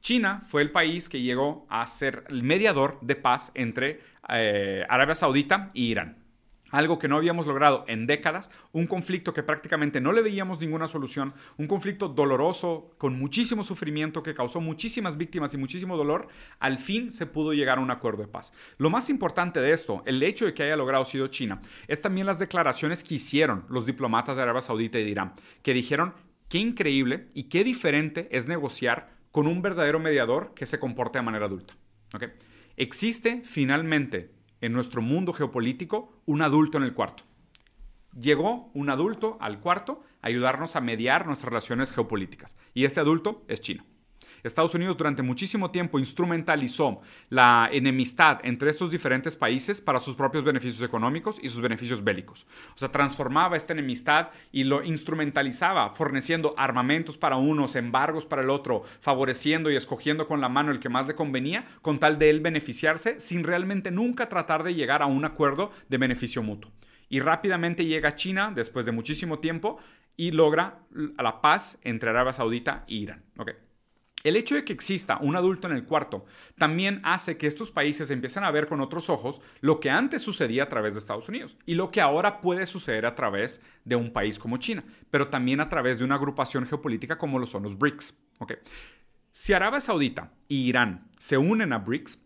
China 0.00 0.42
fue 0.46 0.62
el 0.62 0.70
país 0.70 1.08
que 1.08 1.20
llegó 1.20 1.66
a 1.68 1.86
ser 1.86 2.24
el 2.28 2.42
mediador 2.42 2.98
de 3.02 3.16
paz 3.16 3.50
entre 3.54 4.00
eh, 4.28 4.84
Arabia 4.88 5.14
Saudita 5.14 5.70
y 5.74 5.86
Irán 5.86 6.27
algo 6.70 6.98
que 6.98 7.08
no 7.08 7.16
habíamos 7.16 7.46
logrado 7.46 7.84
en 7.88 8.06
décadas, 8.06 8.50
un 8.72 8.86
conflicto 8.86 9.32
que 9.32 9.42
prácticamente 9.42 10.00
no 10.00 10.12
le 10.12 10.22
veíamos 10.22 10.60
ninguna 10.60 10.86
solución, 10.86 11.34
un 11.56 11.66
conflicto 11.66 12.08
doloroso, 12.08 12.90
con 12.98 13.18
muchísimo 13.18 13.62
sufrimiento, 13.62 14.22
que 14.22 14.34
causó 14.34 14.60
muchísimas 14.60 15.16
víctimas 15.16 15.54
y 15.54 15.56
muchísimo 15.56 15.96
dolor, 15.96 16.28
al 16.58 16.78
fin 16.78 17.10
se 17.10 17.26
pudo 17.26 17.52
llegar 17.52 17.78
a 17.78 17.80
un 17.80 17.90
acuerdo 17.90 18.22
de 18.22 18.28
paz. 18.28 18.52
Lo 18.76 18.90
más 18.90 19.10
importante 19.10 19.60
de 19.60 19.72
esto, 19.72 20.02
el 20.06 20.22
hecho 20.22 20.46
de 20.46 20.54
que 20.54 20.62
haya 20.62 20.76
logrado 20.76 21.04
sido 21.04 21.28
China, 21.28 21.60
es 21.86 22.02
también 22.02 22.26
las 22.26 22.38
declaraciones 22.38 23.04
que 23.04 23.14
hicieron 23.14 23.64
los 23.68 23.86
diplomatas 23.86 24.36
de 24.36 24.42
Arabia 24.42 24.62
Saudita 24.62 24.98
y 24.98 25.04
de 25.04 25.10
Irán, 25.10 25.34
que 25.62 25.74
dijeron 25.74 26.14
qué 26.48 26.58
increíble 26.58 27.28
y 27.34 27.44
qué 27.44 27.64
diferente 27.64 28.28
es 28.30 28.46
negociar 28.46 29.16
con 29.30 29.46
un 29.46 29.62
verdadero 29.62 30.00
mediador 30.00 30.52
que 30.54 30.66
se 30.66 30.78
comporte 30.78 31.18
de 31.18 31.22
manera 31.22 31.46
adulta. 31.46 31.74
Existe 32.76 33.42
finalmente 33.44 34.30
en 34.60 34.72
nuestro 34.72 35.02
mundo 35.02 35.32
geopolítico 35.32 36.12
un 36.26 36.42
adulto 36.42 36.78
en 36.78 36.84
el 36.84 36.94
cuarto. 36.94 37.24
Llegó 38.18 38.70
un 38.74 38.90
adulto 38.90 39.36
al 39.40 39.60
cuarto 39.60 40.02
a 40.22 40.28
ayudarnos 40.28 40.76
a 40.76 40.80
mediar 40.80 41.26
nuestras 41.26 41.50
relaciones 41.50 41.92
geopolíticas. 41.92 42.56
Y 42.74 42.84
este 42.84 43.00
adulto 43.00 43.44
es 43.48 43.60
China. 43.60 43.84
Estados 44.42 44.74
Unidos 44.74 44.96
durante 44.96 45.22
muchísimo 45.22 45.70
tiempo 45.70 45.98
instrumentalizó 45.98 47.00
la 47.28 47.68
enemistad 47.72 48.40
entre 48.42 48.70
estos 48.70 48.90
diferentes 48.90 49.36
países 49.36 49.80
para 49.80 50.00
sus 50.00 50.14
propios 50.14 50.44
beneficios 50.44 50.82
económicos 50.82 51.38
y 51.42 51.48
sus 51.48 51.60
beneficios 51.60 52.04
bélicos. 52.04 52.46
O 52.74 52.78
sea, 52.78 52.90
transformaba 52.90 53.56
esta 53.56 53.72
enemistad 53.72 54.30
y 54.52 54.64
lo 54.64 54.82
instrumentalizaba, 54.82 55.90
forneciendo 55.90 56.54
armamentos 56.56 57.18
para 57.18 57.36
unos, 57.36 57.76
embargos 57.76 58.24
para 58.24 58.42
el 58.42 58.50
otro, 58.50 58.84
favoreciendo 59.00 59.70
y 59.70 59.76
escogiendo 59.76 60.26
con 60.26 60.40
la 60.40 60.48
mano 60.48 60.70
el 60.70 60.80
que 60.80 60.88
más 60.88 61.06
le 61.06 61.14
convenía, 61.14 61.66
con 61.82 61.98
tal 61.98 62.18
de 62.18 62.30
él 62.30 62.40
beneficiarse, 62.40 63.20
sin 63.20 63.44
realmente 63.44 63.90
nunca 63.90 64.28
tratar 64.28 64.62
de 64.62 64.74
llegar 64.74 65.02
a 65.02 65.06
un 65.06 65.24
acuerdo 65.24 65.70
de 65.88 65.98
beneficio 65.98 66.42
mutuo. 66.42 66.70
Y 67.08 67.20
rápidamente 67.20 67.86
llega 67.86 68.16
China, 68.16 68.52
después 68.54 68.84
de 68.86 68.92
muchísimo 68.92 69.38
tiempo, 69.38 69.78
y 70.16 70.32
logra 70.32 70.80
la 70.90 71.40
paz 71.40 71.78
entre 71.82 72.10
Arabia 72.10 72.32
Saudita 72.32 72.84
e 72.88 72.94
Irán. 72.94 73.24
Okay. 73.38 73.67
El 74.28 74.36
hecho 74.36 74.56
de 74.56 74.64
que 74.64 74.74
exista 74.74 75.16
un 75.22 75.36
adulto 75.36 75.68
en 75.68 75.72
el 75.74 75.86
cuarto 75.86 76.26
también 76.58 77.00
hace 77.02 77.38
que 77.38 77.46
estos 77.46 77.70
países 77.70 78.10
empiecen 78.10 78.44
a 78.44 78.50
ver 78.50 78.66
con 78.66 78.82
otros 78.82 79.08
ojos 79.08 79.40
lo 79.62 79.80
que 79.80 79.88
antes 79.88 80.20
sucedía 80.20 80.64
a 80.64 80.68
través 80.68 80.92
de 80.92 81.00
Estados 81.00 81.30
Unidos 81.30 81.56
y 81.64 81.76
lo 81.76 81.90
que 81.90 82.02
ahora 82.02 82.42
puede 82.42 82.66
suceder 82.66 83.06
a 83.06 83.14
través 83.14 83.62
de 83.86 83.96
un 83.96 84.12
país 84.12 84.38
como 84.38 84.58
China, 84.58 84.84
pero 85.10 85.28
también 85.28 85.60
a 85.60 85.70
través 85.70 85.98
de 85.98 86.04
una 86.04 86.16
agrupación 86.16 86.66
geopolítica 86.66 87.16
como 87.16 87.38
lo 87.38 87.46
son 87.46 87.62
los 87.62 87.78
BRICS. 87.78 88.18
Si 89.32 89.54
Arabia 89.54 89.80
Saudita 89.80 90.30
y 90.46 90.68
Irán 90.68 91.08
se 91.18 91.38
unen 91.38 91.72
a 91.72 91.78
BRICS, 91.78 92.18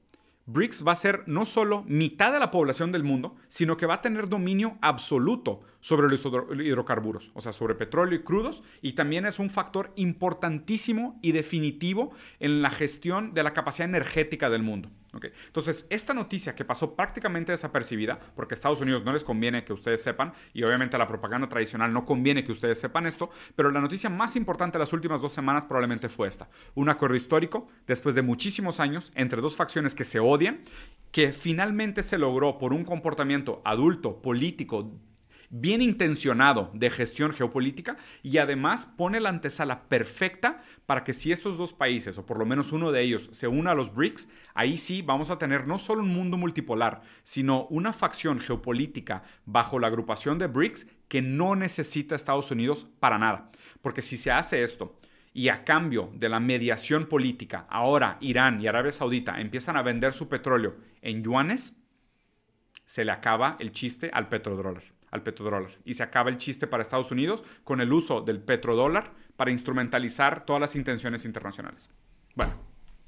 BRICS 0.47 0.86
va 0.86 0.93
a 0.93 0.97
ser 0.97 1.22
no 1.26 1.45
solo 1.45 1.84
mitad 1.86 2.32
de 2.32 2.40
la 2.40 2.51
población 2.51 2.90
del 2.93 3.05
mundo, 3.05 3.36
sino 3.49 3.76
que 3.76 3.86
va 3.86 3.95
a 3.95 4.03
tener 4.03 4.28
dominio 4.28 4.76
absoluto 4.80 5.61
sobre 5.80 6.09
los 6.09 6.24
hidrocarburos, 6.24 7.30
o 7.34 7.40
sea, 7.40 7.53
sobre 7.53 7.74
petróleo 7.74 8.18
y 8.18 8.22
crudos, 8.22 8.62
y 8.80 8.93
también 8.93 9.26
es 9.26 9.38
un 9.38 9.51
factor 9.51 9.93
importantísimo 9.97 11.18
y 11.22 11.32
definitivo 11.32 12.12
en 12.40 12.62
la 12.62 12.70
gestión 12.70 13.34
de 13.34 13.43
la 13.43 13.53
capacidad 13.53 13.88
energética 13.88 14.51
del 14.51 14.62
mundo. 14.62 14.90
Entonces, 15.13 15.87
esta 15.91 16.15
noticia 16.15 16.55
que 16.55 16.65
pasó 16.65 16.97
prácticamente 16.97 17.53
desapercibida, 17.53 18.19
porque 18.35 18.55
a 18.55 18.57
Estados 18.57 18.81
Unidos 18.81 19.05
no 19.05 19.13
les 19.13 19.25
conviene 19.25 19.65
que 19.65 19.73
ustedes 19.73 20.03
sepan, 20.03 20.33
y 20.55 20.63
obviamente 20.63 20.97
a 20.97 20.99
la 20.99 21.09
propaganda 21.09 21.49
tradicional 21.49 21.93
no 21.93 22.07
conviene 22.07 22.45
que 22.45 22.53
ustedes 22.53 22.81
sepan 22.81 23.07
esto, 23.07 23.31
pero 23.55 23.71
la 23.71 23.81
noticia 23.81 24.09
más 24.09 24.37
importante 24.37 24.79
de 24.79 24.81
las 24.81 24.93
últimas 24.93 25.21
dos 25.21 25.33
semanas 25.33 25.67
probablemente 25.67 26.09
fue 26.09 26.29
esta. 26.29 26.49
Un 26.75 26.89
acuerdo 26.89 27.17
histórico, 27.17 27.69
después 27.87 28.15
de 28.15 28.23
muchísimos 28.23 28.81
años, 28.81 29.13
entre 29.15 29.41
dos 29.41 29.57
facciones 29.57 29.95
que 29.95 30.05
se 30.05 30.19
odian, 30.19 30.65
que 31.11 31.33
finalmente 31.33 32.03
se 32.03 32.19
logró 32.19 32.59
por 32.59 32.73
un 32.73 32.85
comportamiento 32.85 33.61
adulto, 33.65 34.23
político, 34.23 34.99
bien 35.53 35.83
intencionado 35.83 36.71
de 36.73 36.91
gestión 36.91 37.35
geopolítica 37.35 37.99
y 38.23 38.39
además 38.39 38.87
pone 38.87 39.21
la 39.21 39.29
antesala 39.29 39.83
perfecta 39.83 40.63
para 40.87 41.05
que 41.05 41.13
si 41.13 41.31
estos 41.31 41.59
dos 41.59 41.75
países, 41.75 42.17
o 42.17 42.25
por 42.25 42.39
lo 42.39 42.47
menos 42.47 42.73
uno 42.73 42.91
de 42.91 43.03
ellos, 43.03 43.29
se 43.33 43.49
una 43.49 43.73
a 43.73 43.75
los 43.75 43.95
BRICS, 43.95 44.29
ahí 44.55 44.79
sí 44.79 45.03
vamos 45.03 45.31
a 45.31 45.39
tener 45.39 45.67
no 45.67 45.79
solo 45.79 46.01
un 46.01 46.09
mundo 46.09 46.39
multipolar, 46.39 47.03
sino 47.23 47.67
una 47.67 47.93
facción 47.93 48.41
geopolítica 48.41 49.25
bajo 49.45 49.79
la 49.79 49.89
agrupación 49.89 50.39
de 50.39 50.47
BRICS 50.47 50.87
que 51.07 51.21
no 51.21 51.55
necesita 51.55 52.17
Estados 52.17 52.51
Unidos 52.51 52.87
para 52.99 53.19
nada. 53.19 53.51
Porque 53.83 54.01
si 54.01 54.17
se 54.17 54.31
hace 54.31 54.65
esto, 54.65 54.97
y 55.35 55.51
a 55.51 55.65
cambio 55.65 56.11
de 56.15 56.31
la 56.31 56.41
mediación 56.41 57.07
política, 57.07 57.67
ahora 57.69 58.17
Irán 58.21 58.61
y 58.63 58.69
Arabia 58.69 58.93
Saudita 58.93 59.39
empiezan 59.39 59.77
a 59.77 59.83
vender 59.83 60.15
su 60.15 60.29
petróleo 60.29 60.77
en 61.03 61.23
yuanes, 61.23 61.75
se 62.87 63.05
le 63.05 63.13
acaba 63.13 63.57
el 63.61 63.73
chiste 63.73 64.11
al 64.13 64.29
petrodólar 64.29 64.83
al 65.13 65.23
petrodólar. 65.23 65.71
Y 65.85 65.95
se 65.95 66.03
acaba 66.03 66.31
el 66.31 66.39
chiste 66.39 66.67
para 66.67 66.83
Estados 66.83 67.13
Unidos 67.13 67.45
con 67.63 67.81
el 67.81 67.93
uso 67.93 68.23
del 68.23 68.41
petrodólar 68.41 69.13
para 69.37 69.53
instrumentalizar 69.53 70.45
todas 70.45 70.61
las 70.61 70.75
intenciones 70.75 71.25
internacionales. 71.25 71.91
Bueno, 72.35 72.55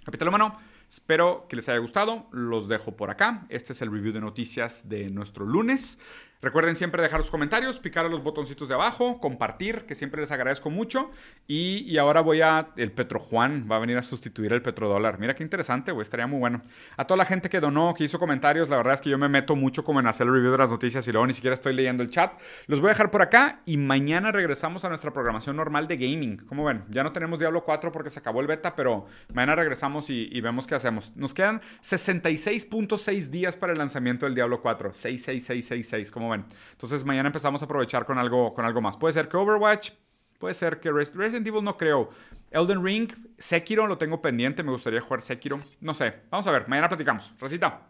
capítulo 0.05 0.31
humano, 0.31 0.61
espero 0.89 1.47
que 1.49 1.57
les 1.57 1.69
haya 1.69 1.79
gustado. 1.79 2.29
Los 2.31 2.69
dejo 2.69 2.97
por 2.97 3.11
acá. 3.11 3.47
Este 3.49 3.73
es 3.73 3.83
el 3.83 3.91
review 3.91 4.13
de 4.13 4.21
noticias 4.21 4.89
de 4.89 5.11
nuestro 5.11 5.47
lunes. 5.47 5.99
Recuerden 6.45 6.75
siempre 6.75 7.03
dejar 7.03 7.23
sus 7.23 7.31
comentarios, 7.31 7.79
picar 7.79 8.05
a 8.05 8.11
los 8.11 8.23
botoncitos 8.23 8.69
de 8.69 8.75
abajo, 8.75 9.19
compartir, 9.19 9.87
que 9.87 9.95
siempre 9.95 10.21
les 10.21 10.31
agradezco 10.31 10.69
mucho. 10.69 11.11
Y, 11.49 11.97
ahora 11.97 12.21
voy 12.21 12.43
a. 12.43 12.69
El 12.77 12.93
Petro 12.93 13.19
Juan 13.19 13.67
va 13.71 13.77
a 13.77 13.79
venir 13.79 13.97
a 13.97 14.03
sustituir 14.03 14.53
el 14.53 14.61
petrodólar. 14.61 15.19
Mira 15.19 15.35
qué 15.35 15.43
interesante, 15.43 15.91
güey, 15.91 16.03
estaría 16.03 16.27
muy 16.27 16.39
bueno. 16.39 16.61
A 16.99 17.07
toda 17.07 17.17
la 17.17 17.25
gente 17.25 17.49
que 17.49 17.61
donó, 17.61 17.95
que 17.95 18.05
hizo 18.05 18.19
comentarios, 18.19 18.69
la 18.69 18.77
verdad 18.77 18.93
es 18.93 19.01
que 19.01 19.09
yo 19.09 19.17
me 19.17 19.31
meto 19.31 19.57
mucho 19.57 19.85
como 19.85 20.01
en 20.01 20.07
hacer 20.07 20.27
el 20.27 20.35
review 20.35 20.53
de 20.53 20.59
las 20.59 20.69
noticias 20.69 21.09
y 21.09 21.13
luego 21.13 21.27
ni 21.27 21.33
siquiera 21.33 21.55
estoy 21.55 21.73
leyendo 21.73 22.03
el 22.03 22.11
chat. 22.11 22.39
Los 22.67 22.81
voy 22.81 22.89
a 22.89 22.93
dejar 22.93 23.11
por 23.11 23.23
acá 23.23 23.63
y 23.65 23.79
mañana 23.79 24.31
regresamos 24.31 24.85
a 24.85 24.91
nuestra 24.91 25.15
programación 25.15 25.57
normal 25.57 25.89
de 25.89 25.97
gaming. 25.97 26.37
Como 26.45 26.65
ven, 26.65 26.85
ya 26.91 27.03
no 27.03 27.13
tenemos 27.13 27.39
Diablo 27.39 27.65
4 27.65 27.91
porque 27.91 28.11
se 28.11 28.19
acabó 28.19 28.43
el 28.43 28.49
beta, 28.49 28.77
pero 28.77 29.07
mañana 29.33 29.55
regresamos 29.55 30.11
y, 30.11 30.29
y 30.31 30.43
vemos 30.43 30.67
qué 30.67 30.75
hacemos. 30.75 31.17
Nos 31.17 31.33
quedan 31.33 31.63
66.6 31.83 33.31
días 33.31 33.57
para 33.57 33.73
el 33.73 33.79
lanzamiento 33.79 34.27
del 34.27 34.35
Diablo 34.35 34.61
4. 34.61 34.93
66666, 34.93 36.11
como 36.11 36.29
ven. 36.29 36.34
Entonces 36.35 37.05
mañana 37.05 37.29
empezamos 37.29 37.63
a 37.63 37.65
aprovechar 37.65 38.05
con 38.05 38.19
algo, 38.19 38.55
con 38.55 38.65
algo 38.65 38.81
más. 38.81 38.97
Puede 38.97 39.13
ser 39.13 39.29
que 39.29 39.37
Overwatch, 39.37 39.93
puede 40.39 40.55
ser 40.55 40.81
que 40.81 40.91
Resident 40.91 41.47
Evil 41.47 41.63
no 41.63 41.77
creo. 41.77 42.11
Elden 42.51 42.85
Ring, 42.85 43.13
Sekiro 43.39 43.87
lo 43.87 43.99
tengo 43.99 44.21
pendiente, 44.21 44.63
me 44.63 44.73
gustaría 44.73 45.01
jugar 45.01 45.23
Sekiro. 45.23 45.61
No 45.81 45.95
sé, 45.95 46.23
vamos 46.31 46.47
a 46.47 46.53
ver, 46.53 46.69
mañana 46.69 46.89
platicamos. 46.89 47.33
Recita, 47.39 47.81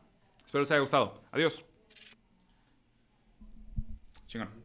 espero 0.44 0.60
les 0.60 0.70
haya 0.70 0.80
gustado. 0.80 1.22
Adiós. 1.32 1.64
Chingón. 4.26 4.62